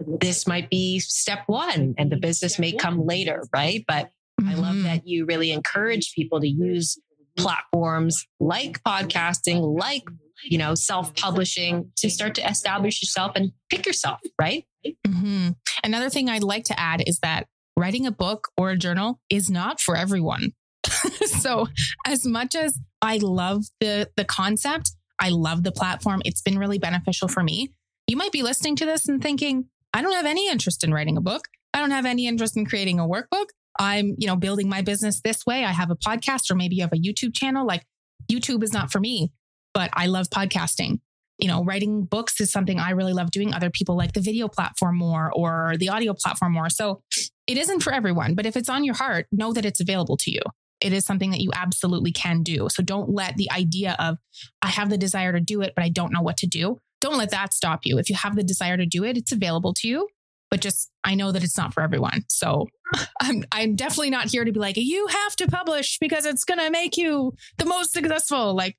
This 0.00 0.46
might 0.46 0.68
be 0.70 0.98
step 0.98 1.44
one 1.46 1.94
and 1.96 2.10
the 2.10 2.16
business 2.16 2.58
may 2.58 2.72
come 2.72 3.06
later, 3.06 3.44
right? 3.54 3.84
But 3.86 4.10
mm-hmm. 4.40 4.48
I 4.48 4.54
love 4.54 4.74
mm-hmm. 4.74 4.84
that 4.84 5.06
you 5.06 5.24
really 5.24 5.52
encourage 5.52 6.12
people 6.14 6.40
to 6.40 6.48
use 6.48 6.98
platforms 7.36 8.26
like 8.40 8.82
podcasting, 8.82 9.78
like, 9.78 10.02
you 10.44 10.58
know, 10.58 10.74
self 10.74 11.14
publishing 11.14 11.90
to 11.96 12.10
start 12.10 12.34
to 12.36 12.48
establish 12.48 13.02
yourself 13.02 13.32
and 13.34 13.52
pick 13.70 13.86
yourself, 13.86 14.20
right? 14.40 14.64
Mm-hmm. 14.86 15.50
Another 15.82 16.10
thing 16.10 16.28
I'd 16.28 16.42
like 16.42 16.64
to 16.64 16.78
add 16.78 17.02
is 17.06 17.18
that 17.20 17.46
writing 17.76 18.06
a 18.06 18.12
book 18.12 18.48
or 18.56 18.70
a 18.70 18.76
journal 18.76 19.20
is 19.30 19.50
not 19.50 19.80
for 19.80 19.96
everyone. 19.96 20.52
so, 21.26 21.66
as 22.06 22.26
much 22.26 22.54
as 22.54 22.78
I 23.00 23.18
love 23.18 23.64
the 23.80 24.10
the 24.16 24.24
concept, 24.24 24.92
I 25.18 25.30
love 25.30 25.62
the 25.62 25.72
platform. 25.72 26.22
It's 26.24 26.42
been 26.42 26.58
really 26.58 26.78
beneficial 26.78 27.28
for 27.28 27.42
me. 27.42 27.72
You 28.06 28.16
might 28.16 28.32
be 28.32 28.42
listening 28.42 28.76
to 28.76 28.84
this 28.84 29.08
and 29.08 29.22
thinking, 29.22 29.66
I 29.94 30.02
don't 30.02 30.12
have 30.12 30.26
any 30.26 30.50
interest 30.50 30.84
in 30.84 30.92
writing 30.92 31.16
a 31.16 31.22
book. 31.22 31.48
I 31.72 31.80
don't 31.80 31.90
have 31.90 32.04
any 32.04 32.26
interest 32.26 32.56
in 32.56 32.66
creating 32.66 33.00
a 33.00 33.04
workbook. 33.04 33.46
I'm, 33.78 34.14
you 34.18 34.26
know, 34.26 34.36
building 34.36 34.68
my 34.68 34.82
business 34.82 35.20
this 35.24 35.44
way. 35.46 35.64
I 35.64 35.72
have 35.72 35.90
a 35.90 35.96
podcast 35.96 36.50
or 36.50 36.54
maybe 36.54 36.76
you 36.76 36.82
have 36.82 36.92
a 36.92 36.96
YouTube 36.96 37.34
channel. 37.34 37.66
Like 37.66 37.84
YouTube 38.30 38.62
is 38.62 38.72
not 38.72 38.92
for 38.92 39.00
me, 39.00 39.32
but 39.74 39.90
I 39.92 40.06
love 40.06 40.30
podcasting. 40.30 41.00
You 41.38 41.48
know, 41.48 41.64
writing 41.64 42.04
books 42.04 42.40
is 42.40 42.52
something 42.52 42.78
I 42.78 42.90
really 42.90 43.12
love 43.12 43.32
doing. 43.32 43.52
Other 43.52 43.68
people 43.68 43.96
like 43.96 44.12
the 44.12 44.20
video 44.20 44.48
platform 44.48 44.96
more 44.96 45.32
or 45.34 45.74
the 45.78 45.88
audio 45.88 46.14
platform 46.14 46.52
more. 46.52 46.70
So 46.70 47.02
it 47.46 47.58
isn't 47.58 47.80
for 47.80 47.92
everyone, 47.92 48.34
but 48.34 48.46
if 48.46 48.56
it's 48.56 48.68
on 48.68 48.84
your 48.84 48.94
heart, 48.94 49.26
know 49.32 49.52
that 49.52 49.64
it's 49.64 49.80
available 49.80 50.16
to 50.18 50.30
you. 50.30 50.40
It 50.80 50.92
is 50.92 51.04
something 51.04 51.30
that 51.30 51.40
you 51.40 51.50
absolutely 51.54 52.12
can 52.12 52.42
do. 52.42 52.68
So 52.70 52.82
don't 52.82 53.10
let 53.10 53.36
the 53.36 53.50
idea 53.50 53.96
of, 53.98 54.18
I 54.62 54.68
have 54.68 54.90
the 54.90 54.98
desire 54.98 55.32
to 55.32 55.40
do 55.40 55.60
it, 55.60 55.72
but 55.74 55.84
I 55.84 55.88
don't 55.88 56.12
know 56.12 56.22
what 56.22 56.36
to 56.38 56.46
do. 56.46 56.78
Don't 57.00 57.18
let 57.18 57.30
that 57.30 57.52
stop 57.52 57.80
you. 57.84 57.98
If 57.98 58.08
you 58.08 58.16
have 58.16 58.36
the 58.36 58.44
desire 58.44 58.76
to 58.76 58.86
do 58.86 59.04
it, 59.04 59.16
it's 59.16 59.32
available 59.32 59.74
to 59.74 59.88
you 59.88 60.08
but 60.54 60.60
just 60.60 60.92
I 61.02 61.16
know 61.16 61.32
that 61.32 61.42
it's 61.42 61.58
not 61.58 61.74
for 61.74 61.82
everyone. 61.82 62.22
So 62.28 62.68
I'm 63.20 63.42
I'm 63.50 63.74
definitely 63.74 64.10
not 64.10 64.30
here 64.30 64.44
to 64.44 64.52
be 64.52 64.60
like 64.60 64.76
you 64.76 65.08
have 65.08 65.34
to 65.36 65.48
publish 65.48 65.98
because 65.98 66.26
it's 66.26 66.44
going 66.44 66.60
to 66.60 66.70
make 66.70 66.96
you 66.96 67.32
the 67.58 67.64
most 67.64 67.92
successful. 67.92 68.54
Like 68.54 68.76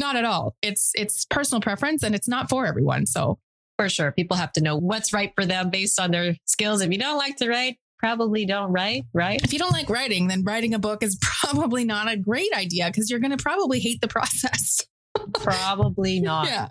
not 0.00 0.16
at 0.16 0.24
all. 0.24 0.56
It's 0.62 0.92
it's 0.94 1.24
personal 1.26 1.60
preference 1.60 2.02
and 2.02 2.14
it's 2.14 2.28
not 2.28 2.48
for 2.48 2.66
everyone. 2.66 3.06
So 3.06 3.38
for 3.76 3.88
sure, 3.88 4.12
people 4.12 4.36
have 4.36 4.52
to 4.52 4.60
know 4.60 4.76
what's 4.76 5.12
right 5.12 5.32
for 5.34 5.46
them 5.46 5.70
based 5.70 6.00
on 6.00 6.10
their 6.10 6.36
skills. 6.46 6.80
If 6.80 6.90
you 6.90 6.98
don't 6.98 7.16
like 7.16 7.36
to 7.36 7.48
write, 7.48 7.78
probably 7.98 8.46
don't 8.46 8.72
write, 8.72 9.04
right? 9.12 9.40
If 9.42 9.52
you 9.52 9.58
don't 9.58 9.72
like 9.72 9.88
writing, 9.88 10.28
then 10.28 10.42
writing 10.44 10.74
a 10.74 10.78
book 10.78 11.02
is 11.02 11.18
probably 11.42 11.84
not 11.84 12.10
a 12.10 12.16
great 12.16 12.52
idea 12.52 12.86
because 12.86 13.10
you're 13.10 13.20
going 13.20 13.36
to 13.36 13.42
probably 13.42 13.80
hate 13.80 14.00
the 14.00 14.08
process. 14.08 14.80
probably 15.34 16.20
not. 16.20 16.46
Yeah. 16.46 16.68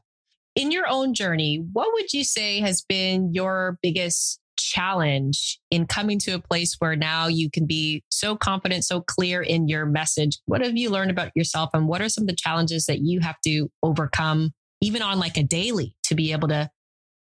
In 0.56 0.72
your 0.72 0.88
own 0.90 1.14
journey, 1.14 1.64
what 1.72 1.90
would 1.94 2.14
you 2.14 2.24
say 2.24 2.60
has 2.62 2.82
been 2.82 3.34
your 3.34 3.78
biggest 3.82 4.40
challenge 4.68 5.60
in 5.72 5.86
coming 5.86 6.20
to 6.20 6.32
a 6.32 6.40
place 6.40 6.76
where 6.80 6.96
now 6.96 7.28
you 7.28 7.50
can 7.50 7.66
be 7.66 8.04
so 8.10 8.36
confident, 8.36 8.84
so 8.84 9.02
clear 9.02 9.42
in 9.42 9.68
your 9.68 9.86
message? 9.86 10.40
What 10.46 10.64
have 10.64 10.78
you 10.78 10.90
learned 10.90 11.12
about 11.12 11.32
yourself 11.36 11.70
and 11.74 11.88
what 11.88 12.02
are 12.02 12.10
some 12.10 12.24
of 12.24 12.28
the 12.28 12.36
challenges 12.36 12.86
that 12.86 13.00
you 13.00 13.20
have 13.22 13.40
to 13.46 13.70
overcome, 13.84 14.52
even 14.82 15.02
on 15.02 15.20
like 15.20 15.38
a 15.38 15.44
daily, 15.44 15.96
to 16.06 16.16
be 16.16 16.32
able 16.32 16.48
to 16.50 16.70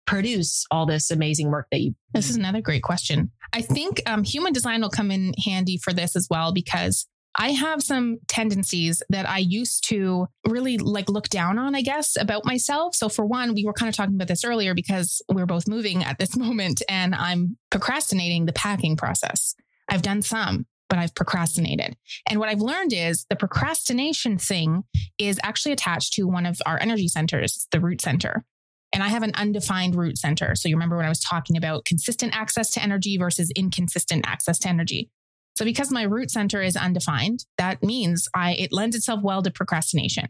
produce 0.07 0.65
all 0.71 0.87
this 0.87 1.11
amazing 1.11 1.51
work 1.51 1.67
that 1.71 1.81
you? 1.81 1.95
This 2.13 2.31
is 2.31 2.37
another 2.37 2.61
great 2.61 2.83
question. 2.83 3.31
I 3.53 3.63
think 3.63 4.03
um, 4.07 4.25
human 4.25 4.53
design 4.53 4.81
will 4.81 4.91
come 4.91 5.11
in 5.11 5.33
handy 5.45 5.79
for 5.83 5.93
this 5.93 6.17
as 6.17 6.27
well 6.29 6.53
because 6.53 7.07
I 7.37 7.51
have 7.51 7.83
some 7.83 8.19
tendencies 8.29 9.03
that 9.09 9.29
I 9.29 9.39
used 9.39 9.89
to 9.89 10.29
really 10.47 10.79
like 10.79 11.09
look 11.09 11.29
down 11.29 11.59
on, 11.59 11.75
I 11.75 11.83
guess, 11.83 12.17
about 12.19 12.45
myself. 12.45 12.95
So, 12.95 13.09
for 13.09 13.27
one, 13.27 13.55
we 13.55 13.65
were 13.65 13.73
kind 13.73 13.89
of 13.89 13.97
talking 13.97 14.15
about 14.15 14.29
this 14.29 14.45
earlier 14.45 14.75
because 14.75 15.21
we're 15.33 15.47
both 15.47 15.67
moving 15.67 16.05
at 16.05 16.19
this 16.19 16.37
moment 16.45 16.83
and 16.89 17.15
I'm 17.15 17.57
procrastinating 17.71 18.47
the 18.47 18.53
packing 18.53 18.97
process. 18.97 19.55
I've 19.89 20.03
done 20.03 20.23
some, 20.23 20.67
but 20.89 20.99
I've 20.99 21.15
procrastinated. 21.15 21.97
And 22.29 22.39
what 22.39 22.49
I've 22.49 22.61
learned 22.61 22.93
is 22.93 23.27
the 23.29 23.37
procrastination 23.37 24.39
thing 24.39 24.85
is 25.19 25.41
actually 25.43 25.73
attached 25.73 26.15
to 26.15 26.25
one 26.25 26.47
of 26.47 26.61
our 26.67 26.79
energy 26.81 27.09
centers, 27.09 27.67
the 27.73 27.81
root 27.81 28.01
center. 28.01 28.45
And 28.93 29.03
I 29.03 29.09
have 29.09 29.25
an 29.25 29.33
undefined 29.35 29.97
root 29.97 30.19
center. 30.19 30.55
So, 30.55 30.69
you 30.69 30.77
remember 30.77 30.97
when 30.97 31.07
I 31.07 31.11
was 31.11 31.21
talking 31.21 31.57
about 31.57 31.85
consistent 31.85 32.37
access 32.37 32.71
to 32.75 32.83
energy 32.83 33.19
versus 33.19 33.51
inconsistent 33.57 34.25
access 34.25 34.61
to 34.61 34.69
energy. 34.69 35.11
So 35.57 35.65
because 35.65 35.91
my 35.91 36.03
root 36.03 36.31
center 36.31 36.63
is 36.63 36.77
undefined, 36.77 37.45
that 37.59 37.83
means 37.83 38.29
I 38.35 38.53
it 38.55 38.73
lends 38.73 38.97
itself 38.97 39.21
well 39.23 39.43
to 39.43 39.51
procrastination. 39.51 40.27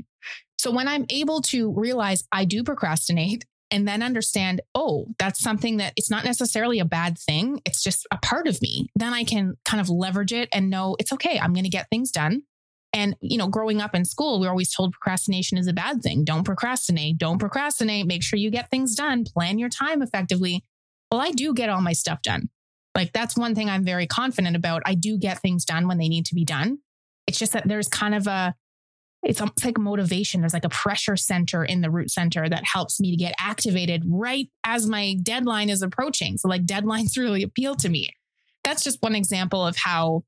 So 0.59 0.71
when 0.71 0.89
I'm 0.89 1.07
able 1.11 1.43
to 1.43 1.73
realize 1.73 2.25
I 2.33 2.45
do 2.45 2.63
procrastinate 2.63 3.45
and 3.71 3.89
then 3.89 4.03
understand, 4.03 4.61
oh, 4.75 5.07
that's 5.19 5.41
something 5.41 5.79
that 5.79 5.93
it's 5.97 6.11
not 6.11 6.25
necessarily 6.25 6.79
a 6.79 6.85
bad 6.85 7.19
thing, 7.19 7.61
it's 7.65 7.83
just 7.83 8.07
a 8.11 8.19
part 8.19 8.47
of 8.47 8.61
me, 8.63 8.89
then 8.95 9.13
I 9.13 9.25
can 9.25 9.55
kind 9.65 9.81
of 9.81 9.91
leverage 9.91 10.33
it 10.33 10.49
and 10.53 10.71
know 10.71 10.97
it's 10.99 11.13
okay, 11.13 11.39
I'm 11.39 11.53
going 11.53 11.65
to 11.65 11.71
get 11.71 11.89
things 11.91 12.11
done. 12.11 12.43
And, 12.93 13.17
you 13.21 13.37
know, 13.37 13.49
growing 13.49 13.81
up 13.81 13.95
in 13.95 14.05
school, 14.05 14.39
we 14.39 14.47
are 14.47 14.51
always 14.51 14.73
told 14.73 14.93
procrastination 14.93 15.59
is 15.59 15.67
a 15.67 15.73
bad 15.73 16.01
thing. 16.01 16.25
Don't 16.25 16.45
procrastinate. 16.45 17.19
Don't 17.19 17.39
procrastinate. 17.39 18.07
Make 18.07 18.23
sure 18.23 18.39
you 18.39 18.53
get 18.53 18.71
things 18.71 18.95
done. 18.95 19.25
Plan 19.25 19.59
your 19.59 19.69
time 19.69 20.01
effectively. 20.01 20.63
Well, 21.11 21.21
I 21.21 21.33
do 21.33 21.53
get 21.53 21.69
all 21.69 21.81
my 21.81 21.93
stuff 21.93 22.23
done. 22.23 22.51
Like 22.95 23.13
that's 23.13 23.37
one 23.37 23.55
thing 23.55 23.69
I'm 23.69 23.85
very 23.85 24.07
confident 24.07 24.57
about. 24.57 24.83
I 24.87 24.95
do 24.95 25.19
get 25.19 25.41
things 25.41 25.65
done 25.65 25.89
when 25.89 25.99
they 25.99 26.09
need 26.09 26.27
to 26.27 26.35
be 26.35 26.45
done. 26.45 26.79
It's 27.27 27.39
just 27.39 27.53
that 27.53 27.67
there's 27.67 27.89
kind 27.89 28.15
of 28.15 28.27
a, 28.27 28.55
it's 29.23 29.41
almost 29.41 29.65
like 29.65 29.79
motivation. 29.79 30.41
There's 30.41 30.53
like 30.53 30.67
a 30.67 30.71
pressure 30.71 31.17
center 31.17 31.65
in 31.65 31.81
the 31.81 31.91
root 31.91 32.11
center 32.11 32.49
that 32.49 32.63
helps 32.65 33.01
me 33.01 33.11
to 33.11 33.17
get 33.17 33.35
activated 33.39 34.05
right 34.07 34.49
as 34.65 34.87
my 34.87 35.17
deadline 35.23 35.71
is 35.71 35.83
approaching. 35.83 36.37
So 36.37 36.49
like 36.49 36.67
deadlines 36.67 37.17
really 37.17 37.43
appeal 37.43 37.75
to 37.77 37.89
me. 37.89 38.11
That's 38.63 38.85
just 38.85 39.03
one 39.03 39.15
example 39.15 39.67
of 39.67 39.77
how 39.77 40.25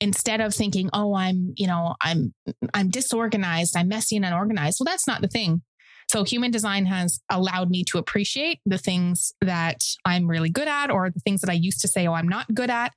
instead 0.00 0.40
of 0.40 0.54
thinking, 0.54 0.90
oh, 0.92 1.14
I'm, 1.14 1.54
you 1.56 1.66
know, 1.66 1.94
I'm, 2.00 2.34
I'm 2.74 2.90
disorganized, 2.90 3.76
I'm 3.76 3.88
messy 3.88 4.16
and 4.16 4.24
unorganized. 4.24 4.78
Well, 4.80 4.92
that's 4.92 5.06
not 5.06 5.22
the 5.22 5.28
thing. 5.28 5.62
So 6.08 6.24
human 6.24 6.50
design 6.50 6.86
has 6.86 7.20
allowed 7.30 7.68
me 7.68 7.84
to 7.90 7.98
appreciate 7.98 8.60
the 8.64 8.78
things 8.78 9.32
that 9.40 9.82
I'm 10.04 10.28
really 10.28 10.50
good 10.50 10.68
at 10.68 10.90
or 10.90 11.10
the 11.10 11.20
things 11.20 11.40
that 11.40 11.50
I 11.50 11.54
used 11.54 11.80
to 11.80 11.88
say, 11.88 12.06
oh, 12.06 12.12
I'm 12.12 12.28
not 12.28 12.54
good 12.54 12.70
at, 12.70 12.92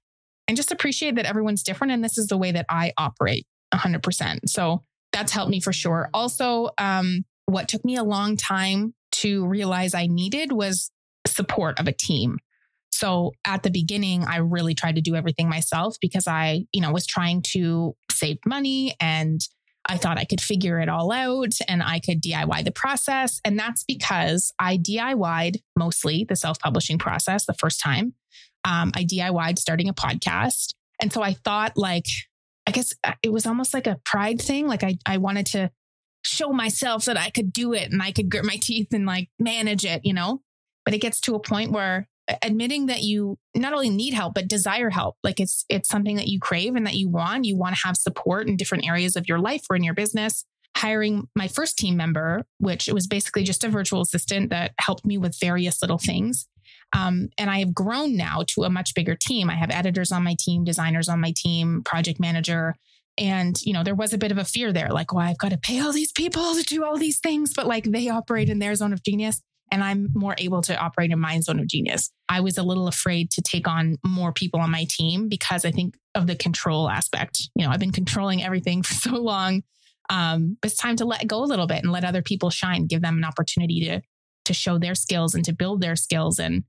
and 0.47 0.55
just 0.55 0.71
appreciate 0.71 1.15
that 1.15 1.25
everyone's 1.25 1.63
different. 1.63 1.93
And 1.93 2.03
this 2.03 2.17
is 2.17 2.27
the 2.27 2.37
way 2.37 2.51
that 2.51 2.65
I 2.69 2.93
operate 2.97 3.45
100%. 3.73 4.47
So 4.47 4.83
that's 5.11 5.31
helped 5.31 5.51
me 5.51 5.59
for 5.59 5.73
sure. 5.73 6.09
Also, 6.13 6.69
um, 6.77 7.23
what 7.45 7.67
took 7.67 7.83
me 7.83 7.95
a 7.95 8.03
long 8.03 8.37
time 8.37 8.93
to 9.11 9.45
realize 9.47 9.93
I 9.93 10.07
needed 10.07 10.51
was 10.51 10.91
support 11.25 11.79
of 11.79 11.87
a 11.87 11.91
team. 11.91 12.37
So 12.91 13.31
at 13.45 13.63
the 13.63 13.71
beginning, 13.71 14.23
I 14.25 14.37
really 14.37 14.75
tried 14.75 14.95
to 14.95 15.01
do 15.01 15.15
everything 15.15 15.49
myself 15.49 15.97
because 16.01 16.27
I, 16.27 16.65
you 16.73 16.81
know, 16.81 16.91
was 16.91 17.05
trying 17.05 17.43
to 17.53 17.95
save 18.11 18.37
money 18.45 18.95
and 18.99 19.39
I 19.89 19.97
thought 19.97 20.19
I 20.19 20.23
could 20.23 20.39
figure 20.39 20.79
it 20.79 20.87
all 20.87 21.11
out 21.11 21.53
and 21.67 21.81
I 21.81 21.99
could 21.99 22.21
DIY 22.21 22.63
the 22.63 22.71
process. 22.71 23.41
And 23.43 23.57
that's 23.57 23.83
because 23.83 24.53
I 24.59 24.77
DIY'd 24.77 25.61
mostly 25.75 26.25
the 26.29 26.35
self 26.35 26.59
publishing 26.59 26.99
process 26.99 27.45
the 27.45 27.55
first 27.55 27.81
time. 27.81 28.13
Um, 28.63 28.91
I 28.95 29.03
DIY'd 29.03 29.57
starting 29.57 29.89
a 29.89 29.93
podcast. 29.93 30.75
And 31.01 31.11
so 31.11 31.23
I 31.23 31.33
thought, 31.33 31.73
like, 31.75 32.05
I 32.67 32.71
guess 32.71 32.93
uh, 33.03 33.13
it 33.23 33.33
was 33.33 33.47
almost 33.47 33.73
like 33.73 33.87
a 33.87 33.99
pride 34.05 34.39
thing. 34.39 34.67
Like 34.67 34.83
I, 34.83 34.99
I 35.07 35.17
wanted 35.17 35.47
to 35.47 35.71
show 36.23 36.53
myself 36.53 37.05
that 37.05 37.17
I 37.17 37.31
could 37.31 37.51
do 37.51 37.73
it 37.73 37.91
and 37.91 38.01
I 38.01 38.11
could 38.11 38.29
grit 38.29 38.45
my 38.45 38.57
teeth 38.61 38.93
and 38.93 39.07
like 39.07 39.29
manage 39.39 39.85
it, 39.85 40.01
you 40.03 40.13
know? 40.13 40.41
But 40.85 40.93
it 40.93 40.99
gets 40.99 41.19
to 41.21 41.35
a 41.35 41.39
point 41.39 41.71
where 41.71 42.07
admitting 42.41 42.87
that 42.87 43.01
you 43.01 43.37
not 43.55 43.73
only 43.73 43.89
need 43.89 44.13
help 44.13 44.33
but 44.33 44.47
desire 44.47 44.89
help. 44.89 45.17
Like 45.23 45.39
it's 45.39 45.65
it's 45.69 45.89
something 45.89 46.15
that 46.17 46.27
you 46.27 46.39
crave 46.39 46.75
and 46.75 46.85
that 46.85 46.95
you 46.95 47.09
want. 47.09 47.45
You 47.45 47.57
want 47.57 47.75
to 47.75 47.87
have 47.87 47.97
support 47.97 48.47
in 48.47 48.57
different 48.57 48.87
areas 48.87 49.15
of 49.15 49.27
your 49.27 49.39
life 49.39 49.63
or 49.69 49.75
in 49.75 49.83
your 49.83 49.93
business. 49.93 50.45
Hiring 50.77 51.27
my 51.35 51.47
first 51.47 51.77
team 51.77 51.97
member 51.97 52.45
which 52.59 52.87
was 52.87 53.07
basically 53.07 53.43
just 53.43 53.63
a 53.63 53.69
virtual 53.69 54.01
assistant 54.01 54.49
that 54.51 54.73
helped 54.79 55.05
me 55.05 55.17
with 55.17 55.39
various 55.39 55.81
little 55.81 55.97
things. 55.97 56.47
Um, 56.93 57.29
and 57.37 57.49
i 57.49 57.59
have 57.59 57.73
grown 57.73 58.15
now 58.15 58.43
to 58.47 58.63
a 58.63 58.69
much 58.69 58.93
bigger 58.95 59.15
team. 59.15 59.49
I 59.49 59.55
have 59.55 59.71
editors 59.71 60.11
on 60.11 60.23
my 60.23 60.35
team 60.39 60.63
designers 60.63 61.09
on 61.09 61.21
my 61.21 61.33
team 61.35 61.83
project 61.83 62.19
manager. 62.19 62.75
And 63.17 63.59
you 63.63 63.73
know 63.73 63.83
there 63.83 63.95
was 63.95 64.13
a 64.13 64.17
bit 64.17 64.31
of 64.31 64.37
a 64.37 64.45
fear 64.45 64.71
there 64.71 64.89
like 64.89 65.11
well 65.13 65.27
i've 65.27 65.37
got 65.37 65.51
to 65.51 65.57
pay 65.57 65.81
all 65.81 65.91
these 65.91 66.13
people 66.13 66.55
to 66.55 66.63
do 66.63 66.85
all 66.85 66.97
these 66.97 67.19
things 67.19 67.53
but 67.53 67.67
like 67.67 67.83
they 67.83 68.07
operate 68.07 68.49
in 68.49 68.59
their 68.59 68.73
zone 68.75 68.93
of 68.93 69.03
genius 69.03 69.41
and 69.71 69.83
I'm 69.83 70.09
more 70.13 70.35
able 70.37 70.61
to 70.63 70.77
operate 70.77 71.11
in 71.11 71.19
my 71.19 71.39
zone 71.39 71.59
of 71.59 71.67
genius. 71.67 72.11
I 72.27 72.41
was 72.41 72.57
a 72.57 72.63
little 72.63 72.87
afraid 72.87 73.31
to 73.31 73.41
take 73.41 73.67
on 73.67 73.97
more 74.05 74.31
people 74.31 74.59
on 74.59 74.71
my 74.71 74.85
team 74.89 75.29
because 75.29 75.65
I 75.65 75.71
think 75.71 75.95
of 76.15 76.27
the 76.27 76.35
control 76.35 76.89
aspect. 76.89 77.49
You 77.55 77.65
know, 77.65 77.71
I've 77.71 77.79
been 77.79 77.91
controlling 77.91 78.43
everything 78.43 78.83
for 78.83 78.93
so 78.93 79.11
long. 79.11 79.63
Um, 80.09 80.57
it's 80.63 80.77
time 80.77 80.95
to 80.97 81.05
let 81.05 81.27
go 81.27 81.43
a 81.43 81.45
little 81.45 81.67
bit 81.67 81.83
and 81.83 81.91
let 81.91 82.03
other 82.03 82.21
people 82.21 82.49
shine, 82.49 82.87
give 82.87 83.01
them 83.01 83.17
an 83.17 83.23
opportunity 83.23 83.85
to 83.85 84.01
to 84.45 84.53
show 84.53 84.79
their 84.79 84.95
skills 84.95 85.35
and 85.35 85.45
to 85.45 85.53
build 85.53 85.79
their 85.79 85.95
skills. 85.95 86.39
And 86.39 86.63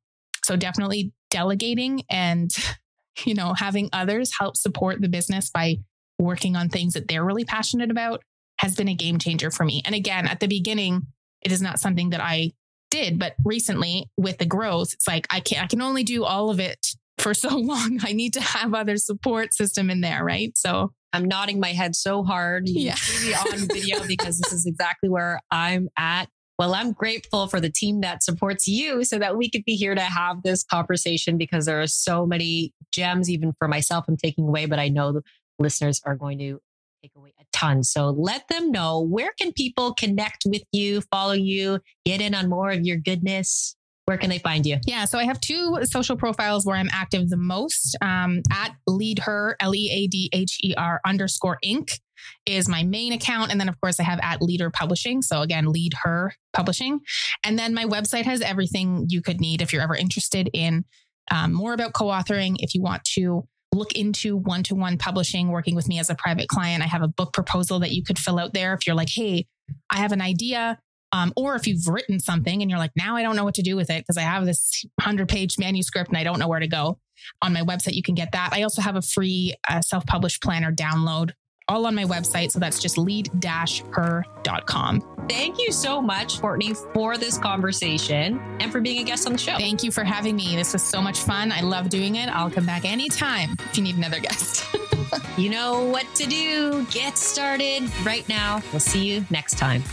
so 0.44 0.54
definitely 0.54 1.12
delegating 1.30 2.02
and 2.10 2.54
you 3.24 3.34
know 3.34 3.54
having 3.54 3.88
others 3.92 4.32
help 4.38 4.56
support 4.56 5.00
the 5.00 5.08
business 5.08 5.50
by 5.50 5.76
working 6.18 6.56
on 6.56 6.68
things 6.68 6.92
that 6.92 7.08
they're 7.08 7.24
really 7.24 7.44
passionate 7.44 7.90
about 7.90 8.22
has 8.58 8.76
been 8.76 8.88
a 8.88 8.94
game 8.94 9.18
changer 9.18 9.50
for 9.50 9.64
me. 9.64 9.82
And 9.86 9.94
again, 9.94 10.26
at 10.26 10.38
the 10.38 10.46
beginning, 10.46 11.06
it 11.40 11.50
is 11.50 11.62
not 11.62 11.80
something 11.80 12.10
that 12.10 12.20
I 12.20 12.52
did. 12.90 13.18
But 13.18 13.34
recently 13.44 14.10
with 14.16 14.38
the 14.38 14.46
growth, 14.46 14.92
it's 14.92 15.06
like 15.06 15.26
I 15.30 15.40
can 15.40 15.62
I 15.62 15.66
can 15.66 15.80
only 15.80 16.04
do 16.04 16.24
all 16.24 16.50
of 16.50 16.60
it 16.60 16.86
for 17.18 17.34
so 17.34 17.48
long. 17.56 18.00
I 18.02 18.12
need 18.12 18.34
to 18.34 18.40
have 18.40 18.74
other 18.74 18.96
support 18.96 19.54
system 19.54 19.90
in 19.90 20.00
there, 20.00 20.24
right? 20.24 20.56
So 20.56 20.92
I'm 21.12 21.24
nodding 21.24 21.60
my 21.60 21.72
head 21.72 21.96
so 21.96 22.22
hard. 22.22 22.68
You 22.68 22.86
yeah. 22.86 22.94
see 22.94 23.28
me 23.28 23.34
on 23.34 23.68
video 23.72 24.06
because 24.06 24.38
this 24.38 24.52
is 24.52 24.66
exactly 24.66 25.08
where 25.08 25.40
I'm 25.50 25.88
at. 25.96 26.26
Well, 26.58 26.74
I'm 26.74 26.92
grateful 26.92 27.46
for 27.46 27.58
the 27.58 27.70
team 27.70 28.02
that 28.02 28.22
supports 28.22 28.68
you 28.68 29.02
so 29.04 29.18
that 29.18 29.36
we 29.38 29.48
could 29.48 29.64
be 29.64 29.76
here 29.76 29.94
to 29.94 30.00
have 30.02 30.42
this 30.42 30.62
conversation 30.62 31.38
because 31.38 31.64
there 31.64 31.80
are 31.80 31.86
so 31.86 32.26
many 32.26 32.74
gems, 32.92 33.30
even 33.30 33.54
for 33.58 33.66
myself, 33.66 34.04
I'm 34.08 34.18
taking 34.18 34.46
away, 34.46 34.66
but 34.66 34.78
I 34.78 34.88
know 34.88 35.12
the 35.12 35.22
listeners 35.58 36.02
are 36.04 36.16
going 36.16 36.38
to 36.38 36.60
take 37.02 37.12
away 37.16 37.32
ton. 37.52 37.82
So 37.82 38.10
let 38.10 38.48
them 38.48 38.70
know 38.70 39.00
where 39.00 39.32
can 39.40 39.52
people 39.52 39.94
connect 39.94 40.44
with 40.46 40.62
you, 40.72 41.00
follow 41.10 41.32
you, 41.32 41.80
get 42.04 42.20
in 42.20 42.34
on 42.34 42.48
more 42.48 42.70
of 42.70 42.80
your 42.82 42.96
goodness. 42.96 43.76
Where 44.06 44.18
can 44.18 44.30
they 44.30 44.38
find 44.38 44.66
you? 44.66 44.78
Yeah, 44.86 45.04
so 45.04 45.18
I 45.18 45.24
have 45.24 45.40
two 45.40 45.78
social 45.84 46.16
profiles 46.16 46.66
where 46.66 46.76
I'm 46.76 46.88
active 46.92 47.28
the 47.28 47.36
most. 47.36 47.96
Um, 48.02 48.42
at 48.50 48.74
Lead 48.88 49.20
Her, 49.20 49.56
L 49.60 49.72
E 49.72 49.88
A 49.92 50.08
D 50.08 50.28
H 50.32 50.58
E 50.64 50.74
R 50.76 51.00
underscore 51.06 51.58
Inc. 51.64 51.96
is 52.44 52.68
my 52.68 52.82
main 52.82 53.12
account. 53.12 53.52
And 53.52 53.60
then, 53.60 53.68
of 53.68 53.80
course, 53.80 54.00
I 54.00 54.02
have 54.02 54.18
at 54.20 54.42
Lead 54.42 54.62
Her 54.62 54.70
Publishing. 54.70 55.22
So, 55.22 55.42
again, 55.42 55.66
Lead 55.66 55.92
Her 56.02 56.32
Publishing. 56.52 56.98
And 57.44 57.56
then 57.56 57.72
my 57.72 57.84
website 57.84 58.24
has 58.24 58.40
everything 58.40 59.06
you 59.08 59.22
could 59.22 59.40
need 59.40 59.62
if 59.62 59.72
you're 59.72 59.82
ever 59.82 59.94
interested 59.94 60.50
in 60.52 60.84
um, 61.30 61.52
more 61.52 61.72
about 61.72 61.92
co 61.92 62.06
authoring, 62.06 62.56
if 62.58 62.74
you 62.74 62.82
want 62.82 63.04
to 63.14 63.46
look 63.72 63.92
into 63.92 64.36
one 64.36 64.62
to 64.64 64.74
one 64.74 64.98
publishing, 64.98 65.48
working 65.48 65.74
with 65.74 65.88
me 65.88 65.98
as 65.98 66.10
a 66.10 66.14
private 66.14 66.48
client. 66.48 66.82
I 66.82 66.86
have 66.86 67.02
a 67.02 67.08
book 67.08 67.32
proposal 67.32 67.80
that 67.80 67.92
you 67.92 68.02
could 68.02 68.18
fill 68.18 68.38
out 68.38 68.52
there 68.52 68.74
if 68.74 68.86
you're 68.86 68.96
like, 68.96 69.10
hey, 69.10 69.46
I 69.90 69.98
have 69.98 70.12
an 70.12 70.20
idea. 70.20 70.78
Um, 71.12 71.32
or 71.36 71.56
if 71.56 71.66
you've 71.66 71.88
written 71.88 72.20
something 72.20 72.62
and 72.62 72.70
you're 72.70 72.78
like, 72.78 72.92
now 72.96 73.16
I 73.16 73.22
don't 73.22 73.34
know 73.34 73.44
what 73.44 73.54
to 73.54 73.62
do 73.62 73.74
with 73.74 73.90
it 73.90 74.02
because 74.02 74.16
I 74.16 74.22
have 74.22 74.46
this 74.46 74.84
100 74.96 75.28
page 75.28 75.58
manuscript 75.58 76.08
and 76.08 76.18
I 76.18 76.24
don't 76.24 76.38
know 76.38 76.48
where 76.48 76.60
to 76.60 76.68
go. 76.68 76.98
On 77.42 77.52
my 77.52 77.62
website, 77.62 77.94
you 77.94 78.02
can 78.02 78.14
get 78.14 78.32
that. 78.32 78.50
I 78.52 78.62
also 78.62 78.80
have 78.80 78.96
a 78.96 79.02
free 79.02 79.54
uh, 79.68 79.82
self 79.82 80.06
published 80.06 80.42
planner 80.42 80.72
download 80.72 81.32
all 81.70 81.86
on 81.86 81.94
my 81.94 82.04
website. 82.04 82.50
So 82.50 82.58
that's 82.58 82.80
just 82.80 82.98
lead-her.com. 82.98 85.00
Thank 85.28 85.60
you 85.60 85.70
so 85.70 86.02
much, 86.02 86.40
Courtney, 86.40 86.74
for 86.92 87.16
this 87.16 87.38
conversation 87.38 88.40
and 88.58 88.72
for 88.72 88.80
being 88.80 89.00
a 89.00 89.04
guest 89.04 89.26
on 89.26 89.32
the 89.32 89.38
show. 89.38 89.56
Thank 89.56 89.84
you 89.84 89.92
for 89.92 90.02
having 90.02 90.34
me. 90.34 90.56
This 90.56 90.72
was 90.72 90.82
so 90.82 91.00
much 91.00 91.20
fun. 91.20 91.52
I 91.52 91.60
love 91.60 91.88
doing 91.88 92.16
it. 92.16 92.28
I'll 92.28 92.50
come 92.50 92.66
back 92.66 92.84
anytime 92.84 93.54
if 93.60 93.76
you 93.76 93.84
need 93.84 93.96
another 93.96 94.18
guest. 94.18 94.66
you 95.38 95.48
know 95.48 95.84
what 95.84 96.12
to 96.16 96.26
do. 96.26 96.84
Get 96.90 97.16
started 97.16 97.88
right 98.04 98.28
now. 98.28 98.60
We'll 98.72 98.80
see 98.80 99.06
you 99.06 99.24
next 99.30 99.56
time. 99.56 99.84